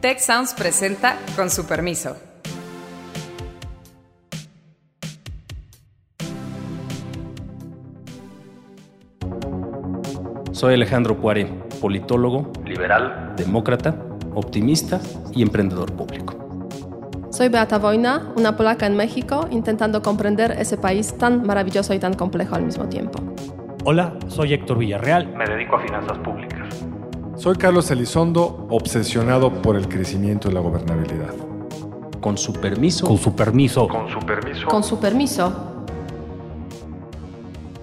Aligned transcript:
Tech 0.00 0.20
Sounds 0.20 0.54
presenta 0.54 1.16
con 1.34 1.50
su 1.50 1.66
permiso. 1.66 2.16
Soy 10.52 10.74
Alejandro 10.74 11.16
Puare, 11.16 11.46
politólogo, 11.80 12.52
liberal, 12.64 13.34
demócrata, 13.36 13.96
optimista 14.34 15.00
y 15.34 15.42
emprendedor 15.42 15.92
público. 15.92 16.68
Soy 17.32 17.48
Beata 17.48 17.78
Wojna, 17.78 18.32
una 18.36 18.56
polaca 18.56 18.86
en 18.86 18.96
México, 18.96 19.48
intentando 19.50 20.00
comprender 20.00 20.52
ese 20.52 20.76
país 20.76 21.18
tan 21.18 21.42
maravilloso 21.42 21.92
y 21.92 21.98
tan 21.98 22.14
complejo 22.14 22.54
al 22.54 22.62
mismo 22.62 22.88
tiempo. 22.88 23.18
Hola, 23.84 24.16
soy 24.28 24.52
Héctor 24.52 24.78
Villarreal. 24.78 25.26
Me 25.34 25.44
dedico 25.44 25.74
a 25.74 25.80
finanzas 25.80 26.18
públicas. 26.18 26.47
Soy 27.38 27.54
Carlos 27.54 27.88
Elizondo, 27.92 28.66
obsesionado 28.68 29.62
por 29.62 29.76
el 29.76 29.88
crecimiento 29.88 30.50
y 30.50 30.54
la 30.54 30.58
gobernabilidad. 30.58 31.32
Con 32.20 32.36
su 32.36 32.52
permiso. 32.52 33.06
Con 33.06 33.16
su 33.16 33.36
permiso. 33.36 33.86
Con 33.86 34.10
su 34.10 34.18
permiso. 34.18 34.66
Con 34.66 34.82
su 34.82 34.98
permiso. 34.98 35.84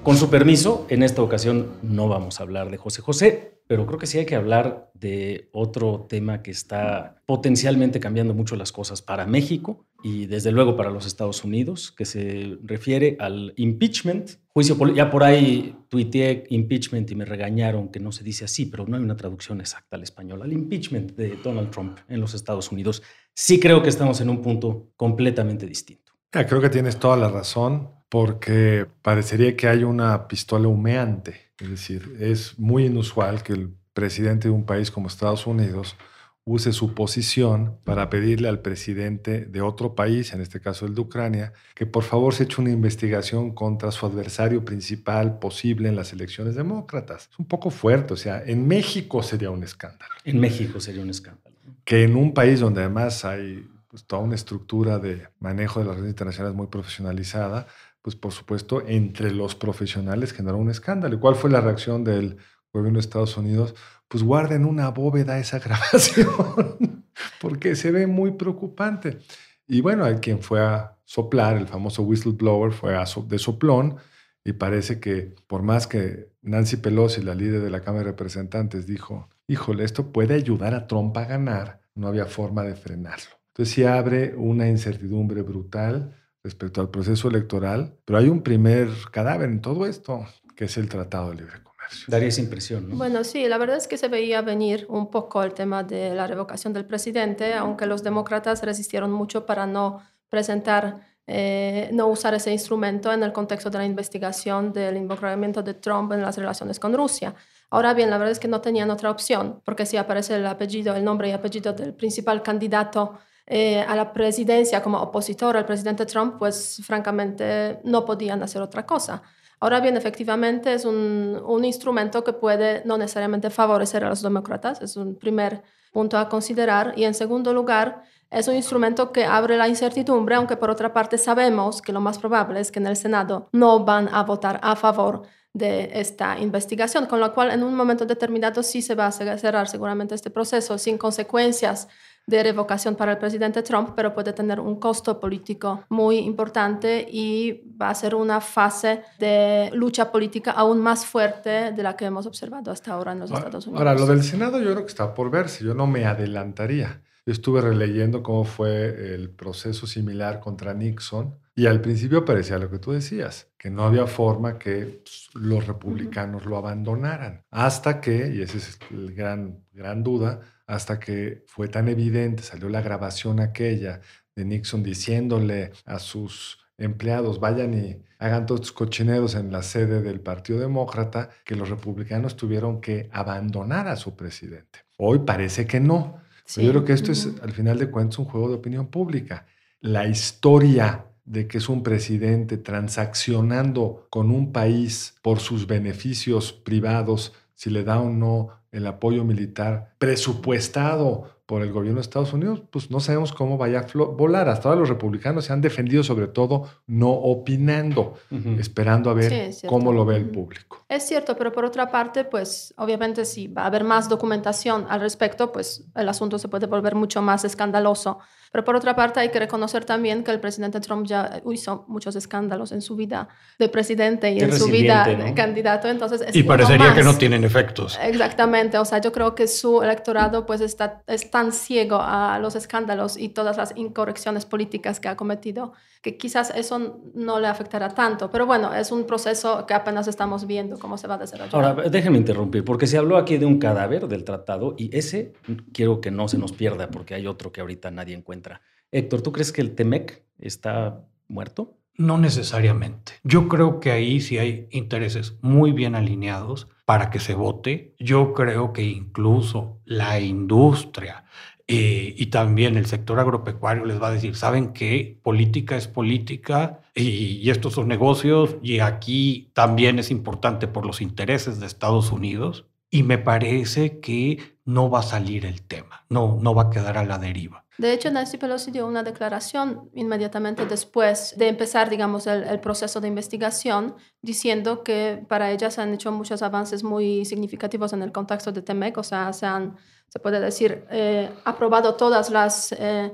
Con 0.03 0.17
su 0.17 0.29
permiso, 0.29 0.85
en 0.89 1.03
esta 1.03 1.21
ocasión 1.21 1.77
no 1.81 2.09
vamos 2.09 2.41
a 2.41 2.43
hablar 2.43 2.69
de 2.69 2.75
José 2.75 3.01
José, 3.01 3.61
pero 3.65 3.85
creo 3.85 3.97
que 3.97 4.07
sí 4.07 4.17
hay 4.19 4.25
que 4.25 4.35
hablar 4.35 4.91
de 4.93 5.47
otro 5.53 6.05
tema 6.09 6.43
que 6.43 6.51
está 6.51 7.21
potencialmente 7.25 8.01
cambiando 8.01 8.33
mucho 8.33 8.57
las 8.57 8.73
cosas 8.73 9.01
para 9.01 9.25
México 9.25 9.85
y 10.03 10.25
desde 10.25 10.51
luego 10.51 10.75
para 10.75 10.89
los 10.89 11.05
Estados 11.05 11.45
Unidos, 11.45 11.93
que 11.93 12.03
se 12.03 12.57
refiere 12.61 13.15
al 13.21 13.53
impeachment, 13.55 14.31
juicio 14.55 14.77
Ya 14.93 15.11
por 15.11 15.23
ahí 15.23 15.75
tuiteé 15.89 16.45
impeachment 16.49 17.11
y 17.11 17.15
me 17.15 17.25
regañaron 17.25 17.89
que 17.89 17.99
no 17.99 18.13
se 18.13 18.23
dice 18.23 18.45
así, 18.45 18.65
pero 18.65 18.87
no 18.87 18.95
hay 18.95 19.03
una 19.03 19.17
traducción 19.17 19.59
exacta 19.59 19.97
al 19.97 20.03
español, 20.03 20.41
al 20.41 20.53
impeachment 20.53 21.11
de 21.11 21.37
Donald 21.43 21.71
Trump 21.71 21.99
en 22.07 22.21
los 22.21 22.33
Estados 22.33 22.71
Unidos. 22.71 23.03
Sí 23.33 23.59
creo 23.59 23.83
que 23.83 23.89
estamos 23.89 24.21
en 24.21 24.29
un 24.29 24.41
punto 24.41 24.93
completamente 24.95 25.65
distinto. 25.65 26.13
creo 26.31 26.61
que 26.61 26.69
tienes 26.69 26.97
toda 26.97 27.17
la 27.17 27.27
razón 27.27 27.89
porque 28.07 28.87
parecería 29.01 29.57
que 29.57 29.67
hay 29.67 29.83
una 29.83 30.29
pistola 30.29 30.69
humeante. 30.69 31.51
Es 31.59 31.69
decir, 31.69 32.15
es 32.21 32.57
muy 32.57 32.85
inusual 32.85 33.43
que 33.43 33.53
el 33.53 33.75
presidente 33.93 34.47
de 34.47 34.53
un 34.53 34.65
país 34.65 34.89
como 34.89 35.07
Estados 35.07 35.47
Unidos 35.47 35.97
use 36.45 36.71
su 36.73 36.93
posición 36.93 37.79
para 37.83 38.09
pedirle 38.11 38.47
al 38.47 38.59
presidente 38.59 39.45
de 39.45 39.61
otro 39.61 39.95
país, 39.95 40.31
en 40.31 40.41
este 40.41 40.59
caso 40.59 40.85
el 40.85 40.93
de 40.93 41.01
Ucrania, 41.01 41.53
que 41.73 41.87
por 41.87 42.03
favor 42.03 42.35
se 42.35 42.43
eche 42.43 42.61
una 42.61 42.69
investigación 42.69 43.55
contra 43.55 43.91
su 43.91 44.05
adversario 44.05 44.63
principal 44.63 45.39
posible 45.39 45.89
en 45.89 45.95
las 45.95 46.13
elecciones 46.13 46.53
demócratas. 46.53 47.29
Es 47.31 47.39
un 47.39 47.47
poco 47.47 47.71
fuerte, 47.71 48.13
o 48.13 48.17
sea, 48.17 48.43
en 48.45 48.67
México 48.67 49.23
sería 49.23 49.49
un 49.49 49.63
escándalo. 49.63 50.13
En 50.23 50.39
México 50.39 50.79
sería 50.79 51.01
un 51.01 51.09
escándalo. 51.09 51.55
Que 51.83 52.03
en 52.03 52.15
un 52.15 52.33
país 52.33 52.59
donde 52.59 52.81
además 52.81 53.25
hay 53.25 53.67
pues, 53.87 54.05
toda 54.05 54.21
una 54.21 54.35
estructura 54.35 54.99
de 54.99 55.27
manejo 55.39 55.79
de 55.79 55.87
las 55.87 55.95
redes 55.95 56.09
internacionales 56.11 56.55
muy 56.55 56.67
profesionalizada, 56.67 57.65
pues 58.03 58.15
por 58.15 58.31
supuesto, 58.31 58.83
entre 58.85 59.31
los 59.31 59.55
profesionales 59.55 60.31
generó 60.31 60.57
un 60.57 60.69
escándalo. 60.69 61.15
¿Y 61.15 61.19
cuál 61.19 61.33
fue 61.33 61.49
la 61.49 61.59
reacción 61.59 62.03
del 62.03 62.37
gobierno 62.71 62.97
de 62.97 63.01
Estados 63.01 63.35
Unidos? 63.35 63.73
Pues 64.07 64.23
guarden 64.23 64.65
una 64.65 64.89
bóveda 64.89 65.39
esa 65.39 65.59
grabación, 65.65 67.05
porque 67.41 67.75
se 67.75 67.91
ve 67.91 68.07
muy 68.07 68.31
preocupante. 68.31 69.19
Y 69.67 69.81
bueno, 69.81 70.05
hay 70.05 70.15
quien 70.15 70.41
fue 70.41 70.61
a 70.61 70.97
soplar, 71.05 71.57
el 71.57 71.67
famoso 71.67 72.03
whistleblower 72.03 72.71
fue 72.71 72.95
a 72.95 73.05
de 73.27 73.39
soplón, 73.39 73.97
y 74.43 74.53
parece 74.53 74.99
que 74.99 75.33
por 75.47 75.63
más 75.63 75.87
que 75.87 76.29
Nancy 76.41 76.77
Pelosi, 76.77 77.21
la 77.21 77.33
líder 77.33 77.61
de 77.61 77.71
la 77.71 77.81
Cámara 77.81 78.05
de 78.05 78.11
Representantes, 78.11 78.85
dijo, 78.85 79.27
híjole, 79.47 79.83
esto 79.83 80.11
puede 80.11 80.35
ayudar 80.35 80.75
a 80.75 80.87
Trump 80.87 81.17
a 81.17 81.25
ganar, 81.25 81.81
no 81.95 82.07
había 82.07 82.25
forma 82.25 82.63
de 82.63 82.75
frenarlo. 82.75 83.31
Entonces 83.47 83.73
sí 83.73 83.83
abre 83.83 84.35
una 84.35 84.67
incertidumbre 84.67 85.41
brutal 85.41 86.13
respecto 86.43 86.79
al 86.79 86.91
proceso 86.91 87.27
electoral, 87.27 87.97
pero 88.05 88.19
hay 88.19 88.29
un 88.29 88.43
primer 88.43 88.89
cadáver 89.11 89.49
en 89.49 89.61
todo 89.61 89.87
esto, 89.87 90.27
que 90.55 90.65
es 90.65 90.77
el 90.77 90.89
Tratado 90.89 91.31
de 91.31 91.37
Libre. 91.37 91.64
Daría 92.07 92.29
esa 92.29 92.41
impresión, 92.41 92.89
¿no? 92.89 92.95
Bueno, 92.95 93.23
sí, 93.23 93.47
la 93.47 93.57
verdad 93.57 93.77
es 93.77 93.87
que 93.87 93.97
se 93.97 94.07
veía 94.07 94.41
venir 94.41 94.85
un 94.89 95.09
poco 95.09 95.43
el 95.43 95.53
tema 95.53 95.83
de 95.83 96.13
la 96.13 96.27
revocación 96.27 96.73
del 96.73 96.85
presidente, 96.85 97.53
aunque 97.53 97.85
los 97.85 98.03
demócratas 98.03 98.61
resistieron 98.63 99.11
mucho 99.11 99.45
para 99.45 99.65
no 99.65 100.01
presentar, 100.29 101.15
eh, 101.27 101.89
no 101.93 102.07
usar 102.07 102.33
ese 102.33 102.51
instrumento 102.51 103.11
en 103.11 103.23
el 103.23 103.31
contexto 103.31 103.69
de 103.69 103.77
la 103.77 103.85
investigación 103.85 104.73
del 104.73 104.97
involucramiento 104.97 105.63
de 105.63 105.73
Trump 105.75 106.11
en 106.11 106.21
las 106.21 106.37
relaciones 106.37 106.79
con 106.79 106.93
Rusia. 106.93 107.33
Ahora 107.69 107.93
bien, 107.93 108.09
la 108.09 108.17
verdad 108.17 108.31
es 108.31 108.39
que 108.39 108.47
no 108.47 108.61
tenían 108.61 108.91
otra 108.91 109.09
opción, 109.11 109.61
porque 109.63 109.85
si 109.85 109.97
aparece 109.97 110.35
el 110.35 110.45
apellido, 110.45 110.95
el 110.95 111.03
nombre 111.03 111.29
y 111.29 111.31
apellido 111.31 111.73
del 111.73 111.93
principal 111.93 112.41
candidato 112.41 113.17
eh, 113.47 113.81
a 113.81 113.95
la 113.95 114.11
presidencia 114.11 114.81
como 114.81 114.99
opositor 114.99 115.55
al 115.55 115.65
presidente 115.65 116.05
Trump, 116.05 116.35
pues 116.39 116.81
francamente 116.83 117.79
no 117.83 118.03
podían 118.03 118.41
hacer 118.41 118.61
otra 118.61 118.85
cosa. 118.85 119.21
Ahora 119.65 119.79
bien, 119.79 119.97
efectivamente 119.97 120.75
es 120.75 120.85
un, 120.85 121.41
un, 121.43 121.65
instrumento 121.65 122.23
que 122.23 122.33
puede 122.33 122.83
no 122.85 122.99
necesariamente 122.99 123.49
favorecer 123.49 124.03
a 124.03 124.09
los 124.09 124.21
demócratas, 124.21 124.79
es 124.79 124.95
un 124.95 125.15
primer 125.15 125.63
punto 125.91 126.19
a 126.19 126.29
considerar. 126.29 126.93
Y 126.95 127.03
en 127.03 127.15
segundo 127.15 127.51
lugar, 127.51 128.03
es 128.29 128.47
un 128.47 128.53
instrumento 128.53 129.11
que 129.11 129.25
abre 129.25 129.57
la 129.57 129.67
incertidumbre, 129.67 130.35
aunque 130.35 130.55
por 130.55 130.69
otra 130.69 130.93
parte 130.93 131.17
sabemos 131.17 131.81
que 131.81 131.91
lo 131.91 131.99
más 131.99 132.19
probable 132.19 132.59
es 132.59 132.71
que 132.71 132.77
en 132.77 132.85
el 132.85 132.95
Senado 132.95 133.49
no 133.53 133.83
van 133.83 134.07
a 134.13 134.21
votar 134.21 134.59
a 134.61 134.75
favor 134.75 135.23
de 135.53 135.99
esta 135.99 136.37
investigación, 136.37 137.07
con 137.07 137.19
lo 137.19 137.33
cual 137.33 137.49
en 137.49 137.63
un 137.63 137.73
momento 137.73 138.05
determinado 138.05 138.61
sí 138.61 138.83
se 138.83 138.93
va 138.93 139.07
a 139.07 139.11
cerrar 139.11 139.67
seguramente 139.67 140.13
este 140.13 140.29
proceso 140.29 140.77
sin 140.77 140.99
consecuencias 140.99 141.87
de 142.27 142.43
revocación 142.43 142.95
para 142.95 143.13
el 143.13 143.17
presidente 143.17 143.61
Trump, 143.61 143.91
pero 143.95 144.13
puede 144.13 144.33
tener 144.33 144.59
un 144.59 144.79
costo 144.79 145.19
político 145.19 145.83
muy 145.89 146.17
importante 146.17 147.07
y 147.09 147.61
va 147.79 147.89
a 147.89 147.95
ser 147.95 148.15
una 148.15 148.41
fase 148.41 149.03
de 149.19 149.69
lucha 149.73 150.11
política 150.11 150.51
aún 150.51 150.81
más 150.81 151.05
fuerte 151.05 151.71
de 151.71 151.83
la 151.83 151.95
que 151.95 152.05
hemos 152.05 152.25
observado 152.25 152.71
hasta 152.71 152.93
ahora 152.93 153.11
en 153.11 153.19
los 153.19 153.31
Estados 153.31 153.67
Unidos. 153.67 153.79
Ahora, 153.79 153.93
lo 153.93 154.07
del 154.07 154.23
Senado 154.23 154.59
yo 154.59 154.71
creo 154.71 154.85
que 154.85 154.91
está 154.91 155.13
por 155.13 155.29
verse, 155.29 155.63
yo 155.63 155.73
no 155.73 155.85
me 155.85 156.05
adelantaría. 156.05 157.01
Yo 157.27 157.33
estuve 157.33 157.61
releyendo 157.61 158.21
cómo 158.21 158.43
fue 158.43 159.13
el 159.15 159.29
proceso 159.29 159.87
similar 159.87 160.39
contra 160.39 160.73
Nixon 160.73 161.33
y 161.57 161.67
al 161.67 161.79
principio 161.79 162.25
parecía 162.25 162.59
lo 162.59 162.69
que 162.69 162.79
tú 162.79 162.91
decías, 162.91 163.49
que 163.57 163.69
no 163.69 163.85
había 163.85 164.07
forma 164.07 164.59
que 164.59 165.01
pues, 165.03 165.29
los 165.33 165.65
republicanos 165.65 166.45
lo 166.45 166.57
abandonaran, 166.57 167.45
hasta 167.49 168.01
que, 168.01 168.29
y 168.35 168.41
esa 168.41 168.57
es 168.57 168.77
la 168.91 169.11
gran, 169.11 169.63
gran 169.71 170.03
duda, 170.03 170.41
hasta 170.67 170.99
que 170.99 171.43
fue 171.47 171.69
tan 171.69 171.87
evidente, 171.87 172.43
salió 172.43 172.67
la 172.67 172.81
grabación 172.81 173.39
aquella 173.39 174.01
de 174.35 174.43
Nixon 174.43 174.83
diciéndole 174.83 175.71
a 175.85 175.99
sus 175.99 176.59
empleados, 176.77 177.39
vayan 177.39 177.73
y 177.73 178.03
hagan 178.19 178.45
todos 178.45 178.73
cochineros 178.73 179.35
en 179.35 179.49
la 179.49 179.63
sede 179.63 180.01
del 180.01 180.19
Partido 180.19 180.59
Demócrata, 180.59 181.29
que 181.45 181.55
los 181.55 181.69
republicanos 181.69 182.35
tuvieron 182.35 182.81
que 182.81 183.09
abandonar 183.13 183.87
a 183.87 183.95
su 183.95 184.15
presidente. 184.15 184.79
Hoy 184.97 185.19
parece 185.19 185.65
que 185.65 185.79
no. 185.79 186.17
Yo 186.57 186.69
creo 186.69 186.83
que 186.83 186.93
esto 186.93 187.13
es, 187.13 187.31
al 187.41 187.53
final 187.53 187.79
de 187.79 187.89
cuentas, 187.89 188.19
un 188.19 188.25
juego 188.25 188.49
de 188.49 188.55
opinión 188.55 188.87
pública. 188.87 189.45
La 189.79 190.05
historia 190.05 191.05
de 191.25 191.47
que 191.47 191.57
es 191.57 191.69
un 191.69 191.83
presidente 191.83 192.57
transaccionando 192.57 194.07
con 194.09 194.31
un 194.31 194.51
país 194.51 195.15
por 195.21 195.39
sus 195.39 195.67
beneficios 195.67 196.53
privados, 196.53 197.33
si 197.55 197.69
le 197.69 197.83
da 197.83 197.99
o 197.99 198.09
no 198.09 198.49
el 198.71 198.87
apoyo 198.87 199.23
militar 199.23 199.95
presupuestado 199.97 201.34
por 201.45 201.61
el 201.61 201.71
gobierno 201.71 201.99
de 201.99 202.01
Estados 202.01 202.33
Unidos, 202.33 202.63
pues 202.71 202.89
no 202.89 202.99
sabemos 202.99 203.31
cómo 203.31 203.57
vaya 203.57 203.79
a 203.79 203.97
volar. 203.97 204.49
Hasta 204.49 204.69
ahora 204.69 204.79
los 204.79 204.89
republicanos 204.89 205.45
se 205.45 205.53
han 205.53 205.61
defendido 205.61 206.03
sobre 206.03 206.27
todo 206.27 206.67
no 206.87 207.11
opinando, 207.11 208.15
esperando 208.57 209.09
a 209.09 209.13
ver 209.13 209.51
cómo 209.67 209.93
lo 209.93 210.05
ve 210.05 210.17
el 210.17 210.29
público. 210.29 210.85
Es 210.89 211.07
cierto, 211.07 211.37
pero 211.37 211.51
por 211.51 211.65
otra 211.65 211.91
parte, 211.91 212.23
pues 212.23 212.73
obviamente 212.77 213.25
si 213.25 213.47
va 213.47 213.63
a 213.63 213.67
haber 213.67 213.83
más 213.83 214.09
documentación 214.09 214.87
al 214.89 215.01
respecto, 215.01 215.51
pues 215.51 215.85
el 215.95 216.09
asunto 216.09 216.39
se 216.39 216.47
puede 216.47 216.65
volver 216.65 216.95
mucho 216.95 217.21
más 217.21 217.45
escandaloso 217.45 218.19
pero 218.55 218.63
por 218.63 218.77
otra 218.77 218.95
parte 218.95 219.19
hay 219.19 219.27
que 219.27 219.39
reconocer 219.39 219.83
también 219.83 220.23
que 220.23 220.31
el 220.31 220.39
presidente 220.39 220.79
Trump 220.79 221.05
ya 221.05 221.41
hizo 221.51 221.83
muchos 221.89 222.15
escándalos 222.15 222.71
en 222.71 222.81
su 222.81 222.95
vida 222.95 223.27
de 223.59 223.67
presidente 223.67 224.31
y 224.31 224.39
en 224.39 224.57
su 224.57 224.67
vida 224.67 225.03
de 225.03 225.33
candidato. 225.33 225.89
Entonces 225.89 226.33
y 226.33 226.41
parecería 226.43 226.93
que 226.95 227.03
no 227.03 227.17
tienen 227.17 227.43
efectos. 227.43 227.99
Exactamente. 228.01 228.77
O 228.77 228.85
sea, 228.85 229.01
yo 229.01 229.11
creo 229.11 229.35
que 229.35 229.49
su 229.49 229.83
electorado 229.83 230.45
pues 230.45 230.61
está, 230.61 231.01
es 231.05 231.25
tan 231.35 231.51
ciego 231.51 231.97
a 231.99 232.39
los 232.39 232.55
escándalos 232.55 233.17
y 233.17 233.27
todas 233.27 233.57
las 233.57 233.75
incorrecciones 233.75 234.45
políticas 234.45 235.01
que 235.01 235.09
ha 235.09 235.17
cometido 235.17 235.73
que 236.01 236.15
quizás 236.15 236.53
eso 236.55 237.01
no 237.13 237.41
le 237.41 237.47
afectará 237.47 237.89
tanto. 237.89 238.31
Pero 238.31 238.45
bueno, 238.45 238.73
es 238.73 238.89
un 238.89 239.05
proceso 239.05 239.65
que 239.65 239.73
apenas 239.73 240.07
estamos 240.07 240.47
viendo 240.47 240.79
cómo 240.79 240.97
se 240.97 241.07
va 241.07 241.15
a 241.15 241.17
desarrollar. 241.17 241.53
Ahora, 241.53 241.89
déjeme 241.89 242.19
interrumpir, 242.19 242.63
porque 242.63 242.87
se 242.87 242.97
habló 242.97 243.17
aquí 243.17 243.37
de 243.37 243.45
un 243.45 243.59
cadáver 243.59 244.07
del 244.07 244.23
tratado 244.23 244.75
y 244.77 244.95
ese 244.97 245.33
quiero 245.73 245.99
que 245.99 246.09
no 246.09 246.29
se 246.29 246.37
nos 246.37 246.53
pierda 246.53 246.89
porque 246.89 247.15
hay 247.15 247.27
otro 247.27 247.51
que 247.51 247.59
ahorita 247.59 247.91
nadie 247.91 248.15
encuentra 248.15 248.61
Héctor, 248.91 249.21
¿tú 249.21 249.33
crees 249.33 249.51
que 249.51 249.59
el 249.59 249.75
TEMEC 249.75 250.23
está 250.39 251.03
muerto? 251.27 251.77
No 251.97 252.17
necesariamente. 252.17 253.13
Yo 253.23 253.47
creo 253.47 253.79
que 253.79 253.91
ahí 253.91 254.19
sí 254.21 254.37
hay 254.37 254.67
intereses 254.71 255.37
muy 255.41 255.71
bien 255.71 255.95
alineados 255.95 256.67
para 256.85 257.09
que 257.09 257.19
se 257.19 257.33
vote. 257.35 257.95
Yo 257.99 258.33
creo 258.33 258.73
que 258.73 258.83
incluso 258.83 259.79
la 259.85 260.19
industria, 260.19 261.25
eh, 261.67 262.13
y 262.15 262.27
también 262.27 262.77
el 262.77 262.85
sector 262.85 263.19
agropecuario 263.19 263.85
les 263.85 263.99
va 264.01 264.09
a 264.09 264.11
decir, 264.11 264.35
¿saben 264.35 264.71
qué? 264.71 265.19
Política 265.23 265.75
es 265.75 265.87
política 265.87 266.81
y, 266.93 267.09
y 267.41 267.49
estos 267.49 267.73
son 267.73 267.87
negocios 267.87 268.57
y 268.61 268.79
aquí 268.79 269.49
también 269.53 269.97
es 269.97 270.11
importante 270.11 270.67
por 270.67 270.85
los 270.85 271.01
intereses 271.01 271.59
de 271.59 271.65
Estados 271.65 272.11
Unidos 272.11 272.67
y 272.91 273.01
me 273.03 273.17
parece 273.17 273.99
que 273.99 274.57
no 274.63 274.89
va 274.89 274.99
a 274.99 275.03
salir 275.03 275.45
el 275.45 275.63
tema, 275.63 276.05
no, 276.09 276.37
no 276.39 276.53
va 276.53 276.63
a 276.63 276.69
quedar 276.69 276.97
a 276.97 277.05
la 277.05 277.17
deriva. 277.17 277.64
De 277.77 277.91
hecho, 277.91 278.09
Nancy 278.09 278.37
Pelosi 278.37 278.71
dio 278.71 278.87
una 278.87 279.03
declaración 279.03 279.89
inmediatamente 279.93 280.65
después 280.65 281.35
de 281.37 281.49
empezar, 281.49 281.89
digamos, 281.89 282.25
el, 282.27 282.43
el, 282.43 282.59
proceso 282.59 283.01
de 283.01 283.07
investigación, 283.09 283.95
diciendo 284.21 284.83
que 284.83 285.25
para 285.27 285.51
ella 285.51 285.69
se 285.69 285.81
han 285.81 285.93
hecho 285.93 286.11
muchos 286.11 286.41
avances 286.41 286.83
muy 286.83 287.25
significativos 287.25 287.91
en 287.93 288.01
el 288.01 288.11
contexto 288.11 288.51
de 288.51 288.61
TEMEC, 288.61 288.97
o 288.97 289.03
sea, 289.03 289.33
se 289.33 289.45
han, 289.45 289.75
se 290.07 290.19
puede 290.19 290.39
decir, 290.39 290.85
eh, 290.89 291.29
aprobado 291.43 291.95
todas 291.95 292.29
las... 292.29 292.71
Eh, 292.71 293.11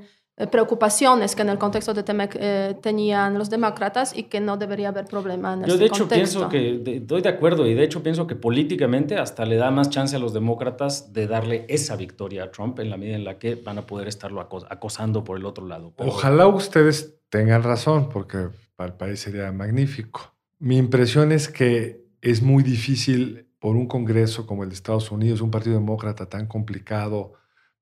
preocupaciones 0.50 1.36
que 1.36 1.42
en 1.42 1.50
el 1.50 1.57
contexto 1.57 1.94
de 1.94 2.04
Temec 2.04 2.36
eh, 2.39 2.75
tenían 2.81 3.38
los 3.38 3.50
demócratas 3.50 4.16
y 4.16 4.24
que 4.24 4.39
no 4.39 4.57
debería 4.57 4.89
haber 4.89 5.06
problema 5.06 5.54
en 5.54 5.66
Yo 5.66 5.78
de 5.78 5.86
hecho 5.86 6.07
contexto. 6.07 6.50
pienso 6.50 6.83
que, 6.83 6.98
estoy 6.98 7.22
de 7.22 7.30
acuerdo 7.30 7.68
y 7.68 7.74
de 7.74 7.83
hecho 7.83 8.01
pienso 8.01 8.28
que 8.28 8.36
políticamente 8.36 9.18
hasta 9.18 9.45
le 9.45 9.57
da 9.57 9.72
más 9.72 9.89
chance 9.89 10.16
a 10.16 10.19
los 10.19 10.33
demócratas 10.33 11.13
de 11.13 11.28
darle 11.28 11.66
esa 11.68 11.95
victoria 11.95 12.45
a 12.45 12.51
Trump 12.51 12.80
en 12.80 12.89
la 12.89 12.98
medida 12.98 13.16
en 13.16 13.24
la 13.24 13.38
que 13.38 13.56
van 13.56 13.78
a 13.78 13.86
poder 13.86 14.07
estarlo 14.07 14.42
acos 14.42 14.66
acosando 14.69 15.24
por 15.24 15.38
el 15.38 15.45
otro 15.45 15.68
lado. 15.68 15.94
Pero... 15.95 16.10
Ojalá 16.10 16.48
ustedes 16.48 17.19
tengan 17.30 17.63
razón 17.63 18.10
porque 18.10 18.50
para 18.75 18.92
el 18.92 18.98
país 18.98 19.19
sería 19.19 19.51
magnífico. 19.51 20.33
Mi 20.60 20.78
impresión 20.78 21.31
es 21.31 21.50
que 21.50 22.06
es 22.22 22.42
muy 22.42 22.63
difícil 22.63 23.48
por 23.60 23.75
un 23.75 23.88
Congreso 23.88 24.48
como 24.48 24.63
el 24.63 24.69
de 24.69 24.75
Estados 24.75 25.12
Unidos, 25.12 25.42
un 25.42 25.51
partido 25.51 25.75
demócrata 25.75 26.28
tan 26.28 26.48
complicado, 26.48 27.33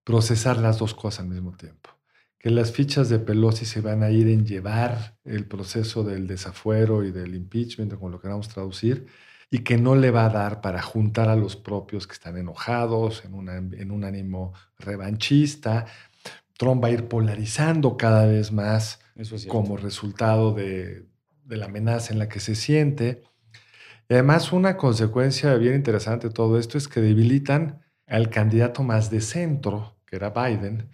procesar 0.04 0.58
las 0.58 0.80
dos 0.80 0.94
cosas 0.94 1.22
al 1.22 1.28
mismo 1.28 1.56
tiempo 1.56 1.99
que 2.40 2.50
las 2.50 2.72
fichas 2.72 3.10
de 3.10 3.20
Pelosi 3.20 3.66
se 3.66 3.82
van 3.82 4.02
a 4.02 4.10
ir 4.10 4.28
en 4.30 4.46
llevar 4.46 5.18
el 5.26 5.46
proceso 5.46 6.04
del 6.04 6.26
desafuero 6.26 7.04
y 7.04 7.12
del 7.12 7.36
impeachment, 7.36 7.94
como 7.94 8.10
lo 8.10 8.22
queramos 8.22 8.48
traducir, 8.48 9.08
y 9.52 9.60
que 9.60 9.78
no 9.78 9.96
le 9.96 10.10
va 10.10 10.26
a 10.26 10.30
dar 10.30 10.62
para 10.62 10.82
juntar 10.82 11.28
a 11.28 11.36
los 11.36 11.58
propios 11.58 12.08
que 12.08 12.14
están 12.14 12.38
enojados 12.38 13.26
en, 13.26 13.34
una, 13.34 13.58
en 13.58 13.92
un 13.92 14.06
ánimo 14.06 14.54
revanchista. 14.78 15.86
Trump 16.58 16.84
va 16.84 16.88
a 16.88 16.92
ir 16.92 17.08
polarizando 17.08 17.98
cada 17.98 18.26
vez 18.26 18.52
más 18.52 19.00
es 19.16 19.48
como 19.48 19.76
resultado 19.76 20.54
de, 20.54 21.08
de 21.44 21.58
la 21.58 21.66
amenaza 21.66 22.14
en 22.14 22.20
la 22.20 22.30
que 22.30 22.40
se 22.40 22.56
siente. 22.56 23.24
Y 24.08 24.14
además 24.14 24.54
una 24.54 24.78
consecuencia 24.78 25.54
bien 25.56 25.76
interesante 25.76 26.30
de 26.30 26.34
todo 26.34 26.58
esto 26.58 26.78
es 26.78 26.88
que 26.88 27.02
debilitan 27.02 27.82
al 28.08 28.30
candidato 28.30 28.84
más 28.84 29.12
de 29.12 29.20
centro, 29.20 29.98
que 30.06 30.16
era 30.16 30.30
Biden, 30.30 30.90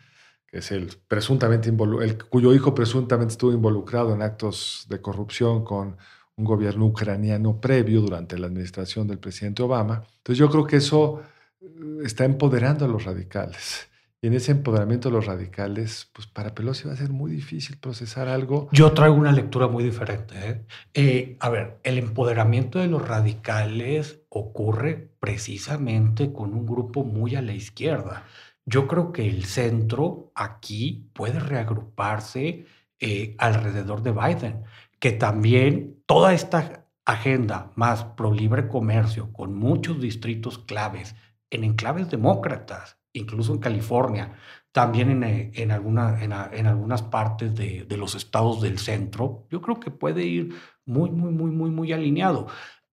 es 0.57 0.71
el 0.71 0.89
presuntamente 1.07 1.69
el, 1.69 2.17
cuyo 2.29 2.53
hijo 2.53 2.73
presuntamente 2.73 3.33
estuvo 3.33 3.51
involucrado 3.51 4.13
en 4.13 4.21
actos 4.21 4.85
de 4.89 5.01
corrupción 5.01 5.63
con 5.63 5.97
un 6.37 6.45
gobierno 6.45 6.85
ucraniano 6.85 7.59
previo 7.59 8.01
durante 8.01 8.37
la 8.37 8.47
administración 8.47 9.07
del 9.07 9.19
presidente 9.19 9.63
Obama. 9.63 10.03
Entonces 10.17 10.37
yo 10.37 10.49
creo 10.49 10.65
que 10.65 10.77
eso 10.77 11.21
eh, 11.61 11.67
está 12.03 12.25
empoderando 12.25 12.85
a 12.85 12.87
los 12.87 13.05
radicales. 13.05 13.87
Y 14.21 14.27
en 14.27 14.33
ese 14.33 14.53
empoderamiento 14.53 15.09
de 15.09 15.13
los 15.13 15.27
radicales, 15.27 16.09
pues 16.11 16.25
para 16.25 16.55
Pelosi 16.55 16.87
va 16.87 16.93
a 16.93 16.97
ser 16.97 17.11
muy 17.11 17.31
difícil 17.31 17.77
procesar 17.77 18.27
algo. 18.27 18.69
Yo 18.71 18.91
traigo 18.93 19.15
una 19.15 19.31
lectura 19.31 19.67
muy 19.67 19.83
diferente. 19.83 20.35
¿eh? 20.35 20.61
Eh, 20.95 21.37
a 21.39 21.49
ver, 21.49 21.77
el 21.83 21.99
empoderamiento 21.99 22.79
de 22.79 22.87
los 22.87 23.07
radicales 23.07 24.21
ocurre 24.29 25.11
precisamente 25.19 26.33
con 26.33 26.53
un 26.53 26.65
grupo 26.65 27.03
muy 27.03 27.35
a 27.35 27.41
la 27.43 27.53
izquierda. 27.53 28.23
Yo 28.65 28.87
creo 28.87 29.11
que 29.11 29.27
el 29.27 29.45
centro 29.45 30.31
aquí 30.35 31.09
puede 31.13 31.39
reagruparse 31.39 32.65
eh, 32.99 33.35
alrededor 33.37 34.01
de 34.01 34.11
Biden, 34.11 34.63
que 34.99 35.11
también 35.11 36.01
toda 36.05 36.33
esta 36.33 36.87
agenda 37.05 37.71
más 37.75 38.03
pro 38.03 38.33
libre 38.33 38.67
comercio, 38.67 39.31
con 39.33 39.53
muchos 39.53 40.01
distritos 40.01 40.57
claves, 40.57 41.15
en 41.51 41.63
enclaves 41.63 42.09
demócratas, 42.09 42.97
incluso 43.13 43.53
en 43.53 43.59
California, 43.59 44.33
también 44.71 45.09
en, 45.11 45.23
eh, 45.23 45.51
en, 45.53 45.71
alguna, 45.71 46.21
en, 46.23 46.31
en 46.31 46.67
algunas 46.67 47.03
partes 47.03 47.55
de, 47.55 47.85
de, 47.85 47.97
los 47.97 48.15
estados 48.15 48.61
del 48.61 48.79
centro, 48.79 49.45
yo 49.49 49.61
creo 49.61 49.79
que 49.79 49.91
puede 49.91 50.25
ir 50.25 50.55
muy, 50.85 51.11
muy, 51.11 51.31
muy, 51.31 51.51
muy, 51.51 51.69
muy 51.69 51.93
alineado. 51.93 52.47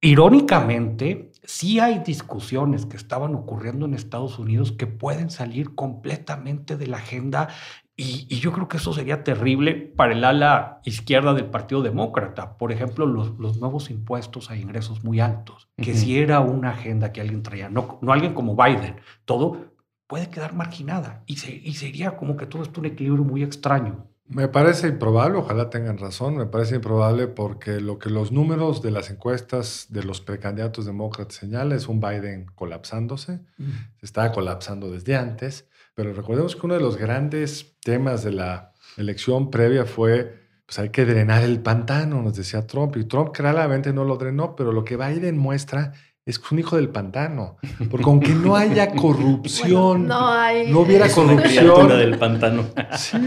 Irónicamente, 0.04 1.30
sí 1.44 1.78
hay 1.78 2.00
discusiones 2.00 2.86
que 2.86 2.96
estaban 2.96 3.36
ocurriendo 3.36 3.86
en 3.86 3.94
Estados 3.94 4.36
Unidos 4.40 4.72
que 4.72 4.88
pueden 4.88 5.30
salir 5.30 5.76
completamente 5.76 6.76
de 6.76 6.88
la 6.88 6.96
agenda 6.96 7.48
y, 7.94 8.26
y, 8.28 8.40
yo 8.40 8.52
creo 8.52 8.68
que 8.68 8.78
eso 8.78 8.92
sería 8.92 9.22
terrible 9.22 9.74
para 9.74 10.14
el 10.14 10.24
ala 10.24 10.80
izquierda 10.84 11.34
del 11.34 11.44
Partido 11.44 11.82
Demócrata. 11.82 12.56
Por 12.56 12.72
ejemplo, 12.72 13.06
los, 13.06 13.38
los 13.38 13.58
nuevos 13.58 13.90
impuestos 13.90 14.50
a 14.50 14.56
ingresos 14.56 15.04
muy 15.04 15.20
altos, 15.20 15.68
que 15.76 15.92
uh 15.92 15.94
-huh. 15.94 15.98
si 15.98 16.18
era 16.18 16.40
una 16.40 16.70
agenda 16.70 17.12
que 17.12 17.20
alguien 17.20 17.42
traía, 17.42 17.68
no, 17.68 17.98
no 18.00 18.12
alguien 18.12 18.34
como 18.34 18.56
Biden, 18.56 18.96
todo 19.24 19.72
puede 20.08 20.30
quedar 20.30 20.52
marginada 20.52 21.22
y, 21.26 21.36
se, 21.36 21.54
y 21.54 21.74
sería 21.74 22.16
como 22.16 22.36
que 22.36 22.46
todo 22.46 22.62
esto 22.62 22.80
un 22.80 22.86
equilibrio 22.86 23.24
muy 23.24 23.42
extraño. 23.42 24.08
Me 24.34 24.48
parece 24.48 24.88
improbable, 24.88 25.38
ojalá 25.38 25.68
tengan 25.68 25.98
razón, 25.98 26.36
me 26.36 26.46
parece 26.46 26.76
improbable 26.76 27.26
porque 27.26 27.80
lo 27.80 27.98
que 27.98 28.08
los 28.08 28.32
números 28.32 28.82
de 28.82 28.90
las 28.90 29.10
encuestas 29.10 29.86
de 29.90 30.02
los 30.04 30.20
precandidatos 30.20 30.86
demócratas 30.86 31.36
señalan 31.36 31.76
es 31.76 31.88
un 31.88 32.00
Biden 32.00 32.46
colapsándose, 32.54 33.40
mm. 33.58 33.70
se 33.98 34.06
estaba 34.06 34.32
colapsando 34.32 34.90
desde 34.90 35.16
antes, 35.16 35.68
pero 35.94 36.14
recordemos 36.14 36.56
que 36.56 36.66
uno 36.66 36.74
de 36.74 36.80
los 36.80 36.96
grandes 36.96 37.76
temas 37.82 38.24
de 38.24 38.32
la 38.32 38.72
elección 38.96 39.50
previa 39.50 39.84
fue, 39.84 40.40
pues 40.64 40.78
hay 40.78 40.88
que 40.88 41.04
drenar 41.04 41.42
el 41.42 41.60
pantano, 41.60 42.22
nos 42.22 42.34
decía 42.34 42.66
Trump, 42.66 42.96
y 42.96 43.04
Trump 43.04 43.32
claramente 43.32 43.92
no 43.92 44.04
lo 44.04 44.16
drenó, 44.16 44.56
pero 44.56 44.72
lo 44.72 44.84
que 44.84 44.96
Biden 44.96 45.36
muestra 45.36 45.92
es 46.24 46.38
que 46.38 46.44
es 46.46 46.52
un 46.52 46.58
hijo 46.60 46.76
del 46.76 46.88
pantano. 46.88 47.56
Porque 47.90 48.06
aunque 48.06 48.34
no 48.34 48.56
haya 48.56 48.90
corrupción, 48.94 50.06
bueno, 50.06 50.20
no, 50.20 50.28
hay... 50.28 50.70
no, 50.70 50.80
hubiera 50.80 51.06
es 51.06 51.14
corrupción. 51.14 51.86
Una 51.86 51.96
del 51.96 52.16
pantano. 52.16 52.64
Sí. 52.96 53.18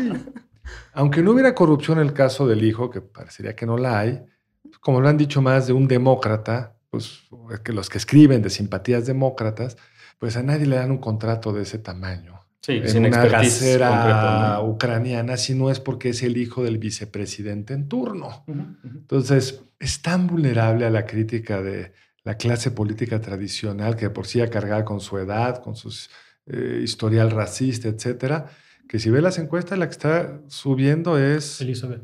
Aunque 0.94 1.22
no 1.22 1.32
hubiera 1.32 1.54
corrupción 1.54 2.00
en 2.00 2.08
el 2.08 2.14
caso 2.14 2.48
del 2.48 2.64
hijo, 2.64 2.90
que 2.90 3.02
parecería 3.02 3.56
que 3.56 3.66
no 3.66 3.78
la 3.78 4.00
hay, 4.00 4.26
como 4.80 5.02
lo 5.02 5.08
han 5.08 5.18
dicho 5.18 5.42
más 5.42 5.68
de 5.68 5.74
un 5.74 5.88
demócrata, 5.88 6.76
pues 6.90 7.24
que 7.64 7.74
los 7.74 7.90
que 7.90 7.98
escriben 7.98 8.42
de 8.42 8.50
simpatías 8.50 9.06
demócratas, 9.06 9.78
pues 10.18 10.38
a 10.38 10.44
nadie 10.44 10.66
le 10.66 10.78
dan 10.78 10.92
un 10.92 10.98
contrato 10.98 11.54
de 11.54 11.64
ese 11.64 11.80
tamaño. 11.80 12.40
Sí, 12.62 12.78
en 12.78 12.90
sin 12.90 13.06
una 13.06 14.58
¿no? 14.58 14.64
ucraniana, 14.64 15.38
si 15.38 15.54
no 15.54 15.70
es 15.70 15.80
porque 15.80 16.10
es 16.10 16.24
el 16.24 16.38
hijo 16.38 16.64
del 16.64 16.80
vicepresidente 16.80 17.76
en 17.76 17.88
turno. 17.88 18.44
Uh 18.48 18.54
-huh, 18.54 18.60
uh 18.60 18.88
-huh. 18.88 18.98
Entonces, 18.98 19.62
es 19.80 20.02
tan 20.02 20.26
vulnerable 20.26 20.86
a 20.86 20.90
la 20.90 21.06
crítica 21.06 21.62
de 21.62 21.94
la 22.24 22.38
clase 22.38 22.72
política 22.72 23.22
tradicional 23.22 23.96
que 23.96 24.10
por 24.10 24.26
sí 24.26 24.42
ha 24.42 24.50
cargado 24.50 24.84
con 24.84 25.00
su 25.00 25.18
edad, 25.20 25.62
con 25.62 25.76
su 25.76 25.94
eh, 26.48 26.82
historial 26.84 27.30
racista, 27.30 27.88
etcétera, 27.88 28.50
que 28.88 29.00
si 29.00 29.10
ve 29.10 29.22
las 29.22 29.38
encuestas, 29.38 29.78
la 29.78 29.88
que 29.88 29.92
está 29.92 30.42
subiendo 30.48 31.18
es 31.18 31.62
Elizabeth 31.62 32.02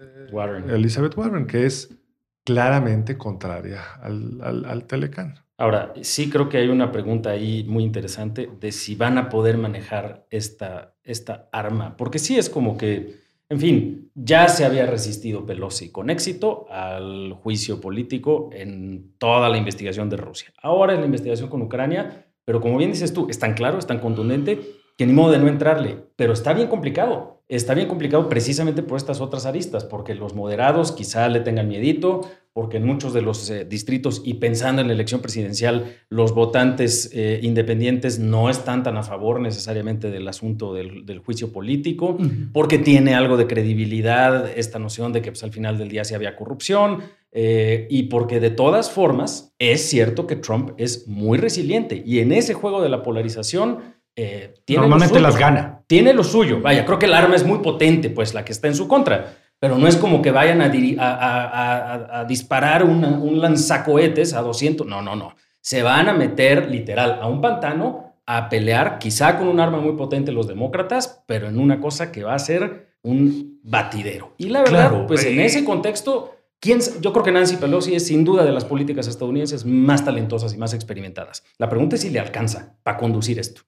eh, 0.00 0.26
Warren. 0.32 0.70
Elizabeth 0.70 1.16
Warren, 1.16 1.46
que 1.46 1.66
es 1.66 1.96
claramente 2.44 3.16
contraria 3.16 3.82
al, 4.02 4.40
al, 4.42 4.64
al, 4.64 4.86
Telecán. 4.86 5.36
Ahora, 5.56 5.92
sí 6.02 6.30
creo 6.30 6.48
que 6.48 6.58
hay 6.58 6.68
una 6.68 6.92
pregunta 6.92 7.30
ahí 7.30 7.64
muy 7.64 7.84
interesante 7.84 8.50
de 8.60 8.72
si 8.72 8.94
van 8.94 9.18
a 9.18 9.28
poder 9.28 9.56
manejar 9.56 10.26
esta, 10.30 10.94
esta 11.02 11.48
arma, 11.52 11.96
porque 11.96 12.18
sí 12.18 12.36
es 12.36 12.50
como 12.50 12.76
que, 12.76 13.20
en 13.48 13.60
fin, 13.60 14.10
ya 14.14 14.48
se 14.48 14.64
había 14.64 14.86
resistido 14.86 15.46
Pelosi 15.46 15.90
con 15.90 16.10
éxito 16.10 16.66
al 16.70 17.32
juicio 17.34 17.80
político 17.80 18.50
en 18.52 19.14
toda 19.18 19.48
la 19.48 19.56
investigación 19.56 20.10
de 20.10 20.16
Rusia. 20.16 20.52
Ahora 20.60 20.94
en 20.94 21.00
la 21.00 21.06
investigación 21.06 21.48
con 21.48 21.62
Ucrania, 21.62 22.26
pero 22.44 22.60
como 22.60 22.76
bien 22.76 22.90
dices 22.90 23.14
tú, 23.14 23.28
es 23.30 23.38
tan 23.38 23.54
claro, 23.54 23.78
es 23.78 23.86
tan 23.86 24.00
contundente 24.00 24.60
que 24.96 25.06
ni 25.06 25.12
modo 25.12 25.32
de 25.32 25.38
no 25.38 25.48
entrarle, 25.48 25.98
pero 26.16 26.32
está 26.32 26.52
bien 26.52 26.68
complicado. 26.68 27.42
Está 27.46 27.74
bien 27.74 27.88
complicado 27.88 28.30
precisamente 28.30 28.82
por 28.82 28.96
estas 28.96 29.20
otras 29.20 29.44
aristas, 29.44 29.84
porque 29.84 30.14
los 30.14 30.34
moderados 30.34 30.92
quizá 30.92 31.28
le 31.28 31.40
tengan 31.40 31.68
miedito, 31.68 32.22
porque 32.54 32.78
en 32.78 32.86
muchos 32.86 33.12
de 33.12 33.20
los 33.20 33.50
eh, 33.50 33.66
distritos 33.66 34.22
y 34.24 34.34
pensando 34.34 34.80
en 34.80 34.88
la 34.88 34.94
elección 34.94 35.20
presidencial, 35.20 35.94
los 36.08 36.32
votantes 36.34 37.10
eh, 37.12 37.40
independientes 37.42 38.18
no 38.18 38.48
están 38.48 38.82
tan 38.82 38.96
a 38.96 39.02
favor 39.02 39.40
necesariamente 39.40 40.10
del 40.10 40.26
asunto 40.26 40.72
del, 40.72 41.04
del 41.04 41.18
juicio 41.18 41.52
político, 41.52 42.16
uh 42.18 42.22
-huh. 42.22 42.52
porque 42.52 42.78
tiene 42.78 43.14
algo 43.14 43.36
de 43.36 43.46
credibilidad 43.46 44.48
esta 44.56 44.78
noción 44.78 45.12
de 45.12 45.20
que 45.20 45.30
pues, 45.32 45.44
al 45.44 45.52
final 45.52 45.76
del 45.76 45.90
día 45.90 46.04
sí 46.04 46.14
había 46.14 46.36
corrupción, 46.36 47.02
eh, 47.36 47.88
y 47.90 48.04
porque 48.04 48.38
de 48.38 48.50
todas 48.50 48.92
formas 48.92 49.52
es 49.58 49.80
cierto 49.82 50.28
que 50.28 50.36
Trump 50.36 50.70
es 50.76 51.08
muy 51.08 51.36
resiliente 51.36 52.00
y 52.06 52.20
en 52.20 52.30
ese 52.30 52.54
juego 52.54 52.80
de 52.80 52.88
la 52.88 53.02
polarización 53.02 53.93
eh, 54.16 54.54
tiene 54.64 54.82
Normalmente 54.82 55.20
las 55.20 55.36
gana. 55.36 55.82
Tiene 55.86 56.12
lo 56.12 56.24
suyo. 56.24 56.60
Vaya, 56.60 56.84
creo 56.84 56.98
que 56.98 57.06
el 57.06 57.14
arma 57.14 57.36
es 57.36 57.44
muy 57.44 57.58
potente, 57.58 58.10
pues 58.10 58.34
la 58.34 58.44
que 58.44 58.52
está 58.52 58.68
en 58.68 58.74
su 58.74 58.88
contra. 58.88 59.34
Pero 59.58 59.78
no 59.78 59.86
es 59.86 59.96
como 59.96 60.20
que 60.20 60.30
vayan 60.30 60.60
a, 60.60 60.66
a, 60.66 61.44
a, 61.44 62.20
a 62.20 62.24
disparar 62.24 62.84
una, 62.84 63.08
un 63.08 63.40
lanzacohetes 63.40 64.34
a 64.34 64.42
200. 64.42 64.86
No, 64.86 65.02
no, 65.02 65.16
no. 65.16 65.34
Se 65.60 65.82
van 65.82 66.08
a 66.08 66.12
meter 66.12 66.70
literal 66.70 67.18
a 67.20 67.26
un 67.28 67.40
pantano 67.40 68.14
a 68.26 68.48
pelear, 68.48 68.98
quizá 68.98 69.38
con 69.38 69.48
un 69.48 69.60
arma 69.60 69.78
muy 69.78 69.96
potente 69.96 70.32
los 70.32 70.46
demócratas, 70.46 71.22
pero 71.26 71.48
en 71.48 71.58
una 71.58 71.80
cosa 71.80 72.10
que 72.10 72.24
va 72.24 72.34
a 72.34 72.38
ser 72.38 72.94
un 73.02 73.60
batidero. 73.62 74.34
Y 74.38 74.48
la 74.48 74.60
verdad, 74.60 74.88
Claro, 74.88 75.06
pues 75.06 75.24
en 75.24 75.40
ese 75.40 75.64
contexto, 75.64 76.33
¿quién, 76.64 76.80
yo 77.02 77.12
creo 77.12 77.22
que 77.22 77.30
Nancy 77.30 77.56
Pelosi 77.56 77.94
es 77.94 78.06
sin 78.06 78.24
duda 78.24 78.42
de 78.42 78.50
las 78.50 78.64
políticas 78.64 79.06
estadounidenses 79.06 79.66
más 79.66 80.02
talentosas 80.02 80.54
y 80.54 80.56
más 80.56 80.72
experimentadas. 80.72 81.44
La 81.58 81.68
pregunta 81.68 81.96
es 81.96 82.02
si 82.02 82.08
le 82.08 82.18
alcanza 82.18 82.78
para 82.82 82.96
conducir 82.96 83.38
esto. 83.38 83.60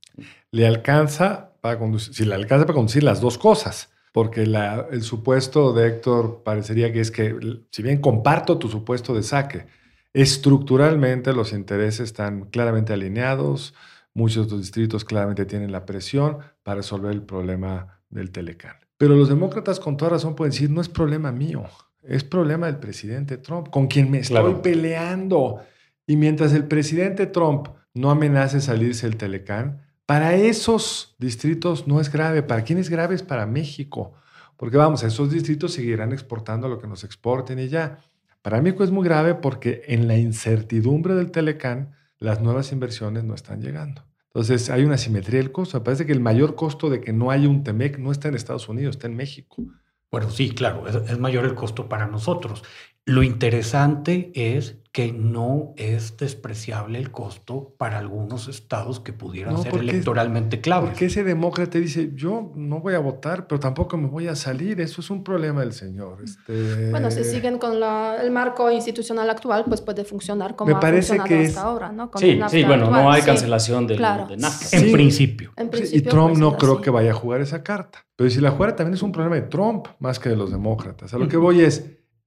le 0.51 0.67
alcanza 0.67 1.53
para 1.61 1.79
conducir, 1.79 2.15
si 2.15 2.25
le 2.25 2.35
alcanza 2.35 2.65
para 2.65 2.77
conducir 2.77 3.03
las 3.03 3.21
dos 3.21 3.37
cosas, 3.37 3.91
porque 4.13 4.45
el 4.45 5.03
supuesto 5.03 5.75
de 5.75 5.89
Héctor 5.89 6.43
parecería 6.43 6.91
que 6.91 7.01
es 7.01 7.11
que, 7.11 7.37
si 7.71 7.83
bien 7.83 8.01
comparto 8.01 8.57
tu 8.57 8.71
supuesto 8.71 9.13
de 9.13 9.23
saque, 9.23 9.67
estructuralmente 10.15 11.35
los 11.35 11.53
intereses 11.53 12.01
están 12.01 12.47
claramente 12.47 12.95
alineados, 12.95 13.75
muchos 14.15 14.47
de 14.47 14.53
los 14.53 14.63
distritos 14.63 15.05
claramente 15.05 15.45
tienen 15.45 15.71
la 15.71 15.85
presión 15.85 16.39
para 16.63 16.77
resolver 16.77 17.13
el 17.13 17.21
problema 17.21 18.01
del 18.09 18.31
Telecán. 18.31 18.77
Pero 18.97 19.15
los 19.17 19.29
demócratas 19.29 19.79
con 19.81 19.99
toda 19.99 20.13
razón 20.13 20.35
pueden 20.35 20.53
decir, 20.53 20.71
no 20.71 20.81
es 20.81 20.89
problema 20.89 21.31
mío, 21.31 21.65
es 22.09 22.25
problema 22.25 22.67
del 22.67 22.79
presidente 22.79 23.37
Trump, 23.39 23.69
con 23.71 23.87
quien 23.87 24.11
me 24.11 24.19
estoy 24.19 24.37
Claro. 24.37 24.63
peleando. 24.63 25.61
Y 26.07 26.17
mientras 26.17 26.53
el 26.53 26.65
presidente 26.65 27.27
Trump 27.27 27.69
no 27.95 28.11
amenace 28.11 28.61
salirse 28.61 29.07
el 29.07 29.17
Telecán, 29.17 29.83
para 30.07 30.35
esos 30.35 31.17
distritos 31.19 31.89
no 31.89 32.01
es 32.01 32.13
grave. 32.13 32.43
¿Para 32.43 32.63
quién 32.63 32.79
es 32.79 32.89
grave? 32.91 33.15
Es 33.15 33.23
para 33.23 33.47
México. 33.47 34.13
Porque 34.57 34.77
vamos, 34.77 35.03
esos 35.03 35.31
distritos 35.31 35.73
seguirán 35.73 36.13
exportando 36.13 36.69
lo 36.69 36.79
que 36.79 36.87
nos 36.87 37.03
exporten 37.05 37.59
y 37.59 37.69
ya. 37.69 37.99
Para 38.41 38.63
México 38.63 38.85
es 38.85 38.91
muy 38.93 39.05
grave 39.05 39.35
porque 39.35 39.83
en 39.89 40.07
la 40.07 40.17
incertidumbre 40.17 41.15
del 41.15 41.31
Telecán, 41.33 41.93
las 42.19 42.41
nuevas 42.41 42.71
inversiones 42.73 43.25
no 43.25 43.35
están 43.35 43.61
llegando. 43.61 44.05
Entonces 44.29 44.71
hay 44.71 44.85
una 44.85 44.97
simetría 44.97 45.41
del 45.41 45.51
costo. 45.51 45.79
Me 45.79 45.85
parece 45.85 46.07
que 46.07 46.13
el 46.13 46.21
mayor 46.21 46.55
costo 46.55 46.89
de 46.89 47.01
que 47.01 47.13
no 47.13 47.31
haya 47.31 47.49
un 47.49 47.65
TEMEC 47.65 47.99
no 47.99 48.13
está 48.13 48.29
en 48.29 48.35
Estados 48.37 48.69
Unidos, 48.69 48.97
está 48.97 49.07
en 49.09 49.17
México. 49.17 49.65
Bueno, 50.11 50.31
sí, 50.31 50.51
claro, 50.55 50.87
es, 50.89 50.95
es 51.11 51.19
mayor 51.19 51.45
el 51.45 51.55
costo 51.55 51.89
para 51.89 52.07
nosotros. 52.07 52.63
Lo 53.05 53.23
interesante 53.23 54.33
es 54.35 54.79
que 54.97 55.13
no 55.13 55.75
es 55.77 56.17
despreciable 56.17 56.99
el 56.99 57.11
costo 57.11 57.75
para 57.77 57.99
algunos 57.99 58.49
estados 58.49 58.99
que 58.99 59.13
pudieran 59.13 59.53
No, 59.53 59.61
ser 59.63 59.73
porque- 59.73 59.91
electoralmente 59.91 60.63
claves. 60.63 60.89
Porque 60.89 61.05
ese 61.05 61.23
demócrata 61.23 61.77
dice, 61.79 62.13
yo 62.15 62.51
no 62.55 62.81
voy 62.81 62.95
a 62.95 62.99
votar, 63.01 63.47
pero 63.47 63.61
tampoco 63.61 63.99
me 63.99 64.09
voy 64.09 64.27
a 64.29 64.35
salir. 64.35 64.81
Eso 64.81 65.03
es 65.03 65.11
un 65.11 65.23
problema 65.23 65.61
del 65.61 65.75
señor. 65.75 66.23
Este, 66.25 66.91
Bueno, 66.93 67.11
si 67.11 67.25
siguen 67.25 67.59
con 67.59 67.79
la- 67.79 68.17
el 68.23 68.31
marco 68.31 68.71
institucional 68.71 69.29
actual, 69.29 69.65
pues 69.69 69.83
puede 69.83 70.03
funcionar 70.07 70.57
como 70.57 70.71
Me 70.71 70.77
ha 70.79 70.81
parece 70.81 71.09
funcionado 71.19 71.29
que 71.29 71.47
hasta 71.47 71.61
es- 71.61 71.65
ahora, 71.67 71.93
¿no? 71.93 72.11
Con 72.11 72.23
Sí, 72.23 72.41
sí, 72.49 72.65
bueno, 72.65 72.85
actual, 72.87 73.03
no 73.03 73.11
hay 73.13 73.21
sí. 73.21 73.27
cancelación 73.27 73.87
del, 73.87 73.99
Claro. 73.99 74.27
de 74.29 74.39
NAFTA. 74.39 74.79
En 74.79 74.83
Sí. 74.85 74.93
principio. 74.93 75.53
En 75.59 75.67
Sí, 75.67 75.71
principio, 75.73 75.99
y 75.99 76.11
Trump 76.11 76.29
pues, 76.31 76.39
no 76.39 76.51
sí, 76.53 76.57
creo 76.59 76.73
así. 76.73 76.83
que 76.85 76.89
vaya 76.91 77.11
a 77.11 77.15
jugar 77.15 77.43
esa 77.43 77.63
carta. 77.63 77.99
Pero 78.17 78.31
si 78.31 78.41
la 78.41 78.51
jugara 78.51 78.75
también 78.75 78.95
es 78.95 79.03
un 79.03 79.13
problema 79.13 79.37
de 79.37 79.43
Trump 79.43 79.89
más 79.99 80.19
que 80.19 80.31
de 80.31 80.37
los 80.37 80.51
demócratas. 80.51 81.13
A 81.13 81.19
lo 81.19 81.29
que 81.29 81.37
voy 81.37 81.61
es, 81.61 81.85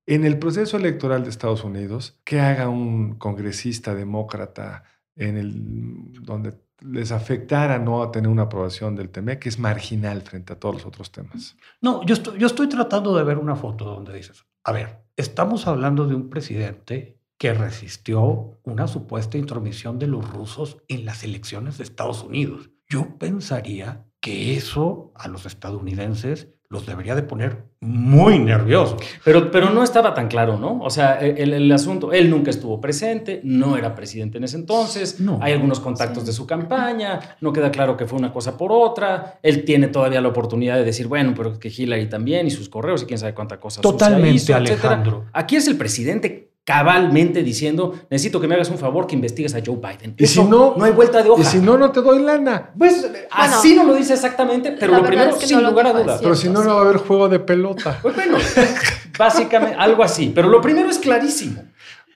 en 0.09 0.25
el 0.25 0.39
proceso 0.39 0.77
electoral 0.77 1.23
de 1.23 1.29
Estados 1.29 1.63
Unidos, 1.63 2.19
que 2.23 2.39
haga 2.39 2.67
un 2.67 3.13
congresista 3.19 3.93
demócrata 3.93 4.83
en 5.15 5.37
el 5.37 6.23
donde 6.23 6.57
les 6.81 7.11
afectara 7.11 7.77
no 7.77 8.09
tener 8.09 8.27
una 8.27 8.43
aprobación 8.43 8.95
del 8.95 9.09
TME, 9.09 9.37
que 9.37 9.49
es 9.49 9.59
marginal 9.59 10.23
frente 10.23 10.53
a 10.53 10.59
todos 10.59 10.75
los 10.75 10.85
otros 10.87 11.11
temas. 11.11 11.55
No, 11.79 12.03
yo 12.07 12.13
estoy, 12.15 12.39
yo 12.39 12.47
estoy 12.47 12.67
tratando 12.67 13.15
de 13.15 13.23
ver 13.23 13.37
una 13.37 13.55
foto 13.55 13.85
donde 13.85 14.13
dices, 14.13 14.45
a 14.63 14.71
ver, 14.71 15.03
estamos 15.15 15.67
hablando 15.67 16.07
de 16.07 16.15
un 16.15 16.29
presidente 16.31 17.19
que 17.37 17.53
resistió 17.53 18.59
una 18.63 18.87
supuesta 18.87 19.37
intromisión 19.37 19.99
de 19.99 20.07
los 20.07 20.27
rusos 20.27 20.77
en 20.87 21.05
las 21.05 21.23
elecciones 21.23 21.77
de 21.77 21.83
Estados 21.83 22.23
Unidos. 22.23 22.71
Yo 22.87 23.19
pensaría 23.19 24.07
que 24.21 24.55
eso 24.57 25.11
a 25.13 25.27
los 25.27 25.45
estadounidenses 25.45 26.49
los 26.71 26.85
debería 26.85 27.15
de 27.15 27.23
poner 27.23 27.63
muy 27.81 28.37
nerviosos. 28.37 29.01
Pero, 29.25 29.49
pero 29.49 29.71
no 29.71 29.81
estaba 29.83 30.13
tan 30.13 30.27
claro, 30.27 30.59
¿no? 30.59 30.79
O 30.83 30.91
sea, 30.91 31.15
el, 31.15 31.51
el 31.53 31.71
asunto, 31.71 32.13
él 32.13 32.29
nunca 32.29 32.51
estuvo 32.51 32.79
presente, 32.79 33.41
no 33.43 33.75
era 33.75 33.95
presidente 33.95 34.37
en 34.37 34.43
ese 34.43 34.57
entonces, 34.57 35.19
No. 35.19 35.39
hay 35.41 35.53
algunos 35.53 35.79
contactos 35.79 36.21
Sí. 36.23 36.27
de 36.27 36.33
su 36.33 36.45
campaña, 36.45 37.19
no 37.41 37.51
queda 37.53 37.71
claro 37.71 37.97
que 37.97 38.05
fue 38.05 38.19
una 38.19 38.31
cosa 38.31 38.55
por 38.55 38.71
otra, 38.71 39.39
él 39.41 39.65
tiene 39.65 39.87
todavía 39.87 40.21
la 40.21 40.27
oportunidad 40.27 40.75
de 40.75 40.83
decir, 40.85 41.07
bueno, 41.07 41.33
pero 41.35 41.57
que 41.57 41.69
Hillary 41.75 42.07
también 42.07 42.45
y 42.45 42.51
sus 42.51 42.69
correos 42.69 43.01
y 43.01 43.05
quién 43.07 43.17
sabe 43.17 43.33
cuánta 43.33 43.59
cosa 43.59 43.81
Totalmente, 43.81 44.35
hizo. 44.35 44.55
Alejandro. 44.55 45.25
Aquí 45.33 45.55
es 45.55 45.67
el 45.67 45.75
presidente 45.75 46.48
cabalmente 46.69 47.41
diciendo, 47.41 47.95
necesito 48.11 48.39
que 48.39 48.47
me 48.47 48.53
hagas 48.53 48.69
un 48.69 48.77
favor, 48.77 49.07
que 49.07 49.15
investigues 49.15 49.55
a 49.55 49.59
Joe 49.65 49.77
Biden. 49.77 50.13
Y 50.19 50.23
Eso 50.25 50.43
si 50.43 50.47
no- 50.47 50.75
no 50.77 50.85
hay 50.85 50.91
vuelta 50.91 51.23
de 51.23 51.29
hoja. 51.31 51.41
Y 51.41 51.45
si 51.45 51.57
no, 51.57 51.79
no 51.79 51.91
te 51.91 51.99
doy 51.99 52.21
lana. 52.21 52.69
Pues 52.77 53.09
así 53.31 53.73
no 53.73 53.83
lo 53.85 53.95
dice 53.95 54.13
exactamente, 54.13 54.73
pero 54.79 54.91
la 54.91 54.99
lo 54.99 55.05
primero, 55.05 55.31
es 55.31 55.37
que 55.37 55.47
sin 55.47 55.61
no 55.63 55.67
lugar 55.71 55.87
a 55.87 55.93
dudas. 55.93 56.19
Pero 56.21 56.35
si 56.35 56.47
no, 56.47 56.63
no 56.63 56.75
va 56.75 56.81
a 56.81 56.83
haber 56.83 56.97
juego 56.97 57.27
de 57.27 57.39
pelota. 57.39 57.97
Pues 58.03 58.13
bueno, 58.15 58.37
básicamente 59.17 59.75
algo 59.79 60.03
así. 60.03 60.31
Pero 60.35 60.47
lo 60.47 60.61
primero 60.61 60.89
es 60.91 60.99
clarísimo. 60.99 61.63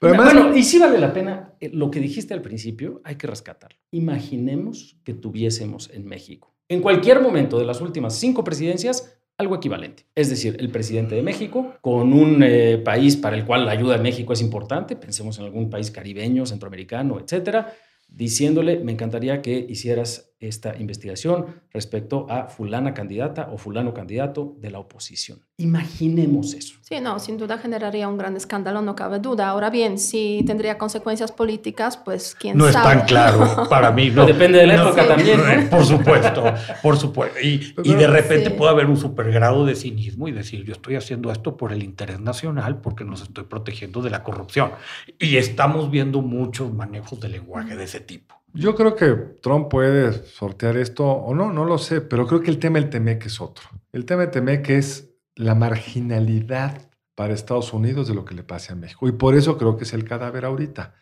Pero 0.00 0.14
además- 0.14 0.34
bueno, 0.34 0.56
y 0.56 0.62
sí 0.62 0.78
vale 0.78 0.98
la 1.00 1.12
pena, 1.12 1.54
eh, 1.60 1.70
lo 1.72 1.90
que 1.90 1.98
dijiste 1.98 2.32
al 2.32 2.40
principio, 2.40 3.00
hay 3.02 3.16
que 3.16 3.26
rescatarlo. 3.26 3.78
Imaginemos 3.90 4.96
que 5.02 5.14
tuviésemos 5.14 5.90
en 5.92 6.04
México, 6.06 6.54
en 6.68 6.80
cualquier 6.80 7.20
momento 7.20 7.58
de 7.58 7.64
las 7.64 7.80
últimas 7.80 8.14
cinco 8.14 8.44
presidencias, 8.44 9.16
algo 9.38 9.56
equivalente. 9.56 10.06
Es 10.14 10.30
decir, 10.30 10.56
el 10.60 10.70
presidente 10.70 11.14
de 11.14 11.22
México, 11.22 11.74
con 11.80 12.12
un 12.12 12.42
eh, 12.42 12.78
país 12.78 13.16
para 13.16 13.36
el 13.36 13.44
cual 13.44 13.66
la 13.66 13.72
ayuda 13.72 13.96
de 13.96 14.02
México 14.02 14.32
es 14.32 14.40
importante, 14.40 14.96
pensemos 14.96 15.38
en 15.38 15.44
algún 15.44 15.70
país 15.70 15.90
caribeño, 15.90 16.46
centroamericano, 16.46 17.18
etcétera, 17.18 17.72
diciéndole, 18.08 18.78
me 18.78 18.92
encantaría 18.92 19.42
que 19.42 19.66
hicieras 19.68 20.33
esta 20.40 20.76
investigación 20.76 21.46
respecto 21.72 22.26
a 22.28 22.48
fulana 22.48 22.92
candidata 22.92 23.48
o 23.50 23.56
fulano 23.56 23.94
candidato 23.94 24.54
de 24.60 24.70
la 24.70 24.78
oposición. 24.78 25.40
Imaginemos 25.56 26.52
eso. 26.54 26.74
Sí, 26.82 27.00
no, 27.00 27.18
sin 27.18 27.38
duda 27.38 27.56
generaría 27.58 28.08
un 28.08 28.18
gran 28.18 28.36
escándalo, 28.36 28.82
no 28.82 28.94
cabe 28.94 29.20
duda. 29.20 29.48
Ahora 29.48 29.70
bien, 29.70 29.98
si 29.98 30.42
tendría 30.46 30.76
consecuencias 30.76 31.32
políticas, 31.32 31.96
pues 31.96 32.34
quién 32.38 32.58
No 32.58 32.66
es 32.66 32.72
sabe. 32.74 32.96
tan 32.96 33.06
claro 33.06 33.68
para 33.68 33.90
mí. 33.90 34.10
No. 34.14 34.26
Depende 34.26 34.58
de 34.58 34.66
la 34.66 34.76
No, 34.76 34.86
época 34.88 35.02
sí. 35.02 35.08
también. 35.08 35.40
¿no? 35.64 35.70
Por 35.70 35.84
supuesto, 35.84 36.44
por 36.82 36.96
supuesto. 36.96 37.40
Y, 37.40 37.74
y 37.84 37.94
de 37.94 38.06
repente 38.06 38.50
Sí. 38.50 38.54
puede 38.56 38.70
haber 38.72 38.86
un 38.86 38.96
supergrado 38.96 39.64
de 39.64 39.74
cinismo 39.74 40.28
y 40.28 40.32
decir, 40.32 40.64
yo 40.64 40.72
estoy 40.72 40.96
haciendo 40.96 41.30
esto 41.32 41.56
por 41.56 41.72
el 41.72 41.82
interés 41.82 42.20
nacional 42.20 42.80
porque 42.80 43.04
nos 43.04 43.22
estoy 43.22 43.44
protegiendo 43.44 44.02
de 44.02 44.10
la 44.10 44.22
corrupción. 44.22 44.72
Y 45.18 45.36
estamos 45.36 45.90
viendo 45.90 46.20
muchos 46.22 46.72
manejos 46.72 47.18
de 47.20 47.28
lenguaje 47.30 47.76
de 47.76 47.84
ese 47.84 48.00
tipo. 48.00 48.34
Yo 48.56 48.76
creo 48.76 48.94
que 48.94 49.06
Trump 49.42 49.68
puede 49.68 50.12
sortear 50.12 50.76
esto 50.76 51.04
o 51.04 51.34
no, 51.34 51.52
no 51.52 51.64
lo 51.64 51.76
sé, 51.76 52.00
pero 52.00 52.24
creo 52.28 52.40
que 52.40 52.52
el 52.52 52.60
tema 52.60 52.78
del 52.78 52.88
TEMEC 52.88 53.26
es 53.26 53.40
otro. 53.40 53.68
El 53.92 54.04
tema 54.04 54.22
del 54.22 54.30
TEMEC 54.30 54.70
es 54.70 55.10
la 55.34 55.56
marginalidad 55.56 56.88
para 57.16 57.34
Estados 57.34 57.72
Unidos 57.72 58.06
de 58.06 58.14
lo 58.14 58.24
que 58.24 58.36
le 58.36 58.44
pase 58.44 58.72
a 58.72 58.76
México. 58.76 59.08
Y 59.08 59.12
por 59.12 59.34
eso 59.34 59.58
creo 59.58 59.76
que 59.76 59.82
es 59.82 59.92
el 59.92 60.04
cadáver 60.04 60.44
ahorita, 60.44 60.94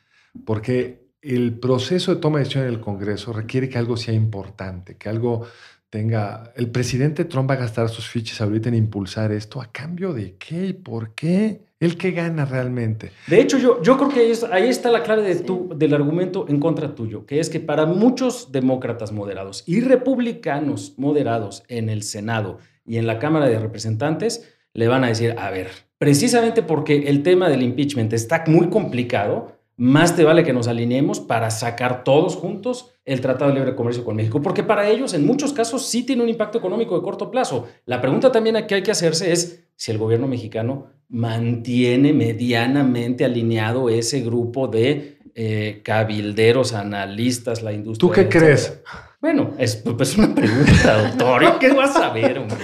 porque 0.46 1.10
el 1.20 1.58
proceso 1.58 2.14
de 2.14 2.20
toma 2.22 2.38
de 2.38 2.44
decisión 2.44 2.64
en 2.64 2.70
el 2.70 2.80
Congreso 2.80 3.34
requiere 3.34 3.68
que 3.68 3.76
algo 3.76 3.98
sea 3.98 4.14
importante, 4.14 4.96
que 4.96 5.10
algo 5.10 5.46
tenga... 5.90 6.54
El 6.56 6.70
presidente 6.70 7.26
Trump 7.26 7.50
va 7.50 7.54
a 7.54 7.58
gastar 7.58 7.90
sus 7.90 8.08
fichas 8.08 8.40
ahorita 8.40 8.70
en 8.70 8.76
impulsar 8.76 9.30
esto. 9.30 9.60
¿A 9.60 9.70
cambio 9.70 10.14
de 10.14 10.36
qué 10.36 10.68
y 10.68 10.72
por 10.72 11.14
qué? 11.14 11.66
¿El 11.82 11.96
que 11.98 12.12
gana 12.12 12.44
realmente? 12.44 13.10
De 13.26 13.40
hecho, 13.40 13.58
yo, 13.58 13.82
yo 13.82 13.96
creo 13.98 14.08
que 14.08 14.20
ahí, 14.20 14.30
es- 14.30 14.44
ahí 14.44 14.68
está 14.68 14.90
la 14.92 15.02
clave 15.02 15.22
de 15.22 15.34
tu, 15.42 15.68
del 15.76 15.92
argumento 15.94 16.46
en 16.48 16.60
contra 16.60 16.94
tuyo, 16.94 17.26
que 17.26 17.40
es 17.40 17.50
que 17.50 17.58
para 17.58 17.86
muchos 17.86 18.52
demócratas 18.52 19.10
moderados 19.10 19.64
y 19.66 19.80
republicanos 19.80 20.94
moderados 20.96 21.64
en 21.68 21.88
el 21.88 22.04
Senado 22.04 22.58
y 22.86 22.98
en 22.98 23.06
la 23.08 23.18
Cámara 23.18 23.46
de 23.48 23.58
Representantes, 23.58 24.48
le 24.74 24.86
van 24.86 25.02
a 25.02 25.08
decir, 25.08 25.34
a 25.36 25.50
ver, 25.50 25.68
precisamente 25.98 26.62
porque 26.62 27.08
el 27.08 27.24
tema 27.24 27.48
del 27.48 27.62
impeachment 27.62 28.12
está 28.12 28.44
muy 28.46 28.68
complicado, 28.70 29.56
más 29.76 30.14
te 30.14 30.22
vale 30.22 30.44
que 30.44 30.52
nos 30.52 30.68
alineemos 30.68 31.18
para 31.18 31.50
sacar 31.50 32.04
todos 32.04 32.36
juntos 32.36 32.90
el 33.04 33.20
Tratado 33.20 33.50
de 33.50 33.56
Libre 33.58 33.74
Comercio 33.74 34.04
con 34.04 34.14
México, 34.14 34.40
porque 34.40 34.62
para 34.62 34.88
ellos 34.88 35.14
en 35.14 35.26
muchos 35.26 35.52
casos 35.52 35.86
sí 35.86 36.04
tiene 36.04 36.22
un 36.22 36.28
impacto 36.28 36.58
económico 36.58 36.94
de 36.96 37.02
corto 37.02 37.30
plazo. 37.30 37.66
La 37.86 38.00
pregunta 38.00 38.30
también 38.30 38.64
que 38.68 38.76
hay 38.76 38.82
que 38.82 38.92
hacerse 38.92 39.32
es 39.32 39.64
si 39.74 39.90
el 39.90 39.98
gobierno 39.98 40.28
mexicano 40.28 40.86
mantiene 41.12 42.14
medianamente 42.14 43.24
alineado 43.24 43.90
ese 43.90 44.22
grupo 44.22 44.66
de 44.66 45.18
eh, 45.34 45.82
cabilderos, 45.84 46.72
analistas, 46.72 47.62
la 47.62 47.72
industria. 47.72 48.08
¿Tú 48.08 48.14
qué 48.14 48.28
crees? 48.28 48.80
Bueno, 49.20 49.54
es 49.58 49.76
pues, 49.76 50.16
una 50.16 50.34
pregunta, 50.34 51.02
doctor. 51.02 51.42
¿y 51.44 51.58
¿Qué 51.60 51.72
vas 51.74 51.94
a 51.96 52.12
ver, 52.12 52.38
hombre? 52.38 52.56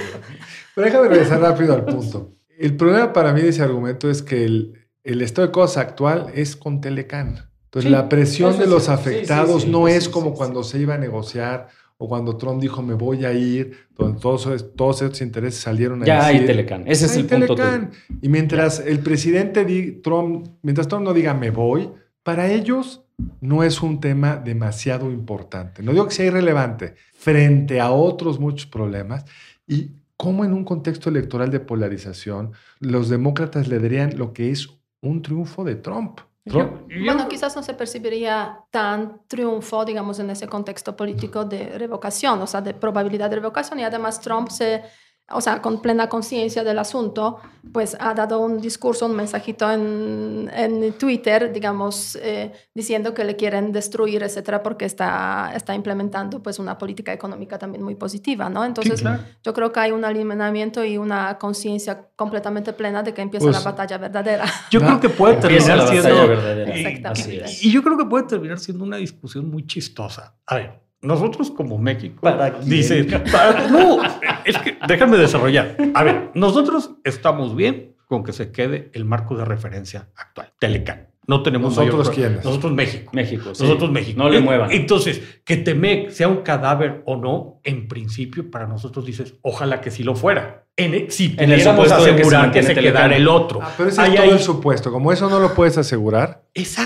Pero 0.75 0.85
déjame 0.87 1.09
regresar 1.09 1.41
rápido 1.41 1.75
al 1.75 1.85
punto. 1.85 2.33
El 2.59 2.75
problema 2.75 3.13
para 3.13 3.33
mí 3.33 3.43
de 3.43 3.51
ese 3.51 3.63
argumento 3.63 4.11
es 4.11 4.23
que 4.23 4.45
el, 4.45 4.89
el 5.05 5.21
estado 5.21 5.47
de 5.47 5.53
cosas 5.53 5.85
actual 5.85 6.33
es 6.35 6.57
con 6.57 6.81
Telecán. 6.81 7.51
Entonces, 7.65 7.89
Sí, 7.89 7.91
la 7.91 8.09
presión 8.09 8.59
de 8.59 8.67
los 8.67 8.85
sí, 8.85 8.91
afectados 8.91 9.63
sí, 9.63 9.71
no 9.71 9.89
es 9.89 10.09
como 10.09 10.33
cuando 10.33 10.65
se 10.65 10.79
iba 10.79 10.95
a 10.95 10.99
negociar 10.99 11.69
o 12.01 12.09
cuando 12.09 12.37
Trump 12.37 12.61
dijo 12.63 12.81
me 12.81 12.95
voy 12.95 13.25
a 13.25 13.33
ir, 13.33 13.73
donde 13.97 14.21
todos, 14.21 14.75
todos 14.77 15.03
estos 15.03 15.21
intereses 15.21 15.61
salieron 15.61 16.03
a 16.03 16.07
Ya 16.07 16.25
hay 16.27 16.35
decir, 16.35 16.47
Telecán. 16.47 16.85
Ese 16.87 17.07
es 17.07 17.13
"Hay 17.17 17.21
el 17.23 17.27
punto. 17.27 17.55
Telecán". 17.57 17.91
tuyo. 17.91 18.19
Y 18.23 18.29
mientras 18.29 18.81
el 18.81 19.01
presidente 19.01 19.65
di- 19.65 19.93
Trump, 20.01 20.47
mientras 20.63 20.87
Trump 20.89 21.05
no 21.05 21.13
diga 21.13 21.35
me 21.35 21.51
voy, 21.51 21.91
para 22.23 22.51
ellos 22.51 23.05
no 23.41 23.65
es 23.65 23.83
un 23.83 24.01
tema 24.01 24.37
demasiado 24.37 25.11
importante. 25.11 25.83
No 25.83 25.91
digo 25.93 26.07
que 26.07 26.15
sea 26.15 26.27
irrelevante, 26.27 26.95
frente 27.15 27.81
a 27.81 27.91
otros 27.91 28.39
muchos 28.39 28.67
problemas. 28.67 29.25
Y 29.67 29.91
cómo 30.17 30.45
en 30.45 30.53
un 30.53 30.65
contexto 30.65 31.11
electoral 31.11 31.51
de 31.51 31.59
polarización 31.61 32.53
los 32.79 33.09
demócratas 33.09 33.67
le 33.67 33.81
darían 33.81 34.17
lo 34.17 34.33
que 34.33 34.51
es 34.53 34.69
un 35.03 35.23
triunfo 35.23 35.65
de 35.65 35.75
Trump. 35.75 36.21
Bueno, 36.53 37.29
quizás 37.29 37.55
no 37.57 37.63
se 37.63 37.75
percibiría 37.75 38.61
tan 38.71 39.23
triunfo, 39.27 39.85
digamos, 39.85 40.19
en 40.19 40.31
ese 40.31 40.47
contexto 40.49 40.97
político 40.97 41.45
de 41.45 41.79
revocación, 41.79 42.41
o 42.41 42.47
sea, 42.47 42.61
de 42.61 42.75
probabilidad 42.75 43.31
de 43.31 43.37
revocación. 43.37 43.81
Y 43.81 43.85
además 43.85 44.21
Trump 44.21 44.49
se 44.49 44.83
o 45.31 45.41
sea, 45.41 45.61
con 45.61 45.83
plena 45.83 46.09
conciencia 46.09 46.65
del 46.65 46.79
asunto, 46.79 47.39
pues 47.73 47.97
ha 48.01 48.15
dado 48.15 48.41
un 48.41 48.61
discurso, 48.61 49.05
un 49.05 49.15
mensajito 49.15 49.71
en, 49.71 50.51
en 50.55 50.93
Twitter, 50.95 51.53
digamos, 51.53 52.17
eh, 52.23 52.53
diciendo 52.75 53.13
que 53.13 53.25
le 53.25 53.37
quieren 53.37 53.71
destruir, 53.71 54.23
etcétera, 54.23 54.63
porque 54.63 54.87
está, 54.87 55.53
está 55.55 55.75
implementando 55.75 56.43
pues 56.43 56.59
una 56.59 56.79
política 56.79 57.13
económica 57.13 57.59
también 57.59 57.83
muy 57.83 57.95
positiva, 57.95 58.49
¿no? 58.49 58.65
Entonces, 58.65 59.05
yo 59.43 59.53
creo 59.53 59.71
que 59.71 59.81
hay 59.81 59.91
un 59.91 60.05
alineamiento 60.05 60.83
y 60.83 60.97
una 60.97 61.37
conciencia 61.37 62.09
completamente 62.17 62.73
plena 62.73 63.03
de 63.03 63.13
que 63.13 63.21
empieza 63.21 63.47
la 63.47 63.53
pues, 63.53 63.65
batalla 63.65 63.99
verdadera. 63.99 64.45
Yo 64.71 64.81
creo 64.81 65.01
que 65.01 65.09
puede 65.11 65.37
terminar 65.37 65.87
siendo... 65.89 66.33
Exactamente. 66.33 67.45
y 67.63 67.71
yo 67.71 67.83
creo 67.83 67.97
que 67.97 68.05
puede 68.05 68.25
terminar 68.25 68.59
siendo 68.59 68.85
una 68.85 68.97
discusión 68.97 69.51
muy 69.51 69.67
chistosa. 69.67 70.37
A 70.47 70.57
ver, 70.57 70.89
nosotros 71.01 71.51
como 71.51 71.79
México, 71.79 72.21
¿Para 72.23 72.51
dice, 72.51 73.05
no, 73.71 73.99
es 74.45 74.59
que 74.59 74.79
déjame 74.87 75.17
desarrollar. 75.17 75.77
A 75.95 76.03
ver, 76.05 76.31
nosotros 76.35 76.93
estamos 77.05 77.57
bien 77.57 77.97
con 78.07 78.25
que 78.25 78.33
se 78.33 78.51
quede 78.51 78.91
el 78.95 79.05
marco 79.05 79.37
de 79.37 79.45
referencia 79.45 80.09
actual, 80.17 80.53
Telecan. 80.59 81.09
No 81.29 81.43
tenemos 81.43 81.77
nosotros 81.77 82.09
quiénes. 82.09 82.43
Nosotros 82.43 82.73
México. 82.73 83.11
México, 83.13 83.51
Nosotros 83.51 83.91
México. 83.91 84.19
No 84.19 84.31
le 84.31 84.41
muevan. 84.41 84.73
Entonces, 84.73 85.21
que 85.45 85.59
Temec 85.59 86.09
sea 86.09 86.27
un 86.27 86.39
cadáver 86.39 87.03
o 87.05 87.17
no, 87.17 87.61
en 87.65 87.87
principio 87.87 88.51
para 88.51 88.67
nosotros 88.67 89.05
dices, 89.05 89.35
ojalá 89.43 89.83
que 89.83 89.91
sí 89.91 90.03
lo 90.03 90.15
fuera. 90.15 90.65
En, 90.75 90.95
e, 90.95 91.11
si 91.11 91.37
en 91.37 91.53
el 91.53 91.69
asegurar 91.69 92.51
que 92.51 92.63
se, 92.63 92.75
quedara 92.75 93.15
el 93.15 93.29
otro. 93.29 93.61
Ah, 93.63 93.75
pero 93.77 93.91
ese 93.91 94.03
es 94.03 94.15
todo 94.15 94.33
el 94.33 94.39
supuesto. 94.39 94.91
Como 94.91 95.13
eso 95.13 95.29
no 95.29 95.39
lo 95.39 95.53
puedes 95.55 95.77
asegurar, 95.77 96.45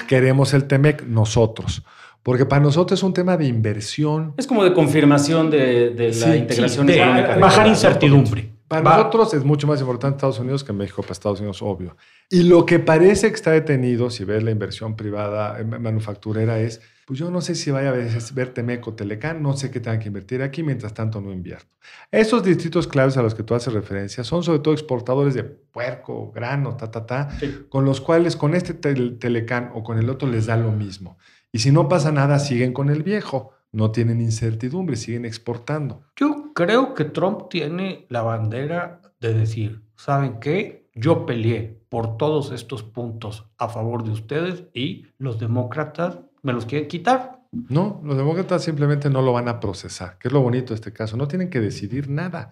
queremos 0.09 0.55
el 0.55 0.65
Temec 0.65 1.05
nosotros. 1.05 1.85
Porque 2.23 2.47
para 2.47 2.63
nosotros 2.63 3.01
es 3.01 3.03
un 3.03 3.13
tema 3.13 3.37
de 3.37 3.47
inversión. 3.47 4.35
Es 4.37 4.47
como 4.47 4.63
de 4.63 4.73
confirmación 4.73 5.51
de, 5.51 6.13
la 6.21 6.37
integración 6.37 6.89
económica. 6.89 7.37
Bajar 7.37 7.67
incertidumbre. 7.67 8.53
Para 8.81 8.97
nosotros 8.97 9.35
es 9.35 9.45
mucho 9.45 9.67
más 9.67 9.81
importante 9.81 10.17
Estados 10.17 10.39
Unidos 10.39 10.65
que 10.65 10.73
México, 10.73 11.03
para 11.03 11.13
Estados 11.13 11.41
Unidos, 11.41 11.61
obvio. 11.61 11.95
Y 12.31 12.45
lo 12.45 12.65
que 12.65 12.79
parece 12.79 13.29
que 13.29 13.35
está 13.35 13.51
detenido, 13.51 14.09
si 14.09 14.25
ves 14.25 14.43
la 14.43 14.51
inversión 14.51 14.97
privada 14.97 15.61
eh, 15.61 15.65
manufacturera, 15.65 16.59
es, 16.59 16.81
pues 17.05 17.19
yo 17.19 17.31
no 17.31 17.43
sé 17.43 17.55
si 17.55 17.71
vaya 17.71 17.91
a 17.91 17.93
ver 17.93 18.55
Temeco, 18.55 18.95
Telecán, 18.95 19.43
no 19.43 19.55
sé 19.59 19.71
qué 19.71 19.79
tengan 19.79 20.01
que 20.01 20.09
invertir 20.09 20.41
aquí, 20.41 20.63
mientras 20.63 20.95
tanto 20.95 21.21
no 21.21 21.35
invierto. 21.35 21.67
Esos 22.11 22.43
distritos 22.43 22.87
claves 22.87 23.19
a 23.19 23.23
los 23.23 23.35
que 23.35 23.43
tú 23.43 23.55
haces 23.55 23.75
referencia 23.75 24.25
son 24.25 24.43
sobre 24.43 24.61
todo 24.61 24.73
exportadores 24.73 25.35
de 25.35 25.45
puerco, 25.45 26.33
grano, 26.33 26.75
ta, 26.75 26.91
ta, 26.91 27.05
ta, 27.05 27.29
con 27.69 27.85
los 27.85 28.01
cuales 28.01 28.37
con 28.37 28.55
este 28.55 28.73
Telecán 28.73 29.71
o 29.75 29.83
con 29.83 29.99
el 29.99 30.09
otro 30.09 30.27
les 30.31 30.47
da 30.47 30.57
lo 30.57 30.73
mismo. 30.73 31.19
Y 31.53 31.59
si 31.59 31.71
no 31.71 31.89
pasa 31.89 32.11
nada, 32.11 32.39
siguen 32.39 32.73
con 32.73 32.89
el 32.89 33.03
viejo. 33.03 33.53
No 33.73 33.91
tienen 33.91 34.21
incertidumbre, 34.21 34.97
siguen 34.97 35.27
exportando. 35.27 36.03
Yo 36.17 36.53
creo 36.55 36.95
que 36.95 37.05
Trump 37.05 37.49
tiene 37.51 38.07
la 38.09 38.23
bandera 38.23 39.03
de 39.21 39.35
decir, 39.35 39.83
¿saben 39.97 40.41
qué? 40.41 40.89
Yo 40.95 41.27
peleé 41.27 41.79
por 41.89 42.17
todos 42.17 42.53
estos 42.53 42.83
puntos 42.83 43.47
a 43.59 43.69
favor 43.69 44.03
de 44.03 44.11
ustedes 44.11 44.65
y 44.75 45.07
los 45.19 45.39
demócratas 45.39 46.19
me 46.43 46.53
los 46.53 46.67
quieren 46.67 46.89
quitar. 46.89 47.41
No, 47.53 48.01
los 48.03 48.17
demócratas 48.17 48.65
simplemente 48.65 49.11
no 49.11 49.21
lo 49.21 49.33
van 49.33 49.49
a 49.49 49.61
procesar, 49.61 50.17
que 50.19 50.29
es 50.29 50.33
lo 50.33 50.41
bonito 50.41 50.71
de 50.71 50.77
este 50.77 50.93
caso. 50.93 51.19
No 51.19 51.29
tienen 51.29 51.51
que 51.51 51.61
decidir 51.61 52.09
nada. 52.09 52.51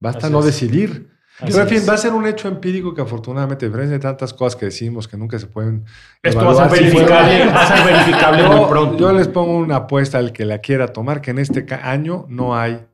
Basta 0.00 0.28
no 0.28 0.42
decidir. 0.42 1.10
Pero 1.40 1.62
en 1.62 1.68
fin, 1.68 1.82
va 1.88 1.94
a 1.94 1.98
ser 1.98 2.12
un 2.12 2.26
hecho 2.26 2.48
empírico 2.48 2.94
que 2.94 3.02
afortunadamente, 3.02 3.64
a 3.64 3.68
diferencia 3.68 3.96
de 3.96 4.02
tantas 4.02 4.34
cosas 4.34 4.56
que 4.58 4.66
decimos 4.66 5.08
que 5.08 5.16
nunca 5.16 5.38
se 5.38 5.46
pueden. 5.46 5.84
Esto 6.22 6.44
va 6.44 6.66
a 6.66 6.68
ser 6.68 6.82
verificable, 6.82 7.46
va 7.46 7.62
a 7.62 7.76
ser 7.76 7.86
verificable 7.86 8.48
muy 8.48 8.68
pronto. 8.68 8.98
Yo 8.98 9.12
les 9.12 9.28
pongo 9.28 9.56
una 9.56 9.76
apuesta 9.76 10.18
al 10.18 10.32
que 10.32 10.44
la 10.44 10.58
quiera 10.58 10.88
tomar, 10.88 11.20
que 11.20 11.30
en 11.30 11.38
este 11.38 11.66
año 11.82 12.26
no 12.28 12.56
hay 12.56 12.86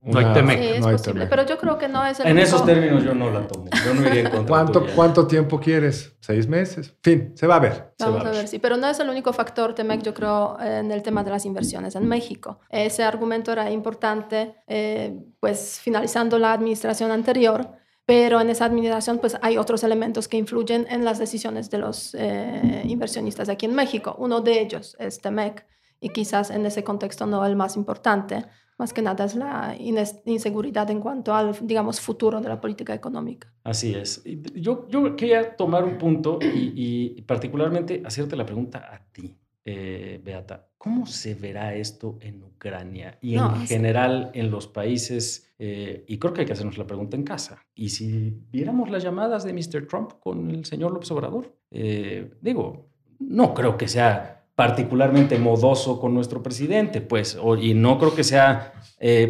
no 0.00 0.18
hay 0.18 0.32
Temec. 0.32 0.58
Sí, 0.60 0.68
es 0.68 0.86
posible, 0.86 1.26
pero 1.26 1.44
yo 1.44 1.58
creo 1.58 1.76
que 1.76 1.88
no 1.88 2.04
es 2.06 2.20
el 2.20 2.28
En 2.28 2.38
esos 2.38 2.64
términos 2.64 3.02
yo 3.02 3.14
no 3.14 3.30
la 3.30 3.46
tomo. 3.46 3.66
Yo 3.84 3.94
no 3.94 4.06
iría 4.06 4.20
en 4.20 4.30
contra 4.30 4.46
¿Cuánto, 4.46 4.86
¿Cuánto 4.94 5.26
tiempo 5.26 5.58
quieres? 5.58 6.16
¿Seis 6.20 6.46
meses? 6.46 6.94
fin, 7.02 7.32
se 7.34 7.46
va 7.46 7.56
a 7.56 7.60
ver. 7.60 7.94
Vamos 7.98 8.24
a, 8.24 8.30
ver. 8.30 8.46
sí. 8.48 8.58
Pero 8.58 8.76
no 8.76 8.88
es 8.88 9.00
el 9.00 9.08
único 9.08 9.32
factor, 9.32 9.74
Temec, 9.74 10.02
yo 10.02 10.14
creo, 10.14 10.56
en 10.60 10.92
el 10.92 11.02
tema 11.02 11.24
de 11.24 11.30
las 11.30 11.44
inversiones 11.44 11.96
en 11.96 12.06
México. 12.06 12.60
Ese 12.70 13.02
argumento 13.02 13.52
era 13.52 13.70
importante, 13.70 14.54
eh, 14.66 15.18
pues 15.40 15.80
finalizando 15.82 16.38
la 16.38 16.52
administración 16.52 17.10
anterior, 17.10 17.68
pero 18.06 18.40
en 18.40 18.48
esa 18.48 18.64
administración 18.64 19.18
pues 19.18 19.36
hay 19.42 19.58
otros 19.58 19.84
elementos 19.84 20.28
que 20.28 20.38
influyen 20.38 20.86
en 20.88 21.04
las 21.04 21.18
decisiones 21.18 21.68
de 21.68 21.76
los 21.76 22.14
eh, 22.14 22.82
inversionistas 22.86 23.50
aquí 23.50 23.66
en 23.66 23.74
México. 23.74 24.16
Uno 24.18 24.40
de 24.40 24.60
ellos 24.60 24.96
es 24.98 25.20
TEMEC 25.20 25.66
y 26.00 26.08
quizás 26.08 26.50
en 26.50 26.64
ese 26.64 26.84
contexto 26.84 27.26
no 27.26 27.44
el 27.44 27.54
más 27.54 27.76
importante, 27.76 28.46
más 28.78 28.92
que 28.92 29.02
nada 29.02 29.24
es 29.24 29.34
la 29.34 29.76
inseguridad 30.24 30.90
en 30.90 31.00
cuanto 31.00 31.34
al, 31.34 31.54
digamos, 31.62 32.00
futuro 32.00 32.40
de 32.40 32.48
la 32.48 32.60
política 32.60 32.94
económica. 32.94 33.52
Así 33.64 33.94
es. 33.94 34.22
Yo, 34.54 34.86
yo 34.88 35.16
quería 35.16 35.56
tomar 35.56 35.84
un 35.84 35.98
punto 35.98 36.38
y, 36.40 36.72
y 37.16 37.22
particularmente 37.22 38.02
hacerte 38.04 38.36
la 38.36 38.46
pregunta 38.46 38.88
a 38.90 38.98
ti. 39.12 39.36
Eh, 39.70 40.18
Beata, 40.24 40.70
¿cómo 40.78 41.04
se 41.04 41.34
verá 41.34 41.74
esto 41.74 42.16
en 42.22 42.42
Ucrania 42.42 43.18
y 43.20 43.34
en 43.34 43.66
general 43.66 44.30
en 44.32 44.50
los 44.50 44.66
países? 44.66 45.52
Eh, 45.58 46.06
y 46.08 46.18
creo 46.18 46.32
que 46.32 46.40
hay 46.40 46.46
que 46.46 46.54
hacernos 46.54 46.78
la 46.78 46.86
pregunta 46.86 47.18
en 47.18 47.22
casa. 47.22 47.66
¿Y 47.74 47.90
si 47.90 48.46
viéramos 48.50 48.88
las 48.88 49.02
llamadas 49.02 49.44
de 49.44 49.52
Mr. 49.52 49.86
Trump 49.86 50.12
con 50.20 50.50
el 50.50 50.64
señor 50.64 50.92
López 50.92 51.10
Obrador? 51.10 51.54
Eh, 51.70 52.30
digo, 52.40 52.88
no 53.18 53.52
creo 53.52 53.76
que 53.76 53.88
sea 53.88 54.37
particularmente 54.58 55.38
modoso 55.38 56.00
con 56.00 56.12
nuestro 56.12 56.42
presidente, 56.42 57.00
pues, 57.00 57.38
y 57.62 57.74
no 57.74 57.96
creo 57.96 58.12
que 58.12 58.24
sea 58.24 58.72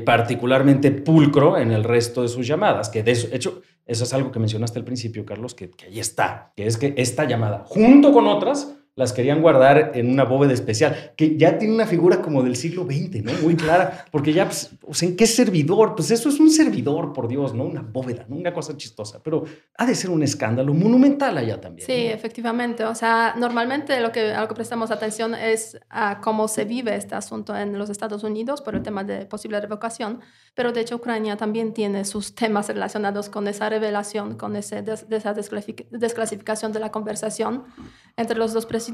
particularmente 0.06 0.90
pulcro 0.90 1.58
en 1.58 1.70
el 1.70 1.84
resto 1.84 2.22
de 2.22 2.28
sus 2.28 2.46
llamadas, 2.46 2.88
que 2.88 3.02
de 3.02 3.12
hecho, 3.12 3.60
eso 3.84 4.04
es 4.04 4.14
algo 4.14 4.32
que 4.32 4.38
mencionaste 4.38 4.78
al 4.78 4.86
principio, 4.86 5.26
Carlos, 5.26 5.54
que, 5.54 5.68
que 5.68 5.84
ahí 5.84 6.00
está, 6.00 6.54
que 6.56 6.66
es 6.66 6.78
que 6.78 6.94
esta 6.96 7.26
llamada, 7.26 7.64
junto 7.66 8.10
con 8.10 8.26
otras, 8.26 8.74
las 8.98 9.12
querían 9.12 9.40
guardar 9.40 9.92
en 9.94 10.10
una 10.10 10.24
bóveda 10.24 10.52
especial, 10.52 11.12
que 11.16 11.36
ya 11.36 11.56
tiene 11.56 11.72
una 11.72 11.86
figura 11.86 12.20
como 12.20 12.42
del 12.42 12.56
siglo 12.56 12.84
XX, 12.84 13.22
¿no? 13.22 13.32
Muy 13.42 13.54
clara, 13.54 14.04
porque 14.10 14.32
ya, 14.32 14.46
pues, 14.46 14.72
o 14.84 14.92
sea, 14.92 15.08
¿en 15.08 15.16
qué 15.16 15.24
servidor? 15.24 15.94
Pues 15.94 16.10
eso 16.10 16.28
es 16.28 16.40
un 16.40 16.50
servidor, 16.50 17.12
por 17.12 17.28
Dios, 17.28 17.54
¿no? 17.54 17.64
Una 17.64 17.80
bóveda, 17.80 18.26
¿no? 18.28 18.34
Una 18.34 18.52
cosa 18.52 18.76
chistosa, 18.76 19.22
pero 19.22 19.44
ha 19.76 19.86
de 19.86 19.94
ser 19.94 20.10
un 20.10 20.24
escándalo 20.24 20.74
monumental 20.74 21.38
allá 21.38 21.60
también. 21.60 21.86
Sí, 21.86 22.06
efectivamente, 22.06 22.84
o 22.84 22.94
sea, 22.96 23.34
normalmente 23.38 24.00
lo 24.00 24.10
que, 24.10 24.32
a 24.32 24.40
lo 24.40 24.48
que 24.48 24.54
prestamos 24.54 24.90
atención 24.90 25.36
es 25.36 25.78
a 25.90 26.20
cómo 26.20 26.48
se 26.48 26.64
vive 26.64 26.96
este 26.96 27.14
asunto 27.14 27.56
en 27.56 27.78
los 27.78 27.90
Estados 27.90 28.24
Unidos 28.24 28.62
por 28.62 28.74
el 28.74 28.82
tema 28.82 29.04
de 29.04 29.26
posible 29.26 29.60
revocación, 29.60 30.20
pero 30.54 30.72
de 30.72 30.80
hecho 30.80 30.96
Ucrania 30.96 31.36
también 31.36 31.72
tiene 31.72 32.04
sus 32.04 32.34
temas 32.34 32.66
relacionados 32.66 33.28
con 33.28 33.46
esa 33.46 33.68
revelación, 33.68 34.36
con 34.36 34.56
ese 34.56 34.82
esa 35.10 35.34
desclasificación 35.34 36.72
de 36.72 36.80
la 36.80 36.90
conversación 36.90 37.64
entre 38.16 38.36
los 38.36 38.52
dos 38.52 38.66
presidentes, 38.66 38.87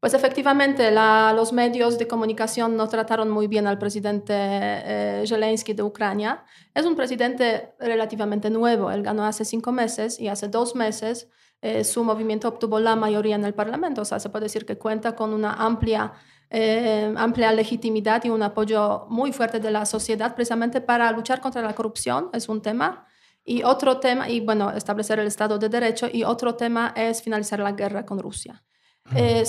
pues 0.00 0.12
efectivamente 0.12 0.90
los 0.90 1.52
medios 1.52 1.96
de 1.98 2.06
comunicación 2.06 2.76
no 2.76 2.88
trataron 2.88 3.30
muy 3.30 3.46
bien 3.46 3.66
al 3.66 3.78
presidente 3.78 4.34
eh, 4.36 5.24
Zelensky 5.26 5.72
de 5.72 5.82
Ucrania. 5.82 6.44
Es 6.74 6.84
un 6.84 6.94
presidente 6.94 7.72
relativamente 7.78 8.50
nuevo, 8.50 8.90
él 8.90 9.02
ganó 9.02 9.24
hace 9.24 9.46
cinco 9.46 9.72
meses 9.72 10.20
y 10.20 10.28
hace 10.28 10.48
dos 10.48 10.74
meses 10.74 11.28
eh, 11.64 11.82
su 11.82 12.04
movimiento 12.04 12.46
obtuvo 12.46 12.78
la 12.78 12.94
mayoría 12.94 13.36
en 13.36 13.44
el 13.46 13.54
Parlamento, 13.54 14.02
o 14.02 14.04
sea, 14.04 14.20
se 14.20 14.28
puede 14.28 14.44
decir 14.44 14.66
que 14.66 14.76
cuenta 14.76 15.16
con 15.16 15.32
una 15.32 15.54
amplia, 15.54 16.12
eh, 16.50 17.10
amplia 17.16 17.52
legitimidad 17.52 18.22
y 18.24 18.28
un 18.28 18.42
apoyo 18.42 19.06
muy 19.08 19.32
fuerte 19.32 19.60
de 19.60 19.70
la 19.70 19.86
sociedad 19.86 20.34
precisamente 20.34 20.82
para 20.82 21.10
luchar 21.12 21.40
contra 21.40 21.62
la 21.62 21.74
corrupción, 21.74 22.28
es 22.34 22.50
un 22.50 22.60
tema. 22.60 23.06
Y 23.46 23.62
otro 23.62 23.98
tema, 23.98 24.28
y 24.28 24.40
bueno, 24.40 24.72
establecer 24.72 25.18
el 25.18 25.26
Estado 25.26 25.58
de 25.58 25.70
Derecho, 25.70 26.06
y 26.12 26.24
otro 26.24 26.54
tema 26.54 26.92
es 26.94 27.22
finalizar 27.22 27.60
la 27.60 27.72
guerra 27.72 28.04
con 28.04 28.18
Rusia. 28.18 28.62
Eh, 29.14 29.44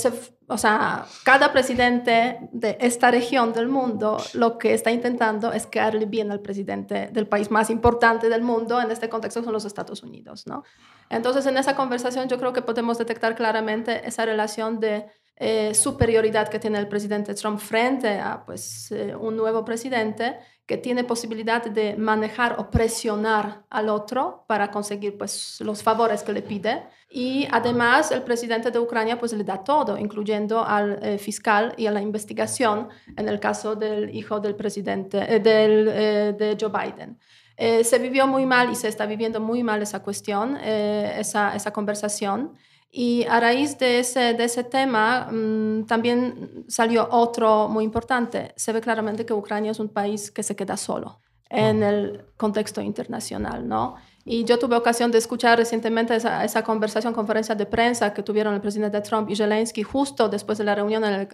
o 0.47 0.57
sea, 0.57 1.05
cada 1.23 1.53
presidente 1.53 2.39
de 2.51 2.77
esta 2.81 3.09
región 3.09 3.53
del 3.53 3.67
mundo 3.67 4.17
lo 4.33 4.57
que 4.57 4.73
está 4.73 4.91
intentando 4.91 5.53
es 5.53 5.65
quedarle 5.65 6.05
bien 6.05 6.31
al 6.31 6.41
presidente 6.41 7.09
del 7.11 7.27
país 7.27 7.49
más 7.49 7.69
importante 7.69 8.29
del 8.29 8.41
mundo, 8.41 8.81
en 8.81 8.91
este 8.91 9.07
contexto 9.09 9.41
son 9.43 9.53
los 9.53 9.65
Estados 9.65 10.03
Unidos, 10.03 10.45
¿no? 10.45 10.63
Entonces, 11.09 11.45
en 11.45 11.57
esa 11.57 11.75
conversación 11.75 12.27
yo 12.27 12.37
creo 12.37 12.53
que 12.53 12.61
podemos 12.61 12.97
detectar 12.97 13.35
claramente 13.35 14.07
esa 14.07 14.25
relación 14.25 14.79
de 14.79 15.07
eh, 15.38 15.74
superioridad 15.74 16.48
que 16.48 16.60
tiene 16.60 16.80
el 16.80 16.88
presidente 16.88 17.34
Trump 17.34 17.60
frente 17.60 18.19
a 18.19 18.45
pues, 18.45 18.89
eh, 18.93 19.13
un 19.13 19.36
nuevo 19.36 19.65
presidente 19.65 20.38
que 20.65 20.78
tiene 20.78 21.04
posibilidad 21.04 21.62
de 21.62 21.98
manejar 21.98 22.56
o 22.58 22.71
presionar 22.71 23.65
al 23.69 23.89
otro 23.89 24.45
para 24.48 24.71
conseguir 24.71 25.17
pues, 25.17 25.60
los 25.60 25.84
favores 25.84 26.24
que 26.24 26.32
le 26.32 26.41
pide. 26.41 26.84
Y 27.10 27.50
además 27.52 28.12
el 28.12 28.21
presidente 28.21 28.71
de 28.71 28.80
Ucrania 28.80 29.19
pues, 29.19 29.34
le 29.34 29.43
da 29.43 29.62
todo, 29.62 29.98
incluyendo 29.98 30.63
al 30.63 31.00
eh, 31.04 31.17
fiscal 31.17 31.74
y 31.76 31.86
a 31.88 31.91
la 31.91 32.02
investigación 32.02 32.88
en 33.17 33.28
el 33.28 33.41
caso 33.41 33.76
del 33.76 34.15
hijo 34.15 34.39
del 34.39 34.56
presidente, 34.56 35.17
del, 35.39 35.86
de 36.38 36.58
Joe 36.58 36.71
Biden. 36.71 37.19
se 37.84 38.00
vivió 38.00 38.26
muy 38.26 38.45
mal 38.45 38.69
y 38.71 38.76
se 38.76 38.88
está 38.88 39.06
viviendo 39.06 39.41
muy 39.41 39.63
mal 39.63 39.82
esa 39.82 40.02
cuestión, 40.02 40.56
esa, 40.56 41.56
esa 41.56 41.71
conversación. 41.71 42.54
Y 42.97 43.25
a 43.25 43.41
raíz 43.41 43.77
de 43.77 43.99
ese, 43.99 44.36
de 44.36 44.45
ese 44.45 44.63
tema 44.63 45.27
mm, 45.29 45.84
también 45.84 46.63
salió 46.69 47.10
otro 47.12 47.67
muy 47.67 47.84
importante. 47.84 48.53
Se 48.55 48.71
ve 48.71 48.79
claramente 48.79 49.25
que 49.25 49.34
Ucrania 49.34 49.71
es 49.71 49.81
un 49.81 49.89
país 49.89 50.31
que 50.31 50.43
se 50.43 50.55
queda 50.55 50.77
solo 50.77 51.19
en 51.49 51.84
el 51.84 52.23
contexto 52.38 52.79
internacional, 52.79 53.67
¿no? 53.67 53.95
Y 54.23 54.45
yo 54.45 54.58
tuve 54.58 54.77
ocasión 54.77 55.12
de 55.12 55.17
escuchar 55.17 55.58
recientemente 55.58 56.15
esa, 56.15 56.45
esa, 56.45 56.63
conversación, 56.63 57.13
conferencia 57.13 57.53
de 57.53 57.65
prensa 57.65 58.13
que 58.13 58.23
tuvieron 58.23 58.53
el 58.53 58.62
presidente 58.62 59.01
Trump 59.01 59.29
y 59.29 59.36
Zelensky 59.36 59.84
justo 59.84 60.29
después 60.29 60.58
de 60.58 60.63
la 60.63 60.73
reunión 60.73 61.03
en 61.03 61.13
el, 61.15 61.27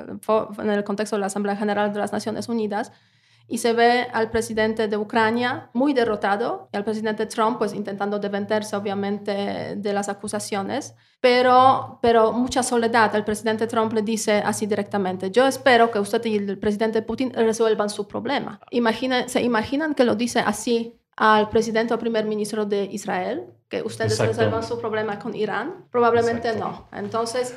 en 0.58 0.69
el 0.71 0.84
contexto 0.84 1.15
de 1.15 1.19
la 1.19 1.28
Asamblea 1.28 1.56
General 1.56 1.93
de 1.93 2.00
las 2.00 2.12
Naciones 2.12 2.50
Unidas, 2.50 2.91
y 3.52 3.58
se 3.58 3.74
ve 3.74 4.08
al 4.14 4.32
presidente 4.32 4.88
de 4.88 4.96
Ucrania 4.96 5.70
muy 5.74 5.92
derrotado 5.92 6.70
y 6.72 6.78
al 6.78 6.86
presidente 6.86 7.26
Trump 7.26 7.58
pues 7.58 7.74
intentando 7.74 8.18
defenderse 8.18 8.78
obviamente 8.78 9.76
de 9.76 9.94
las 9.94 10.08
acusaciones, 10.08 10.96
pero, 11.20 12.00
pero 12.02 12.32
mucha 12.32 12.64
soledad. 12.64 13.14
El 13.14 13.26
presidente 13.26 13.68
Trump 13.68 13.92
le 13.92 14.04
dice 14.04 14.38
así 14.38 14.68
directamente, 14.68 15.32
yo 15.32 15.46
espero 15.46 15.92
que 15.92 16.00
usted 16.00 16.24
y 16.24 16.38
el 16.38 16.58
presidente 16.60 17.02
Putin 17.02 17.34
resuelvan 17.34 17.90
su 17.90 18.08
problema. 18.08 18.62
Imagina, 18.70 19.28
¿Se 19.28 19.42
imaginan 19.42 19.96
que 19.96 20.06
lo 20.06 20.16
dice 20.16 20.40
así 20.40 20.98
al 21.18 21.50
presidente 21.50 21.94
o 21.94 22.00
primer 22.00 22.24
ministro 22.24 22.66
de 22.66 22.86
Israel? 22.86 23.48
Que 23.68 23.82
ustedes 23.82 24.18
resuelvan 24.18 24.64
su 24.64 24.80
problema 24.80 25.20
con 25.20 25.36
Irán? 25.36 25.88
Probablemente 25.92 26.56
no. 26.56 26.88
Entonces, 26.94 27.54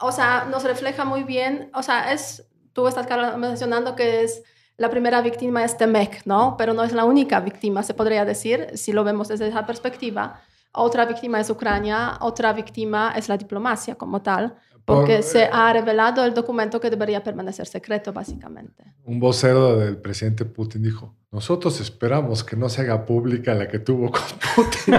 o 0.00 0.10
sea, 0.10 0.48
nos 0.50 0.64
refleja 0.64 1.04
muy 1.04 1.22
bien, 1.22 1.70
o 1.72 1.84
sea, 1.84 2.12
es, 2.12 2.48
tú 2.72 2.88
estás 2.88 3.06
mencionando 3.38 3.94
que 3.94 4.24
es 4.24 4.42
la 4.78 4.90
primera 4.90 5.22
víctima 5.22 5.64
es 5.64 5.76
Temec, 5.76 6.26
¿no? 6.26 6.56
Pero 6.58 6.74
no 6.74 6.84
es 6.84 6.92
la 6.92 7.04
única 7.04 7.40
víctima, 7.40 7.82
se 7.82 7.94
podría 7.94 8.24
decir, 8.24 8.68
si 8.74 8.92
lo 8.92 9.04
vemos 9.04 9.28
desde 9.28 9.48
esa 9.48 9.64
perspectiva. 9.64 10.42
Otra 10.72 11.06
víctima 11.06 11.40
es 11.40 11.48
Ucrania, 11.48 12.18
otra 12.20 12.52
víctima 12.52 13.14
es 13.16 13.30
la 13.30 13.38
diplomacia 13.38 13.94
como 13.94 14.20
tal, 14.20 14.54
porque 14.84 15.22
se 15.22 15.44
eh, 15.44 15.50
ha 15.50 15.72
revelado 15.72 16.22
el 16.24 16.34
documento 16.34 16.78
que 16.78 16.90
debería 16.90 17.24
permanecer 17.24 17.66
secreto, 17.66 18.12
básicamente. 18.12 18.84
Un 19.04 19.18
vocero 19.18 19.78
del 19.78 19.96
presidente 19.96 20.44
Putin 20.44 20.82
dijo, 20.82 21.14
nosotros 21.32 21.80
esperamos 21.80 22.44
que 22.44 22.56
no 22.56 22.68
se 22.68 22.82
haga 22.82 23.06
pública 23.06 23.54
la 23.54 23.68
que 23.68 23.78
tuvo 23.78 24.10
con 24.10 24.20
Putin, 24.54 24.94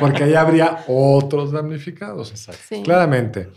porque 0.00 0.24
ahí 0.24 0.34
habría 0.34 0.84
otros 0.88 1.52
damnificados. 1.52 2.34
Claramente, 2.82 3.48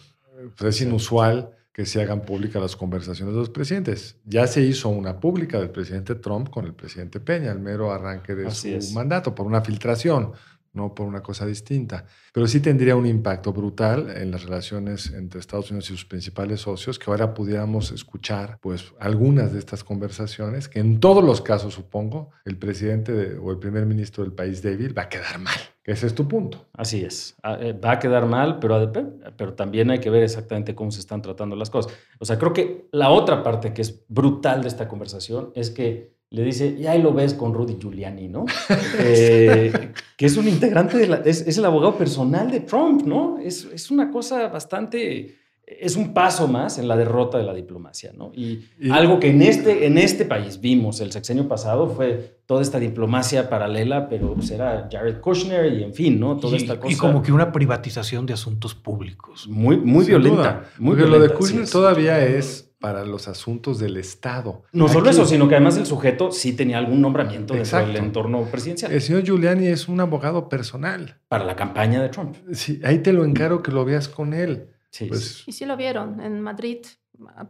pues 0.55 0.75
es 0.75 0.81
inusual 0.83 1.49
que 1.73 1.85
se 1.85 2.01
hagan 2.01 2.21
públicas 2.21 2.61
las 2.61 2.75
conversaciones 2.75 3.33
de 3.33 3.39
los 3.39 3.49
presidentes. 3.49 4.17
Ya 4.25 4.45
se 4.47 4.61
hizo 4.61 4.89
una 4.89 5.19
pública 5.19 5.59
del 5.59 5.69
presidente 5.69 6.15
Trump 6.15 6.49
con 6.49 6.65
el 6.65 6.73
presidente 6.73 7.19
Peña, 7.19 7.51
el 7.51 7.59
mero 7.59 7.91
arranque 7.91 8.35
de 8.35 8.51
su 8.51 8.93
mandato, 8.93 9.33
por 9.33 9.45
una 9.45 9.61
filtración, 9.61 10.33
no 10.73 10.95
por 10.95 11.07
una 11.07 11.21
cosa 11.21 11.45
distinta. 11.45 12.05
Pero 12.33 12.47
sí 12.47 12.59
tendría 12.59 12.95
un 12.95 13.05
impacto 13.05 13.53
brutal 13.53 14.09
en 14.09 14.31
las 14.31 14.43
relaciones 14.43 15.11
entre 15.11 15.39
Estados 15.39 15.71
Unidos 15.71 15.89
y 15.89 15.93
sus 15.93 16.05
principales 16.05 16.61
socios, 16.61 16.97
que 16.97 17.09
ahora 17.09 17.33
pudiéramos 17.33 17.91
escuchar 17.91 18.57
pues, 18.61 18.93
algunas 18.99 19.53
de 19.53 19.59
estas 19.59 19.83
conversaciones, 19.83 20.69
que 20.69 20.79
en 20.79 20.99
todos 20.99 21.23
los 21.23 21.41
casos, 21.41 21.73
supongo, 21.73 22.31
el 22.45 22.57
presidente 22.57 23.37
o 23.37 23.51
el 23.51 23.59
primer 23.59 23.85
ministro 23.85 24.23
del 24.23 24.33
país 24.33 24.61
débil 24.61 24.97
va 24.97 25.03
a 25.03 25.09
quedar 25.09 25.39
mal. 25.39 25.57
Ese 25.83 26.05
es 26.05 26.13
tu 26.13 26.27
punto. 26.27 26.67
Así 26.73 27.03
es. 27.03 27.35
Ah, 27.41 27.57
eh, 27.59 27.73
va 27.73 27.93
a 27.93 27.99
quedar 27.99 28.27
mal, 28.27 28.59
pero, 28.59 28.91
pero 29.35 29.53
también 29.55 29.89
hay 29.89 29.99
que 29.99 30.11
ver 30.11 30.23
exactamente 30.23 30.75
cómo 30.75 30.91
se 30.91 30.99
están 30.99 31.21
tratando 31.23 31.55
las 31.55 31.71
cosas. 31.71 31.93
O 32.19 32.25
sea, 32.25 32.37
creo 32.37 32.53
que 32.53 32.87
la 32.91 33.09
otra 33.09 33.41
parte 33.41 33.73
que 33.73 33.81
es 33.81 34.05
brutal 34.07 34.61
de 34.61 34.67
esta 34.67 34.87
conversación 34.87 35.51
es 35.55 35.71
que 35.71 36.13
le 36.31 36.45
dice, 36.45 36.77
y 36.79 36.87
ahí 36.87 37.01
lo 37.01 37.13
ves 37.13 37.33
con 37.33 37.53
Rudy 37.53 37.77
Giuliani, 37.79 38.27
¿no? 38.27 38.45
Eh, 38.99 39.91
que 40.15 40.25
es 40.25 40.37
un 40.37 40.47
integrante, 40.47 40.97
de 40.97 41.07
la, 41.07 41.17
es, 41.17 41.41
es, 41.41 41.57
el 41.57 41.65
abogado 41.65 41.97
personal 41.97 42.49
de 42.49 42.61
Trump, 42.61 43.03
¿no? 43.03 43.37
Es, 43.39 43.65
es, 43.65 43.91
una 43.91 44.11
cosa 44.11 44.47
bastante, 44.47 45.35
es 45.65 45.95
un 45.95 46.13
paso 46.13 46.47
más 46.47 46.77
en 46.77 46.87
la 46.87 46.95
derrota 46.95 47.37
de 47.37 47.43
la 47.43 47.53
diplomacia, 47.53 48.13
¿no? 48.15 48.31
Y, 48.33 48.61
algo 48.91 49.19
que 49.19 49.31
en 49.31 49.41
este, 49.41 49.85
en 49.85 49.97
este 49.97 50.23
país 50.25 50.61
vimos 50.61 51.01
el 51.01 51.11
sexenio 51.11 51.47
pasado 51.47 51.89
fue 51.89 52.41
toda 52.45 52.61
esta 52.61 52.79
diplomacia 52.79 53.49
paralela, 53.49 54.07
pero 54.07 54.33
pues 54.33 54.51
era 54.51 54.87
Jared 54.89 55.19
Kushner 55.19 55.73
y 55.73 55.83
en 55.83 55.93
fin, 55.93 56.19
¿no? 56.19 56.37
Toda 56.37 56.55
esta 56.55 56.79
cosa. 56.79 56.93
Y 56.93 56.97
como 56.97 57.21
que 57.21 57.33
una 57.33 57.51
privatización 57.51 58.25
de 58.25 58.33
asuntos 58.33 58.73
públicos. 58.75 59.47
Muy, 59.49 59.77
muy 59.77 60.05
violenta. 60.05 60.63
Muy 60.77 60.95
violenta, 60.95 61.17
lo 61.17 61.23
de 61.27 61.33
Kushner 61.33 61.69
todavía 61.69 62.23
es 62.23 62.70
para 62.81 63.05
los 63.05 63.27
asuntos 63.27 63.79
del 63.79 63.95
Estado. 63.95 64.63
No 64.73 64.89
solo 64.89 65.11
eso, 65.11 65.25
sino 65.25 65.47
que 65.47 65.55
además 65.55 65.77
el 65.77 65.85
sujeto 65.85 66.31
sí 66.31 66.53
tenía 66.53 66.79
algún 66.79 66.99
nombramiento 66.99 67.53
dentro 67.53 67.85
del 67.85 67.95
entorno 67.95 68.43
presidencial. 68.45 68.91
El 68.91 69.01
señor 69.01 69.23
Giuliani 69.23 69.67
es 69.67 69.87
un 69.87 69.99
abogado 69.99 70.49
personal. 70.49 71.19
Para 71.29 71.45
la 71.45 71.55
campaña 71.55 72.01
de 72.01 72.09
Trump. 72.09 72.35
Sí, 72.51 72.81
ahí 72.83 72.97
te 72.97 73.13
lo 73.13 73.23
encaro 73.23 73.61
que 73.61 73.71
lo 73.71 73.85
veas 73.85 74.09
con 74.09 74.33
él. 74.33 74.71
Sí. 74.89 75.05
Pues 75.05 75.43
y 75.45 75.51
sí 75.51 75.65
lo 75.65 75.77
vieron 75.77 76.19
en 76.19 76.41
Madrid, 76.41 76.79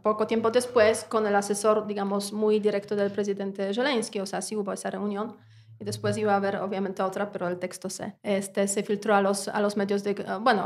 poco 0.02 0.26
tiempo 0.26 0.50
después, 0.50 1.04
con 1.04 1.26
el 1.26 1.34
asesor, 1.34 1.86
digamos, 1.86 2.34
muy 2.34 2.60
directo 2.60 2.94
del 2.94 3.10
presidente 3.10 3.72
Zelensky. 3.72 4.20
O 4.20 4.26
sea, 4.26 4.42
sí 4.42 4.54
hubo 4.54 4.72
esa 4.72 4.90
reunión 4.90 5.36
y 5.82 5.84
después 5.84 6.16
iba 6.16 6.32
a 6.32 6.36
haber 6.36 6.58
obviamente 6.58 7.02
otra, 7.02 7.32
pero 7.32 7.48
el 7.48 7.58
texto 7.58 7.90
se, 7.90 8.14
este, 8.22 8.68
se 8.68 8.84
filtró 8.84 9.16
a 9.16 9.20
los, 9.20 9.48
a 9.48 9.60
los 9.60 9.76
medios 9.76 10.04
de, 10.04 10.14
bueno, 10.40 10.62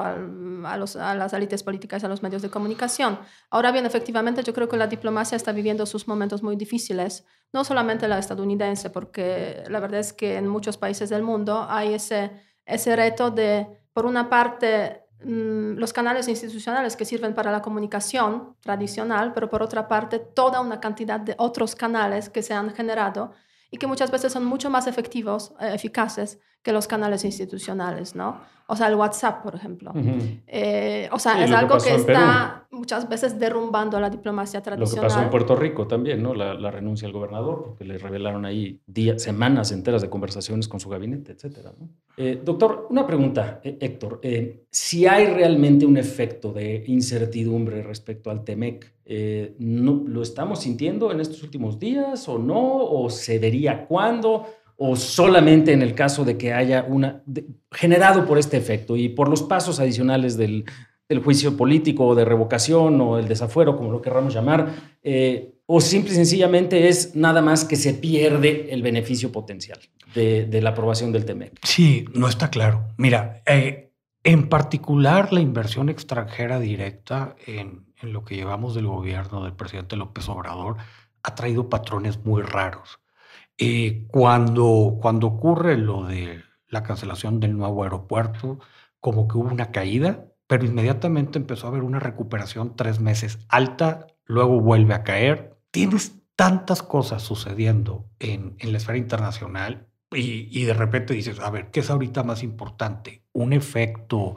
a, 0.66 0.76
los, 0.76 0.94
a 0.94 1.14
las 1.14 1.32
élites 1.32 1.62
políticas, 1.62 2.04
a 2.04 2.08
los 2.08 2.22
medios 2.22 2.42
de 2.42 2.50
comunicación. 2.50 3.18
Ahora 3.48 3.72
bien, 3.72 3.86
efectivamente, 3.86 4.42
yo 4.42 4.52
creo 4.52 4.68
que 4.68 4.76
la 4.76 4.86
diplomacia 4.86 5.34
está 5.34 5.52
viviendo 5.52 5.86
sus 5.86 6.06
momentos 6.06 6.42
muy 6.42 6.54
difíciles, 6.54 7.24
no 7.50 7.64
solamente 7.64 8.06
la 8.08 8.18
estadounidense, 8.18 8.90
porque 8.90 9.64
la 9.70 9.80
verdad 9.80 10.00
es 10.00 10.12
que 10.12 10.36
en 10.36 10.48
muchos 10.48 10.76
países 10.76 11.08
del 11.08 11.22
mundo 11.22 11.66
hay 11.66 11.94
ese, 11.94 12.32
ese 12.66 12.94
reto 12.94 13.30
de, 13.30 13.66
por 13.94 14.04
una 14.04 14.28
parte, 14.28 15.06
mm, 15.24 15.78
los 15.78 15.94
canales 15.94 16.28
institucionales 16.28 16.94
que 16.94 17.06
sirven 17.06 17.34
para 17.34 17.50
la 17.50 17.62
comunicación 17.62 18.54
tradicional, 18.60 19.32
pero 19.32 19.48
por 19.48 19.62
otra 19.62 19.88
parte 19.88 20.18
toda 20.18 20.60
una 20.60 20.78
cantidad 20.78 21.20
de 21.20 21.34
otros 21.38 21.74
canales 21.74 22.28
que 22.28 22.42
se 22.42 22.52
han 22.52 22.74
generado 22.74 23.32
y 23.70 23.78
que 23.78 23.86
muchas 23.86 24.10
veces 24.10 24.32
son 24.32 24.44
mucho 24.44 24.70
más 24.70 24.86
efectivos, 24.86 25.54
eh, 25.60 25.74
eficaces 25.74 26.38
que 26.66 26.72
los 26.72 26.88
canales 26.88 27.24
institucionales, 27.24 28.16
¿no? 28.16 28.40
O 28.66 28.74
sea, 28.74 28.88
el 28.88 28.96
WhatsApp, 28.96 29.40
por 29.40 29.54
ejemplo. 29.54 29.92
Eh, 30.48 31.08
o 31.12 31.18
sea, 31.20 31.44
es 31.44 31.52
algo 31.52 31.78
que, 31.78 31.94
está 31.94 32.66
muchas 32.72 33.08
veces 33.08 33.38
derrumbando 33.38 34.00
la 34.00 34.10
diplomacia 34.10 34.60
tradicional. 34.60 35.04
Lo 35.04 35.08
que 35.08 35.14
pasó 35.14 35.22
en 35.22 35.30
Puerto 35.30 35.54
Rico 35.54 35.86
también, 35.86 36.20
¿no? 36.24 36.34
La, 36.34 36.72
renuncia 36.72 37.06
al 37.06 37.12
gobernador, 37.12 37.62
porque 37.62 37.84
le 37.84 37.98
revelaron 37.98 38.44
ahí 38.44 38.80
días, 38.84 39.22
semanas 39.22 39.70
enteras 39.70 40.02
de 40.02 40.10
conversaciones 40.10 40.66
con 40.66 40.80
su 40.80 40.88
gabinete, 40.88 41.30
etcétera. 41.30 41.70
Eh, 42.16 42.42
doctor, 42.44 42.88
una 42.90 43.06
pregunta, 43.06 43.60
Héctor. 43.62 44.20
si 44.68 45.06
hay 45.06 45.26
realmente 45.26 45.86
un 45.86 45.96
efecto 45.96 46.52
de 46.52 46.82
incertidumbre 46.88 47.80
respecto 47.84 48.28
al 48.28 48.42
TEMEC, 48.42 48.92
¿no, 49.60 50.02
¿lo 50.04 50.20
estamos 50.20 50.62
sintiendo 50.62 51.12
en 51.12 51.20
estos 51.20 51.44
últimos 51.44 51.78
días 51.78 52.28
o 52.28 52.40
no? 52.40 52.58
¿O 52.58 53.08
se 53.08 53.38
vería 53.38 53.86
cuándo? 53.86 54.46
O 54.76 54.96
solamente 54.96 55.72
en 55.72 55.82
el 55.82 55.94
caso 55.94 56.24
de 56.24 56.36
que 56.36 56.52
haya 56.52 56.84
una 56.86 57.22
generado 57.72 58.26
por 58.26 58.38
este 58.38 58.56
efecto 58.56 58.96
y 58.96 59.08
por 59.08 59.28
los 59.28 59.42
pasos 59.42 59.80
adicionales 59.80 60.36
del, 60.36 60.64
juicio 61.22 61.56
político 61.56 62.06
o 62.06 62.14
de 62.14 62.24
revocación 62.24 63.00
o 63.00 63.18
el 63.18 63.28
desafuero, 63.28 63.76
como 63.76 63.92
lo 63.92 64.02
querramos 64.02 64.34
llamar, 64.34 64.96
eh, 65.04 65.54
o 65.66 65.80
simple 65.80 66.12
y 66.12 66.16
sencillamente 66.16 66.88
es 66.88 67.14
nada 67.14 67.42
más 67.42 67.64
que 67.64 67.76
se 67.76 67.94
pierde 67.94 68.68
el 68.70 68.82
beneficio 68.82 69.30
potencial 69.30 69.78
de, 70.14 70.60
la 70.60 70.70
aprobación 70.70 71.12
del 71.12 71.24
TEMEC. 71.24 71.58
Sí, 71.62 72.06
no 72.12 72.28
está 72.28 72.50
claro. 72.50 72.88
Mira, 72.96 73.42
eh, 73.46 73.92
en 74.24 74.48
particular 74.48 75.32
la 75.32 75.40
inversión 75.40 75.88
extranjera 75.88 76.58
directa 76.58 77.36
en, 77.46 77.86
en 78.02 78.12
lo 78.12 78.24
que 78.24 78.34
llevamos 78.34 78.74
del 78.74 78.86
gobierno 78.86 79.44
del 79.44 79.52
presidente 79.52 79.96
López 79.96 80.28
Obrador 80.28 80.76
ha 81.22 81.34
traído 81.34 81.68
patrones 81.68 82.24
muy 82.24 82.42
raros. 82.42 82.98
Eh, 83.58 84.04
cuando, 84.08 84.98
cuando 85.00 85.28
ocurre 85.28 85.76
lo 85.76 86.04
de 86.04 86.42
la 86.68 86.82
cancelación 86.82 87.40
del 87.40 87.56
nuevo 87.56 87.84
aeropuerto, 87.84 88.58
como 89.00 89.28
que 89.28 89.38
hubo 89.38 89.50
una 89.50 89.70
caída, 89.70 90.26
pero 90.46 90.64
inmediatamente 90.64 91.38
empezó 91.38 91.66
a 91.66 91.70
haber 91.70 91.82
una 91.82 91.98
recuperación 92.00 92.76
tres 92.76 93.00
meses 93.00 93.38
alta, 93.48 94.06
luego 94.24 94.60
vuelve 94.60 94.94
a 94.94 95.04
caer. 95.04 95.56
Tienes 95.70 96.20
tantas 96.36 96.82
cosas 96.82 97.22
sucediendo 97.22 98.08
en, 98.18 98.56
la 98.60 98.76
esfera 98.76 98.98
internacional 98.98 99.88
y, 100.12 100.48
y, 100.50 100.64
de 100.64 100.74
repente 100.74 101.14
dices, 101.14 101.40
a 101.40 101.50
ver, 101.50 101.70
¿qué 101.70 101.80
es 101.80 101.90
ahorita 101.90 102.22
más 102.22 102.42
importante? 102.42 103.24
¿Un 103.32 103.52
efecto, 103.52 104.34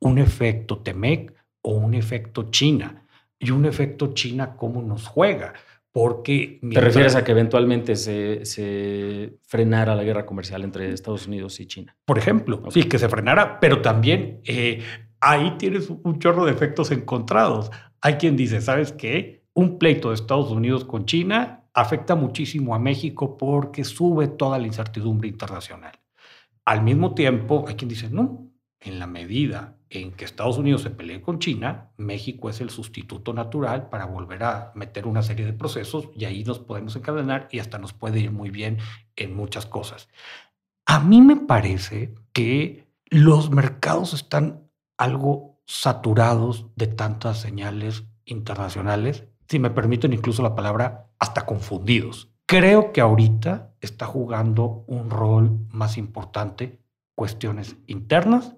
un 0.00 0.18
efecto 0.18 0.78
Temec 0.78 1.34
o 1.62 1.72
un 1.72 1.94
efecto 1.94 2.50
China? 2.50 3.02
y 3.42 3.50
un 3.50 3.66
efecto 3.66 4.14
China 4.14 4.54
cómo 4.56 4.82
nos 4.82 5.08
juega. 5.08 5.52
Porque 5.92 6.58
¿Te 6.72 6.80
refieres 6.80 7.14
a 7.16 7.22
que 7.22 7.32
eventualmente 7.32 7.96
se, 7.96 8.46
se, 8.46 9.38
frenara 9.46 9.94
la 9.94 10.02
guerra 10.02 10.24
comercial 10.24 10.64
entre 10.64 10.90
Estados 10.90 11.26
Unidos 11.26 11.60
y 11.60 11.66
China? 11.66 11.94
Por 12.06 12.16
ejemplo, 12.16 12.62
sí, 12.70 12.84
que 12.84 12.98
se 12.98 13.10
frenara, 13.10 13.60
pero 13.60 13.82
también 13.82 14.40
eh, 14.44 14.82
ahí 15.20 15.54
tienes 15.58 15.90
un 15.90 16.18
chorro 16.18 16.46
de 16.46 16.52
efectos 16.52 16.90
encontrados. 16.92 17.70
Hay 18.00 18.14
quien 18.14 18.36
dice, 18.36 18.62
¿sabes 18.62 18.92
qué? 18.92 19.44
Un 19.52 19.78
pleito 19.78 20.08
de 20.08 20.14
Estados 20.14 20.50
Unidos 20.50 20.86
con 20.86 21.04
China 21.04 21.64
afecta 21.74 22.14
muchísimo 22.14 22.74
a 22.74 22.78
México 22.78 23.36
porque 23.36 23.84
sube 23.84 24.28
toda 24.28 24.58
la 24.58 24.66
incertidumbre 24.66 25.28
internacional. 25.28 25.92
Al 26.64 26.82
mismo 26.82 27.14
tiempo, 27.14 27.66
hay 27.68 27.74
quien 27.74 27.90
dice, 27.90 28.08
no, 28.08 28.50
en 28.80 28.98
la 28.98 29.06
medida 29.06 29.76
en 29.92 30.12
que 30.12 30.24
Estados 30.24 30.56
Unidos 30.56 30.82
se 30.82 30.90
pelee 30.90 31.20
con 31.20 31.38
China, 31.38 31.90
México 31.96 32.48
es 32.48 32.60
el 32.60 32.70
sustituto 32.70 33.34
natural 33.34 33.88
para 33.90 34.06
volver 34.06 34.42
a 34.42 34.72
meter 34.74 35.06
una 35.06 35.22
serie 35.22 35.44
de 35.44 35.52
procesos 35.52 36.08
y 36.14 36.24
ahí 36.24 36.44
nos 36.44 36.58
podemos 36.58 36.96
encadenar 36.96 37.48
y 37.52 37.58
hasta 37.58 37.78
nos 37.78 37.92
puede 37.92 38.20
ir 38.20 38.32
muy 38.32 38.50
bien 38.50 38.78
en 39.16 39.36
muchas 39.36 39.66
cosas. 39.66 40.08
A 40.86 41.00
mí 41.00 41.20
me 41.20 41.36
parece 41.36 42.14
que 42.32 42.88
los 43.06 43.50
mercados 43.50 44.14
están 44.14 44.70
algo 44.96 45.60
saturados 45.66 46.66
de 46.74 46.86
tantas 46.86 47.38
señales 47.38 48.04
internacionales, 48.24 49.24
si 49.48 49.58
me 49.58 49.70
permiten 49.70 50.12
incluso 50.12 50.42
la 50.42 50.54
palabra, 50.54 51.10
hasta 51.18 51.44
confundidos. 51.44 52.30
Creo 52.46 52.92
que 52.92 53.00
ahorita 53.00 53.74
está 53.80 54.06
jugando 54.06 54.84
un 54.86 55.10
rol 55.10 55.58
más 55.70 55.98
importante 55.98 56.80
cuestiones 57.14 57.76
internas 57.86 58.56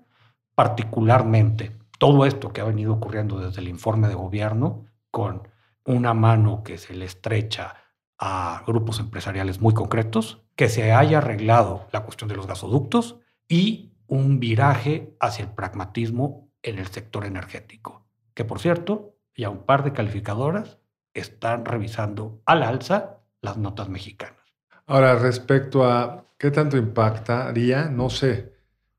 particularmente 0.55 1.77
todo 1.99 2.27
esto 2.27 2.53
que 2.53 2.61
ha 2.61 2.65
venido 2.65 2.93
ocurriendo 2.93 3.39
desde 3.39 3.61
el 3.61 3.69
informe 3.69 4.09
de 4.09 4.15
gobierno, 4.15 4.87
con 5.11 5.49
una 5.85 6.15
mano 6.15 6.63
que 6.63 6.79
se 6.79 6.95
le 6.95 7.05
estrecha 7.05 7.77
a 8.19 8.63
grupos 8.67 9.01
empresariales 9.01 9.61
muy 9.61 9.75
concretos, 9.75 10.43
que 10.57 10.69
se 10.69 10.93
haya 10.93 11.19
arreglado 11.19 11.87
la 11.93 12.05
cuestión 12.05 12.29
de 12.29 12.37
los 12.37 12.47
gasoductos 12.47 13.17
y 13.49 13.93
un 14.07 14.41
viraje 14.41 15.17
hacia 15.21 15.45
el 15.45 15.51
pragmatismo 15.51 16.51
en 16.63 16.79
el 16.79 16.87
sector 16.87 17.25
energético, 17.25 18.07
que 18.35 18.45
por 18.45 18.61
cierto, 18.61 19.17
ya 19.37 19.51
un 19.51 19.65
par 19.65 19.85
de 19.85 19.93
calificadoras 19.93 20.79
están 21.13 21.65
revisando 21.65 22.41
al 22.47 22.63
alza 22.63 23.19
las 23.41 23.57
notas 23.57 23.89
mexicanas. 23.89 24.41
Ahora, 24.87 25.17
respecto 25.17 25.85
a 25.85 26.27
qué 26.39 26.51
tanto 26.51 26.77
impactaría, 26.77 27.89
no 27.89 28.11
sé, 28.11 28.54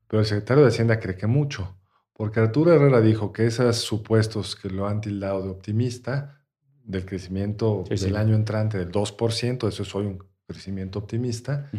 pero 0.08 0.20
el 0.20 0.26
secretario 0.26 0.62
de 0.62 0.68
Hacienda 0.68 1.00
cree 1.00 1.16
que 1.16 1.26
mucho, 1.26 1.76
porque 2.12 2.40
Arturo 2.40 2.72
Herrera 2.72 3.00
dijo 3.00 3.32
que 3.32 3.46
esos 3.46 3.76
supuestos 3.76 4.56
que 4.56 4.70
lo 4.70 4.86
han 4.86 5.00
tildado 5.00 5.42
de 5.42 5.50
optimista, 5.50 6.40
del 6.82 7.04
crecimiento 7.04 7.84
del 7.88 8.16
año 8.16 8.34
entrante 8.34 8.78
del 8.78 8.92
2%, 8.92 9.68
eso 9.68 9.82
es 9.82 9.94
hoy 9.94 10.06
un 10.06 10.24
crecimiento 10.46 11.00
optimista, 11.00 11.70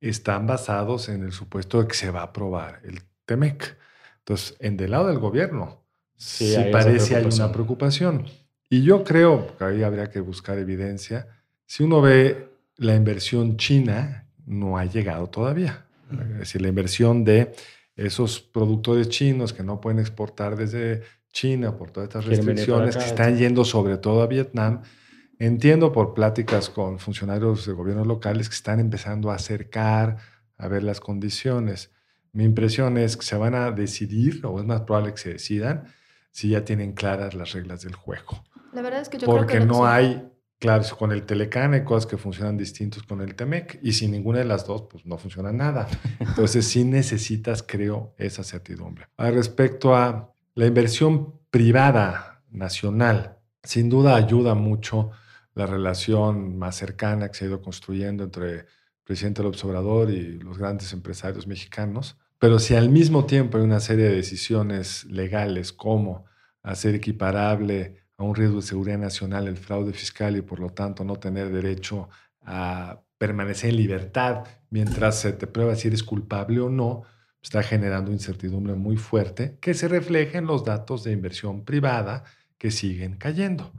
están 0.00 0.46
basados 0.46 1.08
en 1.08 1.24
el 1.24 1.32
supuesto 1.32 1.82
de 1.82 1.88
que 1.88 1.94
se 1.94 2.10
va 2.10 2.20
a 2.20 2.24
aprobar 2.24 2.80
el 2.84 3.00
TEMEC. 3.24 3.76
Entonces, 4.18 4.56
en 4.60 4.76
del 4.76 4.92
lado 4.92 5.08
del 5.08 5.18
gobierno, 5.18 5.82
sí, 6.16 6.54
parece 6.70 7.16
hay 7.16 7.24
una 7.24 7.50
preocupación. 7.50 8.26
Y 8.70 8.82
yo 8.82 9.04
creo, 9.04 9.56
que 9.56 9.64
ahí 9.64 9.82
habría 9.82 10.08
que 10.10 10.20
buscar 10.20 10.58
evidencia, 10.58 11.28
si 11.66 11.82
uno 11.82 12.00
ve 12.00 12.48
la 12.76 12.94
inversión 12.94 13.56
china, 13.56 14.28
no 14.46 14.78
ha 14.78 14.84
llegado 14.84 15.28
todavía. 15.28 15.86
Es 16.32 16.38
decir, 16.38 16.62
la 16.62 16.68
inversión 16.68 17.24
de 17.24 17.52
esos 17.96 18.40
productores 18.40 19.08
chinos 19.08 19.52
que 19.52 19.62
no 19.62 19.80
pueden 19.80 19.98
exportar 19.98 20.56
desde 20.56 21.02
China 21.32 21.76
por 21.76 21.90
todas 21.90 22.08
estas 22.08 22.26
restricciones 22.26 22.96
que 22.96 23.04
están 23.04 23.36
yendo 23.36 23.64
sobre 23.64 23.96
todo 23.96 24.22
a 24.22 24.26
Vietnam. 24.26 24.82
Entiendo 25.38 25.92
por 25.92 26.14
pláticas 26.14 26.70
con 26.70 26.98
funcionarios 26.98 27.66
de 27.66 27.72
gobiernos 27.72 28.06
locales 28.06 28.48
que 28.48 28.54
están 28.54 28.80
empezando 28.80 29.30
a 29.30 29.36
acercar 29.36 30.18
a 30.56 30.68
ver 30.68 30.82
las 30.84 31.00
condiciones. 31.00 31.90
Mi 32.32 32.44
impresión 32.44 32.96
es 32.96 33.16
que 33.16 33.24
se 33.24 33.36
van 33.36 33.54
a 33.54 33.70
decidir, 33.72 34.44
o 34.46 34.60
es 34.60 34.66
más 34.66 34.82
probable 34.82 35.12
que 35.12 35.18
se 35.18 35.32
decidan, 35.32 35.84
si 36.30 36.50
ya 36.50 36.64
tienen 36.64 36.92
claras 36.92 37.34
las 37.34 37.52
reglas 37.52 37.82
del 37.82 37.94
juego. 37.94 38.44
La 38.72 38.80
verdad 38.82 39.02
es 39.02 39.08
que 39.08 39.18
yo 39.18 39.26
Porque 39.26 39.54
creo 39.54 39.60
que 39.62 39.66
no 39.66 39.86
hay 39.86 40.31
Claro, 40.62 40.84
con 40.96 41.10
el 41.10 41.24
Telecán 41.24 41.74
hay 41.74 41.82
cosas 41.82 42.06
que 42.06 42.16
funcionan 42.16 42.56
distintos 42.56 43.02
con 43.02 43.20
el 43.20 43.34
Temec 43.34 43.80
y 43.82 43.94
sin 43.94 44.12
ninguna 44.12 44.38
de 44.38 44.44
las 44.44 44.64
dos, 44.64 44.82
pues 44.88 45.04
no 45.04 45.18
funciona 45.18 45.50
nada. 45.50 45.88
Entonces 46.20 46.68
sí 46.68 46.84
necesitas, 46.84 47.64
creo, 47.64 48.14
esa 48.16 48.44
certidumbre. 48.44 49.08
respecto 49.18 49.96
a 49.96 50.32
la 50.54 50.66
inversión 50.66 51.34
privada 51.50 52.44
nacional, 52.52 53.38
sin 53.64 53.88
duda 53.88 54.14
ayuda 54.14 54.54
mucho 54.54 55.10
la 55.56 55.66
relación 55.66 56.56
más 56.56 56.76
cercana 56.76 57.28
que 57.28 57.34
se 57.34 57.46
ha 57.46 57.48
ido 57.48 57.60
construyendo 57.60 58.22
entre 58.22 58.52
el 58.52 58.66
presidente 59.02 59.42
López 59.42 59.64
Obrador 59.64 60.12
y 60.12 60.38
los 60.38 60.58
grandes 60.58 60.92
empresarios 60.92 61.48
mexicanos. 61.48 62.16
Pero 62.38 62.60
si 62.60 62.76
al 62.76 62.88
mismo 62.88 63.26
tiempo 63.26 63.58
hay 63.58 63.64
una 63.64 63.80
serie 63.80 64.04
de 64.04 64.14
decisiones 64.14 65.06
legales 65.06 65.72
como 65.72 66.26
hacer 66.62 66.94
equiparable 66.94 68.01
a 68.22 68.28
un 68.28 68.34
riesgo 68.34 68.56
de 68.56 68.62
seguridad 68.62 68.98
nacional 68.98 69.48
el 69.48 69.56
fraude 69.56 69.92
fiscal 69.92 70.36
y 70.36 70.42
por 70.42 70.60
lo 70.60 70.70
tanto 70.70 71.04
no 71.04 71.16
tener 71.16 71.50
derecho 71.50 72.08
a 72.42 73.00
permanecer 73.18 73.70
en 73.70 73.76
libertad 73.76 74.44
mientras 74.70 75.20
se 75.20 75.32
te 75.32 75.46
prueba 75.46 75.76
si 75.76 75.88
eres 75.88 76.02
culpable 76.02 76.60
o 76.60 76.68
no, 76.68 77.02
está 77.42 77.62
generando 77.62 78.12
incertidumbre 78.12 78.74
muy 78.74 78.96
fuerte 78.96 79.58
que 79.60 79.74
se 79.74 79.88
refleja 79.88 80.38
en 80.38 80.46
los 80.46 80.64
datos 80.64 81.04
de 81.04 81.12
inversión 81.12 81.64
privada 81.64 82.24
que 82.58 82.70
siguen 82.70 83.16
cayendo. 83.16 83.72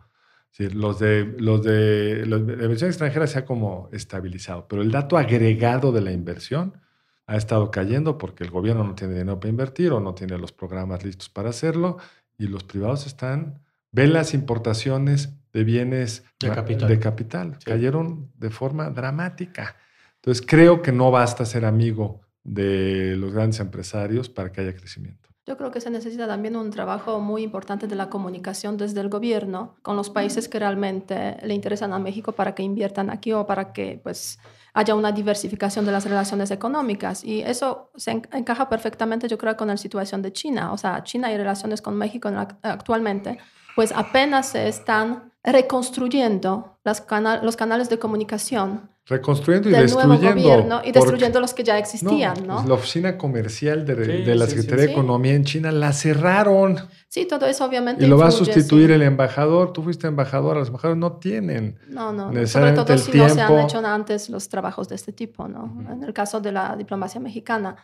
los 0.58 1.00
de, 1.00 1.26
los 1.40 1.64
de, 1.64 2.26
la 2.26 2.38
inversión 2.38 2.90
extranjera 2.90 3.28
se 3.28 3.40
ha 3.40 3.46
como 3.46 3.90
estabilizado, 3.94 4.68
pero 4.68 4.82
el 4.82 4.92
dato 4.92 5.18
agregado 5.18 5.92
de 5.92 6.02
la 6.02 6.12
inversión 6.12 6.78
ha 7.26 7.38
estado 7.38 7.72
cayendo 7.72 8.18
porque 8.18 8.44
el 8.44 8.52
gobierno 8.52 8.84
no 8.84 8.96
tiene 8.96 9.14
dinero 9.14 9.40
para 9.40 9.50
invertir 9.50 9.94
o 9.94 10.02
no 10.02 10.14
tiene 10.14 10.38
los 10.38 10.52
programas 10.52 11.06
listos 11.06 11.30
para 11.30 11.50
hacerlo 11.50 11.98
y 12.38 12.48
los 12.48 12.66
privados 12.66 13.08
están 13.08 13.63
Ven 13.94 14.12
las 14.12 14.34
importaciones 14.34 15.38
de 15.54 15.64
bienes 15.64 16.26
de 16.40 16.50
capital, 16.50 16.90
de 16.90 17.00
capital. 17.00 17.58
cayeron 17.64 18.32
de 18.36 18.50
forma 18.50 18.90
dramática. 18.90 19.78
Entonces 20.16 20.44
creo 20.46 20.82
que 20.82 20.92
no 20.92 21.12
basta 21.12 21.46
ser 21.46 21.64
amigo 21.64 22.22
de 22.44 23.16
los 23.18 23.32
grandes 23.32 23.60
empresarios 23.60 24.30
para 24.30 24.52
que 24.52 24.62
haya 24.62 24.76
crecimiento. 24.76 25.30
Yo 25.46 25.58
creo 25.58 25.70
que 25.70 25.80
se 25.80 25.92
necesita 25.92 26.26
también 26.26 26.56
un 26.56 26.72
trabajo 26.72 27.20
muy 27.20 27.44
importante 27.44 27.86
de 27.86 27.96
la 27.96 28.10
comunicación 28.10 28.78
desde 28.78 29.00
el 29.00 29.10
gobierno 29.10 29.76
con 29.84 29.96
los 29.96 30.10
países 30.10 30.50
que 30.50 30.58
realmente 30.58 31.38
le 31.44 31.54
interesan 31.54 31.94
a 31.94 32.00
México 32.00 32.32
para 32.32 32.56
que 32.56 32.64
inviertan 32.64 33.12
aquí 33.12 33.32
o 33.32 33.46
para 33.46 33.74
que 33.74 34.00
pues 34.02 34.40
haya 34.74 34.96
una 34.96 35.12
diversificación 35.12 35.86
de 35.86 35.92
las 35.92 36.06
relaciones 36.06 36.50
económicas. 36.50 37.24
Y 37.24 37.42
eso 37.42 37.92
se 37.96 38.10
encaja 38.10 38.70
perfectamente, 38.70 39.28
yo 39.28 39.38
creo, 39.38 39.56
con 39.56 39.68
la 39.68 39.78
situación 39.78 40.24
de 40.24 40.34
China. 40.34 40.74
O 40.74 40.80
sea, 40.80 41.04
China 41.04 41.32
y 41.32 41.38
relaciones 41.38 41.82
con 41.82 41.96
México 41.96 42.32
actualmente 42.64 43.38
pues 43.76 43.92
apenas 43.92 44.50
se 44.50 44.68
están 44.68 45.32
reconstruyendo 45.44 46.78
las 46.84 47.06
los 47.42 47.56
canales 47.56 47.90
de 47.90 48.00
comunicación. 48.00 48.90
Reconstruyendo 49.06 49.68
y 49.68 49.74
destruyendo. 49.74 50.16
Nuevo 50.16 50.34
gobierno 50.34 50.82
y 50.82 50.94
destruyendo 50.94 51.42
los 51.42 51.54
que 51.54 51.66
ya 51.66 51.78
existían, 51.78 52.48
¿no? 52.48 52.56
Pues 52.56 52.68
la 52.68 52.74
oficina 52.76 53.18
comercial 53.18 53.86
de, 53.86 54.34
la 54.34 54.48
Secretaría 54.48 54.86
de 54.86 54.92
Economía 54.94 55.34
en 55.34 55.44
China 55.44 55.74
la 55.74 55.92
cerraron. 55.92 56.78
Sí, 57.10 57.26
todo 57.26 57.46
eso 57.46 57.66
obviamente. 57.66 58.06
Y 58.06 58.08
lo 58.08 58.18
va 58.18 58.28
a 58.28 58.32
sustituir 58.32 58.92
el 58.92 59.02
embajador. 59.02 59.74
Tú 59.74 59.84
fuiste 59.84 60.08
embajador, 60.08 60.56
los 60.56 60.70
embajadores 60.70 60.98
no 60.98 61.18
tienen. 61.18 61.78
No, 61.90 62.14
no, 62.14 62.32
sobre 62.48 62.72
todo 62.72 62.98
si 62.98 63.18
no 63.18 63.28
se 63.28 63.42
han 63.42 63.60
hecho 63.60 63.80
antes 63.86 64.30
los 64.30 64.48
trabajos 64.48 64.88
de 64.88 64.96
este 64.96 65.12
tipo, 65.12 65.50
¿no? 65.50 65.86
En 65.92 66.02
el 66.02 66.14
caso 66.14 66.40
de 66.40 66.54
la 66.54 66.78
diplomacia 66.78 67.20
mexicana. 67.20 67.76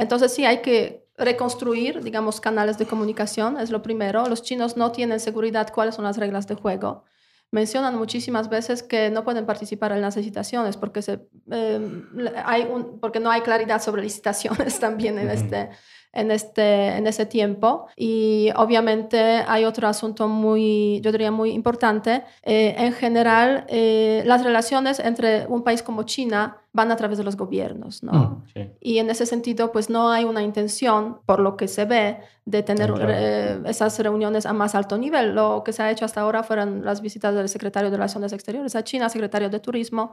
Entonces 0.00 0.32
sí 0.32 0.46
hay 0.46 0.62
que 0.62 1.06
reconstruir, 1.18 2.02
digamos, 2.02 2.40
canales 2.40 2.78
de 2.78 2.86
comunicación, 2.86 3.60
es 3.60 3.70
lo 3.70 3.82
primero. 3.82 4.26
Los 4.28 4.42
chinos 4.42 4.78
no 4.78 4.92
tienen 4.92 5.20
seguridad 5.20 5.70
cuáles 5.74 5.94
son 5.94 6.06
las 6.06 6.16
reglas 6.16 6.46
de 6.46 6.54
juego. 6.54 7.04
Mencionan 7.50 7.98
muchísimas 7.98 8.48
veces 8.48 8.82
que 8.82 9.10
no 9.10 9.24
pueden 9.24 9.44
participar 9.44 9.92
en 9.92 10.00
las 10.00 10.16
licitaciones 10.16 10.78
porque, 10.78 11.02
se, 11.02 11.28
em, 11.50 12.06
hay 12.46 12.62
un, 12.62 12.98
porque 12.98 13.20
no 13.20 13.30
hay 13.30 13.42
claridad 13.42 13.82
sobre 13.82 14.00
licitaciones 14.02 14.80
también 14.80 15.18
en 15.18 15.28
este 15.28 15.68
en, 16.12 16.30
este, 16.30 16.96
en 16.96 17.06
ese 17.06 17.26
tiempo. 17.26 17.86
Y 17.96 18.50
obviamente 18.56 19.18
hay 19.18 19.64
otro 19.64 19.88
asunto 19.88 20.28
muy, 20.28 21.00
yo 21.02 21.12
diría, 21.12 21.30
muy 21.30 21.50
importante. 21.50 22.24
Eh, 22.42 22.74
en 22.78 22.92
general, 22.92 23.64
eh, 23.68 24.22
las 24.26 24.44
relaciones 24.44 24.98
entre 24.98 25.46
un 25.46 25.62
país 25.62 25.82
como 25.82 26.02
China 26.04 26.58
van 26.72 26.92
a 26.92 26.96
través 26.96 27.18
de 27.18 27.24
los 27.24 27.36
gobiernos, 27.36 28.02
¿no? 28.02 28.12
Mm, 28.54 28.60
y 28.80 28.98
en 28.98 29.10
ese 29.10 29.26
sentido, 29.26 29.72
pues 29.72 29.90
no 29.90 30.10
hay 30.10 30.24
una 30.24 30.42
intención, 30.42 31.18
por 31.26 31.40
lo 31.40 31.56
que 31.56 31.66
se 31.66 31.84
ve, 31.84 32.18
de 32.44 32.62
tener 32.62 32.92
eh, 33.08 33.60
esas 33.66 33.98
reuniones 33.98 34.46
a 34.46 34.52
más 34.52 34.74
alto 34.76 34.96
nivel. 34.96 35.34
Lo 35.34 35.62
que 35.64 35.72
se 35.72 35.82
ha 35.82 35.90
hecho 35.90 36.04
hasta 36.04 36.20
ahora 36.20 36.42
fueron 36.44 36.84
las 36.84 37.00
visitas 37.00 37.34
del 37.34 37.48
secretario 37.48 37.90
de 37.90 37.96
Relaciones 37.96 38.32
Exteriores 38.32 38.76
a 38.76 38.84
China, 38.84 39.08
secretario 39.08 39.50
de 39.50 39.58
Turismo, 39.58 40.12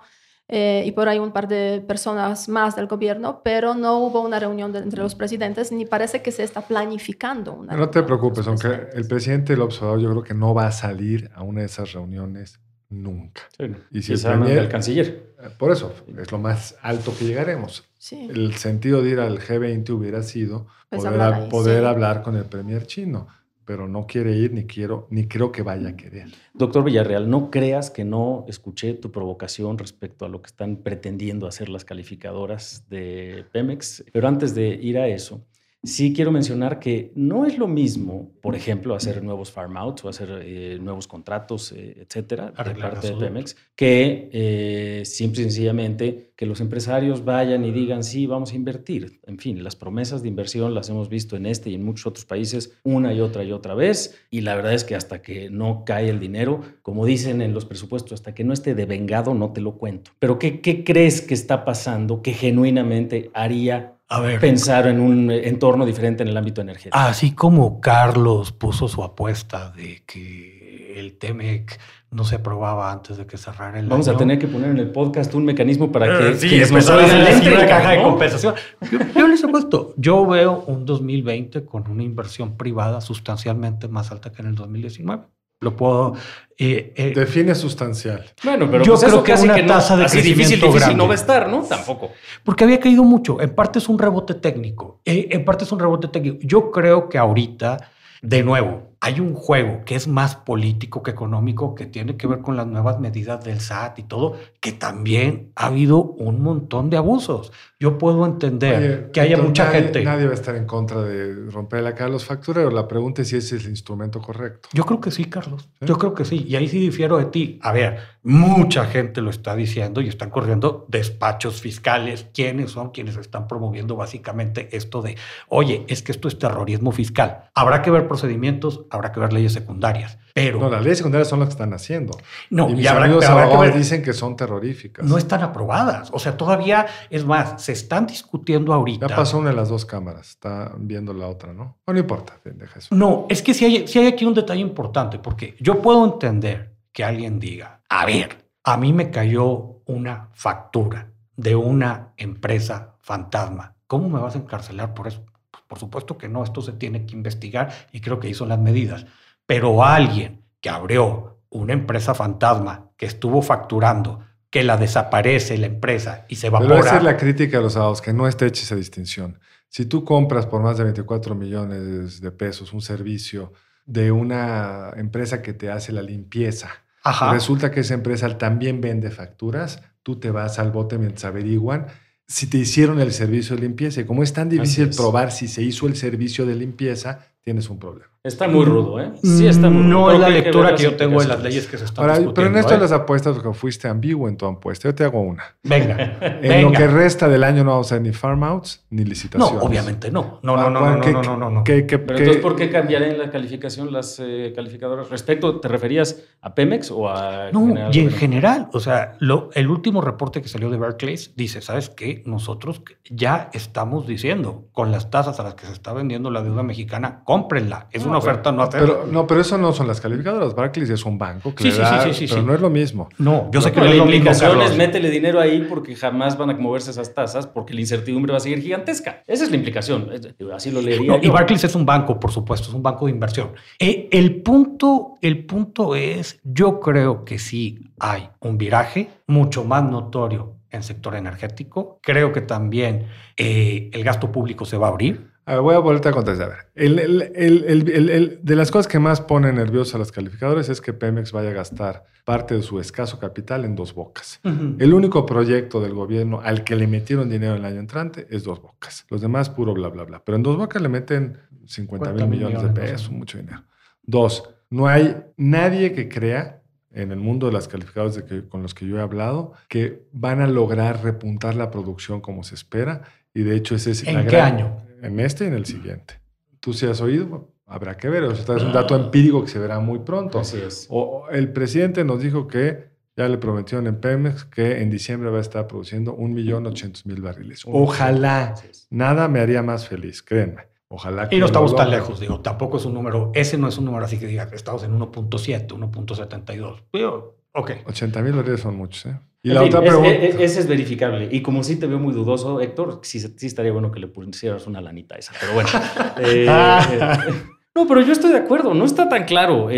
eh, 0.49 0.83
y 0.85 0.93
por 0.93 1.09
ahí 1.09 1.19
un 1.19 1.31
par 1.33 1.47
de 1.47 1.83
personas 1.85 2.47
más 2.47 2.75
del 2.77 2.87
gobierno, 2.87 3.41
pero 3.43 3.75
no 3.75 3.97
hubo 3.99 4.21
una 4.21 4.39
reunión 4.39 4.71
de- 4.71 4.79
entre 4.79 5.01
los 5.03 5.13
presidentes 5.13 5.71
ni 5.73 5.85
parece 5.85 6.21
que 6.21 6.31
se 6.31 6.43
está 6.43 6.61
planificando 6.61 7.53
una 7.53 7.75
No 7.75 7.89
te 7.89 8.01
preocupes, 8.01 8.47
aunque 8.47 8.87
el 8.93 9.05
presidente 9.07 9.53
del 9.53 9.61
observador 9.61 9.99
yo 9.99 10.09
creo 10.09 10.23
que 10.23 10.33
no 10.33 10.53
va 10.53 10.67
a 10.67 10.71
salir 10.71 11.29
a 11.35 11.43
una 11.43 11.59
de 11.61 11.65
esas 11.65 11.91
reuniones 11.91 12.59
nunca. 12.89 13.43
Y 13.91 13.99
Y 13.99 14.01
si 14.01 14.13
el 14.13 14.69
canciller. 14.69 15.33
Eh, 15.41 15.49
Por 15.57 15.71
eso, 15.71 15.93
es 16.19 16.31
lo 16.31 16.39
más 16.39 16.75
alto 16.81 17.13
que 17.17 17.25
llegaremos. 17.25 17.83
Sí. 17.97 18.27
El 18.29 18.53
sentido 18.55 19.01
de 19.03 19.11
ir 19.11 19.19
al 19.19 19.39
G20 19.39 19.89
hubiera 19.91 20.23
sido 20.23 20.67
Pues 20.89 21.01
poder, 21.03 21.13
hablar 21.13 21.33
a- 21.33 21.43
ahí, 21.43 21.49
poder 21.49 21.81
sí. 21.81 21.85
hablar 21.87 22.21
con 22.23 22.35
el 22.35 22.45
premier 22.45 22.85
chino, 22.87 23.27
pero 23.65 23.87
no 23.87 24.07
quiere 24.07 24.31
ir 24.37 24.53
ni 24.53 24.65
quiero 24.65 25.07
ni 25.11 25.27
creo 25.27 25.51
que 25.51 25.61
vaya 25.61 25.89
a 25.89 25.95
querer. 25.97 26.27
Doctor 26.53 26.83
Villarreal, 26.83 27.29
no 27.29 27.51
creas 27.51 27.91
que 27.91 28.05
no 28.05 28.45
escuché 28.47 28.93
tu 28.93 29.11
provocación 29.11 29.77
respecto 29.77 30.25
a 30.25 30.29
lo 30.29 30.41
que 30.41 30.47
están 30.47 30.77
pretendiendo 30.77 31.47
hacer 31.47 31.67
las 31.69 31.83
calificadoras 31.85 32.85
de 32.89 33.45
Pemex, 33.51 34.05
pero 34.13 34.27
antes 34.27 34.55
de 34.55 34.69
ir 34.69 34.97
a 34.97 35.07
eso, 35.07 35.45
sí 35.83 36.13
quiero 36.13 36.31
mencionar 36.31 36.79
que 36.79 37.11
no 37.15 37.45
es 37.45 37.57
lo 37.57 37.67
mismo, 37.67 38.31
por 38.41 38.55
ejemplo, 38.55 38.95
hacer 38.95 39.23
nuevos 39.23 39.51
farm 39.51 39.77
outs 39.77 40.05
o 40.05 40.09
hacer 40.09 40.41
eh, 40.43 40.77
nuevos 40.81 41.07
contratos, 41.07 41.71
eh, 41.71 41.97
etcétera, 42.01 42.47
de 42.47 42.53
Arreglar 42.57 42.93
parte 42.93 43.09
de. 43.09 43.15
Pemex, 43.15 43.55
que 43.75 44.29
eh, 44.31 45.05
simple 45.05 45.41
y 45.41 45.43
sencillamente 45.45 46.31
que 46.35 46.45
los 46.45 46.61
empresarios 46.61 47.25
vayan 47.25 47.63
y 47.63 47.71
digan, 47.71 48.03
sí, 48.03 48.25
vamos 48.25 48.51
a 48.51 48.55
invertir. 48.55 49.21
En 49.25 49.39
fin, 49.39 49.63
las 49.63 49.75
promesas 49.75 50.21
de 50.21 50.27
inversión 50.27 50.73
las 50.73 50.89
hemos 50.89 51.09
visto 51.09 51.35
en 51.35 51.45
este 51.45 51.69
y 51.69 51.75
en 51.75 51.83
muchos 51.83 52.07
otros 52.07 52.25
países 52.25 52.77
una 52.83 53.13
y 53.13 53.21
otra 53.21 53.43
y 53.43 53.51
otra 53.51 53.73
vez, 53.73 54.15
y 54.29 54.41
la 54.41 54.55
verdad 54.55 54.73
es 54.73 54.83
que 54.83 54.95
hasta 54.95 55.21
que 55.21 55.49
no 55.49 55.83
cae 55.85 56.09
el 56.09 56.19
dinero, 56.19 56.61
como 56.81 57.05
dicen 57.05 57.41
en 57.41 57.53
los 57.53 57.65
presupuestos, 57.65 58.13
hasta 58.13 58.33
que 58.33 58.43
no 58.43 58.53
esté 58.53 58.75
devengado, 58.75 59.33
no 59.33 59.53
te 59.53 59.61
lo 59.61 59.77
cuento. 59.77 60.11
Pero 60.19 60.37
¿qué, 60.37 60.61
qué 60.61 60.83
crees 60.83 61.21
que 61.21 61.33
está 61.33 61.65
pasando 61.65 62.21
que 62.21 62.33
genuinamente 62.33 63.31
haría 63.33 63.96
A 64.09 64.19
ver, 64.21 64.39
pensar 64.39 64.87
en 64.87 64.99
un 64.99 65.29
entorno 65.31 65.85
diferente 65.85 66.23
en 66.23 66.29
el 66.29 66.37
ámbito 66.37 66.61
energético? 66.61 66.97
así 66.97 67.31
como 67.33 67.81
Carlos 67.81 68.51
puso 68.53 68.87
su 68.87 69.03
apuesta 69.03 69.69
de 69.71 70.03
que 70.05 70.99
el 70.99 71.17
TEMEC 71.17 71.77
no 72.09 72.23
se 72.23 72.35
aprobaba 72.35 72.91
antes 72.91 73.17
de 73.17 73.27
que 73.27 73.37
cerrara 73.37 73.77
el 73.79 73.87
Vamos 73.87 74.07
año. 74.07 74.15
a 74.15 74.19
tener 74.19 74.39
que 74.39 74.47
poner 74.47 74.71
en 74.71 74.77
el 74.77 74.89
podcast 74.91 75.33
un 75.35 75.43
mecanismo 75.45 75.91
para 75.91 76.17
que, 76.17 76.29
Eh, 76.29 76.35
sí, 76.35 76.47
quienes 76.49 76.71
nos 76.71 76.89
oigan 76.89 77.27
entren, 77.27 77.67
caja 77.67 77.91
de 77.91 78.01
compensación. 78.01 78.55
Yo, 78.91 78.99
yo 79.15 79.27
les 79.27 79.43
he 79.43 79.47
puesto, 79.49 79.93
yo 79.97 80.25
veo 80.25 80.63
un 80.67 80.85
2020 80.85 81.65
con 81.65 81.87
una 81.91 82.01
inversión 82.03 82.55
privada 82.55 83.01
sustancialmente 83.01 83.87
más 83.89 84.09
alta 84.11 84.31
que 84.31 84.41
en 84.41 84.47
el 84.47 84.55
2019. 84.55 85.23
Lo 85.59 85.75
puedo... 85.75 86.13
eh, 86.57 86.93
eh, 86.95 87.13
Define 87.15 87.55
sustancial. 87.55 88.23
Bueno, 88.43 88.69
pero 88.69 88.83
Yo 88.83 88.93
pues 88.93 89.03
creo 89.05 89.15
eso 89.15 89.23
que 89.23 89.31
casi 89.31 89.45
una 89.45 89.55
que 89.55 89.63
no, 89.63 89.67
tasa 89.73 89.97
de 89.97 90.05
así 90.05 90.17
difícil, 90.17 90.35
crecimiento 90.35 90.65
difícil 90.67 90.79
grande. 90.81 90.97
no 90.97 91.07
va 91.07 91.13
a 91.13 91.15
estar, 91.15 91.49
¿no? 91.49 91.63
Tampoco. 91.63 92.11
Porque 92.43 92.63
había 92.63 92.79
caído 92.79 93.03
mucho. 93.03 93.41
En 93.41 93.53
parte 93.55 93.79
es 93.79 93.89
un 93.89 93.97
rebote 93.99 94.33
técnico. 94.35 95.01
Eh, 95.05 95.27
en 95.31 95.45
parte 95.45 95.63
es 95.65 95.71
un 95.71 95.79
rebote 95.79 96.07
técnico. 96.09 96.37
Yo 96.41 96.71
creo 96.71 97.09
que 97.09 97.17
ahorita, 97.17 97.77
de 98.21 98.43
nuevo, 98.43 98.86
hay 98.99 99.19
un 99.19 99.33
juego 99.35 99.83
que 99.85 99.95
es 99.95 100.07
más 100.07 100.35
político 100.35 101.03
que 101.03 101.11
económico, 101.11 101.75
que 101.75 101.85
tiene 101.85 102.17
que 102.17 102.25
ver 102.27 102.39
con 102.41 102.57
las 102.57 102.65
nuevas 102.67 102.99
medidas 102.99 103.43
del 103.43 103.59
SAT 103.59 103.99
y 103.99 104.03
todo, 104.03 104.35
que 104.59 104.71
también 104.71 105.51
ha 105.55 105.67
habido 105.67 106.01
un 106.03 106.41
montón 106.41 106.89
de 106.89 106.97
abusos. 106.97 107.51
Yo 107.79 107.97
puedo 107.99 108.25
entender 108.25 108.77
Oye, 109.03 109.11
que 109.11 109.21
haya 109.21 109.37
mucha 109.37 109.65
nadie- 109.65 109.81
gente. 109.83 110.03
Nadie 110.03 110.25
va 110.25 110.31
a 110.31 110.33
estar 110.33 110.55
en 110.55 110.65
contra 110.65 111.01
de 111.03 111.49
romper 111.51 111.83
la 111.83 111.93
cara 111.93 112.05
a 112.07 112.11
los 112.11 112.25
factureros. 112.25 112.73
La 112.73 112.87
pregunta 112.87 113.21
es 113.21 113.27
si 113.29 113.35
ese 113.37 113.57
es 113.57 113.65
el 113.65 113.69
instrumento 113.71 114.19
correcto. 114.19 114.69
Yo 114.73 114.83
creo 114.85 114.99
que 114.99 115.11
sí, 115.11 115.25
Carlos. 115.25 115.69
¿Sí? 115.79 115.85
Yo 115.85 115.97
creo 115.97 116.13
que 116.15 116.25
sí. 116.25 116.43
Y 116.47 116.55
ahí 116.55 116.67
sí 116.67 116.79
difiero 116.79 117.17
de 117.17 117.25
ti. 117.25 117.59
A 117.61 117.71
ver, 117.71 117.99
mucha 118.29 118.85
gente 118.85 119.21
lo 119.21 119.29
está 119.29 119.55
diciendo 119.55 120.01
y 120.01 120.09
están 120.09 120.29
corriendo 120.29 120.85
despachos 120.89 121.61
fiscales. 121.61 122.27
¿Quiénes 122.33 122.71
son 122.71 122.89
quienes 122.91 123.15
están 123.15 123.47
promoviendo 123.47 123.95
básicamente 123.95 124.67
esto 124.75 125.01
de, 125.01 125.15
oye, 125.47 125.85
es 125.87 126.03
que 126.03 126.11
esto 126.11 126.27
es 126.27 126.37
terrorismo 126.37 126.91
fiscal? 126.91 127.49
Habrá 127.55 127.81
que 127.81 127.89
ver 127.89 128.05
procedimientos, 128.07 128.81
habrá 128.89 129.13
que 129.13 129.21
ver 129.21 129.31
leyes 129.31 129.53
secundarias. 129.53 130.17
Pero 130.33 130.59
No, 130.59 130.69
las 130.69 130.83
leyes 130.83 130.97
secundarias 130.99 131.29
son 131.29 131.39
las 131.39 131.47
que 131.47 131.53
están 131.53 131.73
haciendo. 131.73 132.17
no, 132.49 132.67
y 132.69 132.73
y 132.73 132.75
mis 132.75 132.87
habrá, 132.87 133.05
amigos 133.05 133.25
habrá 133.25 133.49
que 133.49 133.57
ver- 133.57 133.73
dicen 133.75 134.03
que 134.03 134.11
son 134.13 134.35
terroríficas. 134.35 135.05
no 135.05 135.17
están 135.17 135.41
aprobadas. 135.41 136.09
O 136.11 136.19
sea, 136.19 136.35
todavía, 136.37 136.85
es 137.09 137.25
más, 137.25 137.63
se 137.63 137.71
están 137.71 138.05
discutiendo 138.07 138.73
ahorita. 138.73 139.07
Ya 139.07 139.15
pasó 139.15 139.37
una 139.39 139.51
de 139.51 139.55
las 139.55 139.69
dos 139.69 139.85
cámaras. 139.85 140.29
Está 140.31 140.73
viendo 140.77 141.13
la 141.13 141.27
otra, 141.27 141.53
¿no? 141.53 141.77
No, 141.87 141.93
no 141.93 141.97
importa. 141.99 142.33
Deja 142.43 142.77
eso. 142.79 142.93
No, 142.93 143.25
es 143.29 143.41
que 143.41 143.53
si 143.53 143.63
hay, 143.65 143.87
sí 143.87 143.99
hay 143.99 144.07
aquí 144.07 144.25
un 144.25 144.33
detalle 144.33 144.61
importante, 144.61 145.17
porque 145.17 145.55
yo 145.59 145.81
puedo 145.81 146.05
entender 146.05 146.76
que 146.97 147.03
alguien 147.03 147.39
diga, 147.39 147.81
a 147.89 148.07
ver, 148.07 148.49
a 148.63 148.75
mí 148.75 148.91
me 148.91 149.11
cayó 149.11 149.83
una 149.85 150.29
factura 150.33 151.11
de 151.35 151.55
una 151.55 152.13
empresa 152.17 152.95
fantasma. 153.01 153.75
¿Cómo 153.85 154.09
me 154.09 154.19
vas 154.19 154.33
a 154.33 154.39
encarcelar 154.39 154.95
por 154.95 155.07
eso? 155.07 155.23
Pues 155.51 155.63
por 155.67 155.77
supuesto 155.77 156.17
que 156.17 156.27
no, 156.27 156.43
esto 156.43 156.63
se 156.63 156.71
tiene 156.71 157.05
que 157.05 157.13
investigar 157.13 157.71
y 157.91 158.01
creo 158.01 158.19
que 158.19 158.33
son 158.33 158.49
las 158.49 158.57
medidas. 158.57 159.05
Pero 159.45 159.83
alguien 159.83 160.41
que 160.59 160.71
abrió 160.71 161.37
una 161.51 161.73
empresa 161.73 162.15
fantasma, 162.15 162.89
que 162.97 163.05
estuvo 163.05 163.43
facturando, 163.43 164.21
que 164.49 164.63
la 164.63 164.75
desaparece 164.75 165.55
la 165.59 165.67
empresa 165.67 166.25
y 166.27 166.37
se 166.37 166.49
Pero 166.49 166.63
evapora. 166.63 166.79
esa 166.79 166.97
es 166.97 167.03
la 167.03 167.17
crítica 167.17 167.59
a 167.59 167.61
los 167.61 167.75
abogados, 167.75 168.01
que 168.01 168.11
no 168.11 168.27
esté 168.27 168.47
hecha 168.47 168.63
esa 168.63 168.75
distinción. 168.75 169.39
Si 169.69 169.85
tú 169.85 170.03
compras 170.03 170.47
por 170.47 170.63
más 170.63 170.79
de 170.79 170.85
24 170.85 171.35
millones 171.35 172.21
de 172.21 172.31
pesos 172.31 172.73
un 172.73 172.81
servicio 172.81 173.53
de 173.85 174.11
una 174.11 174.93
empresa 174.97 175.43
que 175.43 175.53
te 175.53 175.69
hace 175.69 175.91
la 175.91 176.01
limpieza, 176.01 176.86
Ajá. 177.09 177.31
resulta 177.31 177.71
que 177.71 177.81
esa 177.81 177.93
empresa 177.93 178.37
también 178.37 178.81
vende 178.81 179.11
facturas, 179.11 179.81
tú 180.03 180.19
te 180.19 180.31
vas 180.31 180.59
al 180.59 180.71
bote 180.71 180.97
mientras 180.97 181.25
averiguan 181.25 181.87
si 182.27 182.47
te 182.47 182.57
hicieron 182.57 182.99
el 182.99 183.13
servicio 183.13 183.55
de 183.55 183.61
limpieza. 183.61 184.01
Y 184.01 184.05
como 184.05 184.21
es 184.21 184.33
tan 184.33 184.49
difícil 184.49 184.89
es. 184.89 184.97
probar 184.97 185.31
si 185.31 185.47
se 185.47 185.63
hizo 185.63 185.87
el 185.87 185.95
servicio 185.95 186.45
de 186.45 186.55
limpieza, 186.55 187.19
tienes 187.47 187.69
un 187.69 187.79
problema. 187.79 188.07
Está 188.25 188.45
muy 188.49 188.65
rudo, 188.65 188.99
¿eh? 188.99 189.13
Sí, 189.23 189.47
está 189.47 189.69
muy 189.69 189.83
rudo. 189.83 189.89
No 189.89 190.11
es 190.11 190.19
la 190.19 190.27
que 190.27 190.33
lectura 190.33 190.75
que 190.75 190.83
yo 190.83 190.97
tengo 190.97 191.21
de 191.21 191.29
las 191.29 191.41
leyes 191.41 191.65
que 191.65 191.77
se 191.77 191.85
están 191.85 192.03
Ahora, 192.03 192.15
discutiendo. 192.19 192.33
pero 192.33 192.47
en 192.49 192.57
esto 192.57 192.71
de 192.71 192.75
¿eh? 192.75 192.81
las 192.81 192.91
apuestas, 192.91 193.37
porque 193.37 193.57
fuiste 193.57 193.87
ambiguo 193.87 194.27
en 194.27 194.35
tu 194.35 194.45
apuesta, 194.45 194.89
yo 194.89 194.93
te 194.95 195.05
hago 195.05 195.21
una. 195.21 195.43
Venga, 195.63 196.17
En 196.41 196.61
lo 196.63 196.73
que 196.73 196.87
resta 196.87 197.29
del 197.29 197.45
año 197.45 197.63
no 197.63 197.71
vamos 197.71 197.89
a 197.89 197.95
hacer 197.95 198.01
ni 198.01 198.11
farm 198.11 198.43
outs 198.43 198.85
ni 198.89 199.03
No, 199.03 199.07
licitaciones. 199.09 199.63
obviamente 199.63 200.11
no. 200.11 200.41
No, 200.43 200.57
no, 200.57 200.61
Ah, 200.63 200.69
no, 200.69 200.95
no, 200.97 201.01
¿qué- 201.01 201.13
no, 201.13 201.23
no, 201.23 201.37
no, 201.37 201.49
no. 201.49 201.63
Pero 201.63 201.77
entonces, 201.95 202.37
¿por 202.37 202.57
qué 202.57 202.69
cambiarían 202.69 203.17
la 203.17 203.29
calificación 203.31 203.93
las 203.93 204.19
eh, 204.21 204.51
calificadoras? 204.53 205.09
Respecto, 205.09 205.61
¿te 205.61 205.69
referías 205.69 206.21
a 206.41 206.53
Pemex 206.53 206.91
o 206.91 207.07
a 207.09 207.49
No, 207.53 207.65
General 207.67 207.95
y 207.95 207.99
en 208.01 208.11
general, 208.11 208.67
o 208.73 208.81
sea, 208.81 209.15
lo, 209.19 209.51
el 209.53 209.69
último 209.69 210.01
reporte 210.01 210.41
que 210.41 210.49
salió 210.49 210.69
de 210.69 210.75
Barclays 210.75 211.33
dice, 211.37 211.61
¿sabes 211.61 211.89
qué? 211.89 212.23
Nosotros 212.25 212.81
ya 213.09 213.49
estamos 213.53 214.05
diciendo, 214.05 214.65
con 214.73 214.91
las 214.91 215.09
tasas 215.09 215.39
a 215.39 215.43
las 215.43 215.55
que 215.55 215.65
se 215.65 215.71
está 215.71 215.93
vendiendo 215.93 216.29
la 216.29 216.41
deuda 216.43 216.61
mexicana, 216.63 217.21
cómprenla. 217.41 217.87
Es 217.91 218.03
No, 218.03 218.11
una 218.11 218.19
pero- 218.19 218.31
oferta 218.31 218.51
no 218.51 218.61
hacerla. 218.63 218.87
Pero, 218.87 219.07
no, 219.11 219.27
pero 219.27 219.41
eso 219.41 219.57
no 219.57 219.71
son 219.73 219.87
las 219.87 220.01
calificadoras. 220.01 220.53
Barclays 220.55 220.89
es 220.89 221.05
un 221.05 221.17
banco 221.17 221.53
que 221.55 221.63
Sí, 221.63 221.69
le 221.69 221.75
sí, 221.75 221.81
da- 221.81 222.03
sí, 222.03 222.13
sí, 222.13 222.27
sí, 222.27 222.33
pero 222.33 222.45
no 222.47 222.53
es 222.55 222.61
lo 222.61 222.69
mismo. 222.69 223.09
no, 223.17 223.49
yo 223.51 223.61
sé 223.61 223.71
que 223.71 223.79
No, 223.79 223.85
no 223.85 223.91
es 223.91 223.97
lo 223.97 224.05
mismo, 224.05 224.29
es 224.31 224.77
métele 224.77 225.09
dinero 225.09 225.39
ahí 225.39 225.65
porque 225.69 225.95
jamás 225.95 226.37
van 226.37 226.49
a 226.49 226.53
moverse 226.55 226.91
esas 226.91 227.13
tasas 227.13 227.47
porque 227.47 227.73
la 227.73 227.81
incertidumbre 227.81 228.31
va 228.31 228.37
a 228.37 228.41
seguir 228.41 228.61
gigantesca. 228.61 229.23
Esa 229.27 229.43
es 229.43 229.49
la 229.49 229.55
implicación. 229.57 230.09
Así 230.53 230.71
lo 230.71 230.81
leería 230.81 231.17
No, 231.17 231.19
y. 231.21 231.29
Barclays 231.29 231.63
es 231.63 231.75
un 231.75 231.85
banco, 231.85 232.19
por 232.19 232.31
supuesto, 232.31 232.67
es 232.69 232.73
un 232.73 232.83
banco 232.83 233.05
de 233.05 233.11
inversión. 233.11 233.51
Eh, 233.79 234.09
el, 234.11 234.41
punto, 234.41 235.15
el 235.21 235.45
punto 235.45 235.95
es, 235.95 236.39
yo 236.43 236.79
creo 236.79 237.23
que 237.25 237.39
sí 237.39 237.91
hay 237.99 238.29
un 238.39 238.57
viraje 238.57 239.09
mucho 239.27 239.63
más 239.63 239.83
notorio 239.83 240.53
en 240.69 240.83
sector 240.83 241.15
energético. 241.15 241.99
Creo 242.01 242.33
que 242.33 242.41
también 242.41 243.07
eh, 243.37 243.89
el 243.93 244.03
gasto 244.03 244.31
público 244.31 244.65
se 244.65 244.77
va 244.77 244.87
a 244.87 244.89
abrir. 244.89 245.27
A 245.47 245.53
ver, 245.53 245.61
voy 245.61 245.75
a 245.75 245.79
volver 245.79 246.05
a 246.07 246.11
contestar. 246.11 246.47
A 246.47 246.49
ver, 246.49 246.57
el- 246.75 246.99
el- 246.99 248.09
el- 248.09 248.39
de 248.43 248.55
las 248.57 248.69
cosas 248.69 248.87
que 248.91 248.99
más 248.99 249.21
ponen 249.21 249.55
nerviosos 249.55 249.95
a 249.95 249.97
los 249.97 250.11
calificadores 250.11 250.67
es 250.67 250.81
que 250.81 250.91
Pemex 250.91 251.31
vaya 251.31 251.49
a 251.51 251.53
gastar 251.53 252.03
parte 252.25 252.53
de 252.55 252.61
su 252.61 252.81
escaso 252.81 253.17
capital 253.17 253.63
en 253.63 253.73
dos 253.75 253.93
bocas. 253.93 254.41
El 254.43 254.93
único 254.93 255.25
proyecto 255.25 255.79
del 255.79 255.93
gobierno 255.93 256.41
al 256.41 256.65
que 256.65 256.75
le 256.75 256.85
metieron 256.85 257.29
dinero 257.29 257.55
el 257.55 257.63
año 257.63 257.79
entrante 257.79 258.27
es 258.29 258.43
dos 258.43 258.61
bocas. 258.61 259.05
Los 259.09 259.21
demás, 259.21 259.49
puro 259.49 259.73
bla, 259.73 259.87
bla, 259.87 260.03
bla. 260.03 260.21
Pero 260.25 260.35
en 260.35 260.43
dos 260.43 260.57
bocas 260.57 260.81
le 260.81 260.89
meten 260.89 261.37
50 261.65 262.11
mil 262.11 262.17
40 262.19 262.25
millones 262.27 262.61
de 262.63 262.81
pesos, 262.81 263.09
mucho 263.09 263.37
dinero. 263.37 263.63
Dos, 264.03 264.49
no 264.69 264.87
hay 264.87 265.15
nadie 265.37 265.93
que 265.93 266.09
crea 266.09 266.61
en 266.91 267.11
el 267.11 267.19
mundo 267.19 267.47
de 267.47 267.53
las 267.53 267.67
de 268.15 268.25
que- 268.25 268.47
con 268.47 268.61
los 268.61 268.73
que 268.73 268.85
yo 268.87 268.97
he 268.97 269.01
hablado 269.01 269.53
que 269.67 270.03
van 270.13 270.41
a 270.41 270.47
lograr 270.47 271.03
repuntar 271.03 271.55
la 271.55 271.69
producción 271.71 272.21
como 272.21 272.43
se 272.43 272.55
espera. 272.55 273.01
Y 273.33 273.43
de 273.43 273.55
hecho, 273.55 273.75
ese 273.75 273.91
es 273.91 274.07
¿En 274.07 274.15
la 274.15 274.23
qué 274.25 274.29
gran- 274.37 274.53
año? 274.55 274.77
En 275.01 275.19
este 275.19 275.43
y 275.43 275.47
en 275.47 275.53
el 275.53 275.65
siguiente. 275.65 276.15
¿Tú 276.59 276.73
sí 276.73 276.85
has 276.87 277.01
oído? 277.01 277.53
Habrá 277.65 277.97
que 277.97 278.09
ver. 278.09 278.23
O 278.23 278.33
sea, 278.33 278.55
es 278.55 278.63
un 278.63 278.71
dato 278.73 278.95
empírico 278.95 279.43
que 279.43 279.49
se 279.49 279.59
verá 279.59 279.79
muy 279.79 279.99
pronto. 279.99 280.39
Así 280.39 280.57
es. 280.57 280.87
O- 280.89 281.27
el 281.31 281.51
presidente 281.51 282.03
nos 282.03 282.21
dijo 282.21 282.47
que 282.47 282.87
ya 283.15 283.27
le 283.27 283.37
prometieron 283.37 283.87
en 283.87 283.99
Pemex 283.99 284.45
que 284.45 284.81
en 284.81 284.89
diciembre 284.89 285.29
va 285.29 285.39
a 285.39 285.41
estar 285.41 285.67
produciendo 285.67 286.15
1.800.000 286.15 287.21
barriles. 287.21 287.63
Ojalá. 287.65 288.55
Nada 288.89 289.27
me 289.27 289.39
haría 289.39 289.61
más 289.61 289.87
feliz, 289.87 290.21
créanme. 290.23 290.63
Ojalá 290.89 291.27
que 291.27 291.35
Y 291.35 291.39
no 291.39 291.43
lo 291.43 291.45
estamos 291.47 291.75
tan 291.75 291.87
logre. 291.87 291.99
lejos, 292.01 292.19
digo, 292.19 292.39
tampoco 292.39 292.77
es 292.77 292.85
un 292.85 292.93
número, 292.93 293.31
ese 293.35 293.57
no 293.57 293.67
es 293.67 293.77
un 293.77 293.85
número 293.85 294.05
así 294.05 294.17
que 294.19 294.25
diga, 294.27 294.49
estamos 294.53 294.83
en 294.83 294.97
1.7, 294.97 295.67
1.72. 295.67 296.83
Digo, 296.93 297.35
ok. 297.53 297.71
80.000 297.85 298.35
barriles 298.35 298.61
son 298.61 298.75
muchos, 298.77 299.05
¿eh? 299.07 299.19
Y 299.43 299.49
En 299.49 299.55
la 299.55 299.61
fin, 299.61 299.69
otra 299.69 299.81
es- 299.81 299.87
pregunta. 299.89 300.09
es- 300.11 300.35
ese 300.39 300.59
es 300.61 300.67
verificable. 300.67 301.29
Y 301.31 301.41
como 301.41 301.63
sí 301.63 301.75
te 301.77 301.87
veo 301.87 301.99
muy 301.99 302.13
dudoso, 302.13 302.59
Héctor, 302.61 302.99
sí, 303.03 303.19
sí 303.19 303.45
estaría 303.45 303.71
bueno 303.71 303.91
que 303.91 303.99
le 303.99 304.07
pusieras 304.07 304.65
una 304.67 304.81
lanita 304.81 305.15
a 305.15 305.17
esa. 305.19 305.33
Pero 305.39 305.53
bueno. 305.53 305.69
eh, 306.19 306.45
eh, 306.47 307.33
no, 307.75 307.87
pero 307.87 308.01
yo 308.01 308.13
estoy 308.13 308.31
de 308.31 308.37
acuerdo. 308.39 308.73
No 308.73 308.83
está 308.85 309.07
tan 309.09 309.25
claro. 309.25 309.69
Eh, 309.69 309.75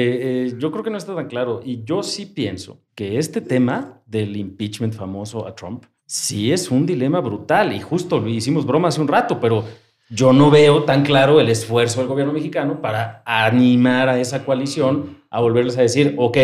eh, 0.47 0.53
yo 0.57 0.71
creo 0.71 0.83
que 0.83 0.89
no 0.89 0.97
está 0.97 1.13
tan 1.15 1.27
claro. 1.27 1.61
Y 1.63 1.83
yo 1.83 2.03
sí 2.03 2.25
pienso 2.27 2.81
que 2.95 3.17
este 3.17 3.41
tema 3.41 4.01
del 4.05 4.37
impeachment 4.37 4.93
famoso 4.93 5.45
a 5.47 5.55
Trump 5.55 5.85
sí 6.05 6.51
es 6.51 6.71
un 6.71 6.85
dilema 6.85 7.19
brutal. 7.19 7.73
Y 7.73 7.79
justo 7.81 8.19
lo 8.19 8.27
hicimos 8.29 8.65
broma 8.65 8.87
hace 8.87 9.01
un 9.01 9.07
rato, 9.07 9.39
pero 9.39 9.65
yo 10.09 10.33
no 10.33 10.49
veo 10.49 10.83
tan 10.83 11.03
claro 11.03 11.39
el 11.39 11.49
esfuerzo 11.49 11.99
del 11.99 12.09
gobierno 12.09 12.33
mexicano 12.33 12.81
para 12.81 13.21
animar 13.25 14.09
a 14.09 14.19
esa 14.19 14.43
coalición 14.43 15.19
a 15.29 15.39
volverles 15.39 15.77
a 15.77 15.81
decir, 15.81 16.15
ok, 16.17 16.37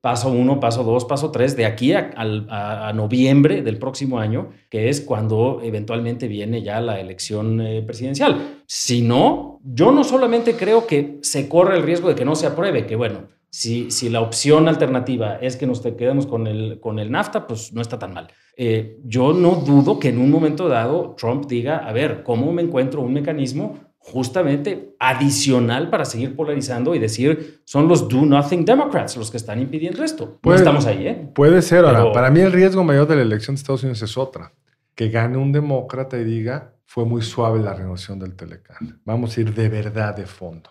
paso 0.00 0.30
uno, 0.30 0.58
paso 0.60 0.82
dos, 0.82 1.04
paso 1.04 1.30
tres, 1.30 1.56
de 1.56 1.66
aquí 1.66 1.92
a, 1.92 2.92
noviembre 2.94 3.62
del 3.62 3.78
próximo 3.78 4.18
año, 4.18 4.50
que 4.70 4.88
es 4.88 5.00
cuando 5.02 5.60
eventualmente 5.62 6.26
viene 6.26 6.62
ya 6.62 6.80
la 6.80 7.00
elección 7.00 7.60
eh, 7.60 7.82
presidencial. 7.82 8.62
Si 8.66 9.02
no, 9.02 9.60
yo 9.62 9.92
no 9.92 10.04
solamente 10.04 10.54
creo 10.54 10.86
que 10.86 11.18
se 11.22 11.48
corre 11.48 11.76
el 11.76 11.82
riesgo 11.82 12.08
de 12.08 12.14
que 12.14 12.24
no 12.24 12.34
se 12.34 12.46
apruebe, 12.46 12.86
que 12.86 12.96
bueno, 12.96 13.28
si, 13.50 13.90
si 13.90 14.08
la 14.08 14.20
opción 14.20 14.68
alternativa 14.68 15.36
es 15.36 15.56
que 15.56 15.66
nos 15.66 15.80
quedemos 15.82 16.26
con 16.26 16.46
el, 16.46 16.80
con 16.80 16.98
el 16.98 17.10
NAFTA, 17.10 17.46
pues 17.46 17.72
no 17.72 17.82
está 17.82 17.98
tan 17.98 18.14
mal. 18.14 18.28
Eh, 18.56 18.98
yo 19.04 19.32
no 19.32 19.56
dudo 19.56 19.98
que 19.98 20.08
en 20.08 20.18
un 20.18 20.30
momento 20.30 20.68
dado 20.68 21.14
Trump 21.18 21.46
diga, 21.46 21.78
a 21.78 21.92
ver, 21.92 22.22
¿cómo 22.22 22.52
me 22.52 22.62
encuentro 22.62 23.00
un 23.00 23.12
mecanismo 23.12 23.78
justamente 23.98 24.94
adicional 24.98 25.88
para 25.90 26.04
seguir 26.04 26.34
polarizando 26.34 26.94
y 26.94 26.98
decir, 26.98 27.60
son 27.64 27.86
los 27.88 28.08
do 28.08 28.22
nothing 28.26 28.64
Democrats 28.64 29.16
los 29.16 29.30
que 29.30 29.36
están 29.36 29.60
impidiendo 29.60 30.02
esto? 30.04 30.24
No 30.26 30.38
Puede- 30.40 30.58
estamos 30.58 30.86
ahí, 30.86 31.06
¿eh? 31.06 31.30
Puede 31.34 31.62
ser. 31.62 31.84
Ahora, 31.84 32.00
Pero- 32.00 32.12
para 32.12 32.30
mí 32.30 32.40
el 32.40 32.52
riesgo 32.52 32.82
mayor 32.84 33.06
de 33.06 33.16
la 33.16 33.22
elección 33.22 33.54
de 33.56 33.60
Estados 33.60 33.82
Unidos 33.82 34.02
es 34.02 34.16
otra. 34.18 34.52
Que 34.94 35.08
gane 35.08 35.36
un 35.38 35.52
demócrata 35.52 36.18
y 36.18 36.24
diga, 36.24 36.74
fue 36.84 37.04
muy 37.04 37.22
suave 37.22 37.60
la 37.60 37.72
renovación 37.72 38.18
del 38.18 38.34
Telecán. 38.34 39.00
Vamos 39.04 39.36
a 39.36 39.40
ir 39.40 39.54
de 39.54 39.68
verdad 39.68 40.14
de 40.16 40.26
fondo. 40.26 40.70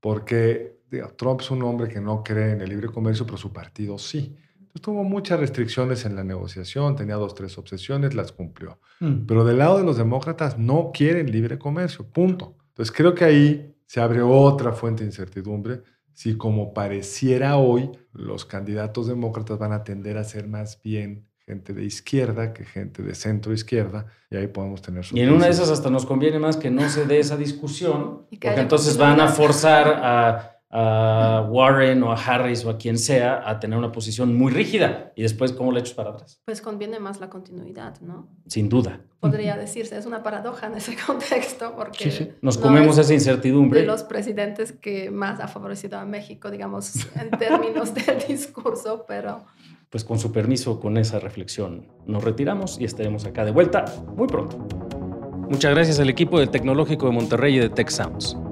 Porque 0.00 0.78
digo, 0.90 1.08
Trump 1.16 1.40
es 1.42 1.50
un 1.50 1.62
hombre 1.62 1.88
que 1.88 2.00
no 2.00 2.22
cree 2.24 2.52
en 2.52 2.60
el 2.62 2.70
libre 2.70 2.88
comercio, 2.88 3.24
pero 3.26 3.36
su 3.36 3.52
partido 3.52 3.98
sí. 3.98 4.34
Entonces 4.78 4.94
tuvo 4.94 5.02
muchas 5.04 5.40
restricciones 5.40 6.04
en 6.04 6.14
la 6.14 6.22
negociación, 6.22 6.94
tenía 6.94 7.16
dos, 7.16 7.34
tres 7.34 7.58
obsesiones, 7.58 8.14
las 8.14 8.30
cumplió. 8.30 8.78
Pero 9.26 9.44
del 9.44 9.58
lado 9.58 9.78
de 9.78 9.84
los 9.84 9.96
demócratas 9.96 10.56
no 10.56 10.92
quieren 10.92 11.32
libre 11.32 11.58
comercio, 11.58 12.06
punto. 12.06 12.56
Entonces 12.68 12.94
creo 12.94 13.12
que 13.12 13.24
ahí 13.24 13.74
se 13.86 14.00
abre 14.00 14.22
otra 14.22 14.72
fuente 14.72 15.02
de 15.02 15.08
incertidumbre 15.08 15.82
si 16.12 16.36
como 16.36 16.74
pareciera 16.74 17.56
hoy 17.56 17.90
los 18.12 18.44
candidatos 18.44 19.08
demócratas 19.08 19.58
van 19.58 19.72
a 19.72 19.82
tender 19.82 20.16
a 20.16 20.24
ser 20.24 20.46
más 20.46 20.80
bien 20.82 21.26
gente 21.44 21.72
de 21.72 21.84
izquierda 21.84 22.52
que 22.52 22.64
gente 22.64 23.02
de 23.02 23.14
centro 23.14 23.52
izquierda 23.52 24.06
y 24.30 24.36
ahí 24.36 24.48
podemos 24.48 24.82
tener 24.82 25.04
Y 25.12 25.20
en 25.20 25.32
una 25.32 25.46
de 25.46 25.52
esas 25.52 25.70
hasta 25.70 25.90
nos 25.90 26.06
conviene 26.06 26.38
más 26.38 26.56
que 26.56 26.70
no 26.70 26.88
se 26.88 27.06
dé 27.06 27.18
esa 27.18 27.36
discusión, 27.36 28.26
porque 28.30 28.60
entonces 28.60 28.96
van 28.96 29.20
a 29.20 29.28
forzar 29.28 29.88
a, 29.88 30.57
a 30.70 31.46
Warren 31.50 32.02
o 32.02 32.12
a 32.12 32.14
Harris 32.16 32.64
o 32.64 32.70
a 32.70 32.76
quien 32.76 32.98
sea 32.98 33.48
a 33.48 33.58
tener 33.58 33.78
una 33.78 33.90
posición 33.90 34.36
muy 34.36 34.52
rígida 34.52 35.12
y 35.16 35.22
después 35.22 35.52
cómo 35.52 35.72
le 35.72 35.80
echas 35.80 35.94
para 35.94 36.10
atrás. 36.10 36.42
Pues 36.44 36.60
conviene 36.60 37.00
más 37.00 37.20
la 37.20 37.30
continuidad, 37.30 37.98
¿no? 38.00 38.28
Sin 38.46 38.68
duda. 38.68 39.00
Podría 39.20 39.56
decirse, 39.56 39.96
es 39.96 40.04
una 40.06 40.22
paradoja 40.22 40.66
en 40.66 40.74
ese 40.74 40.94
contexto 41.06 41.74
porque 41.74 42.10
Sí, 42.10 42.24
sí. 42.24 42.30
Nos 42.42 42.56
no 42.58 42.62
comemos 42.64 42.98
es 42.98 43.06
esa 43.06 43.14
incertidumbre. 43.14 43.80
de 43.80 43.86
los 43.86 44.02
presidentes 44.02 44.72
que 44.72 45.10
más 45.10 45.40
ha 45.40 45.48
favorecido 45.48 45.98
a 45.98 46.04
México, 46.04 46.50
digamos, 46.50 47.06
en 47.16 47.30
términos 47.30 47.94
del 47.94 48.18
discurso, 48.28 49.04
pero 49.08 49.46
Pues 49.88 50.04
con 50.04 50.18
su 50.18 50.32
permiso, 50.32 50.78
con 50.80 50.98
esa 50.98 51.18
reflexión, 51.18 51.88
nos 52.06 52.22
retiramos 52.22 52.78
y 52.78 52.84
estaremos 52.84 53.24
acá 53.24 53.44
de 53.46 53.52
vuelta 53.52 53.86
muy 54.16 54.26
pronto. 54.28 54.58
Muchas 55.48 55.72
gracias 55.74 55.98
al 55.98 56.10
equipo 56.10 56.38
del 56.38 56.50
Tecnológico 56.50 57.06
de 57.06 57.12
Monterrey 57.12 57.56
y 57.56 57.58
de 57.58 57.70
Tech 57.70 57.88
Sounds. 57.88 58.36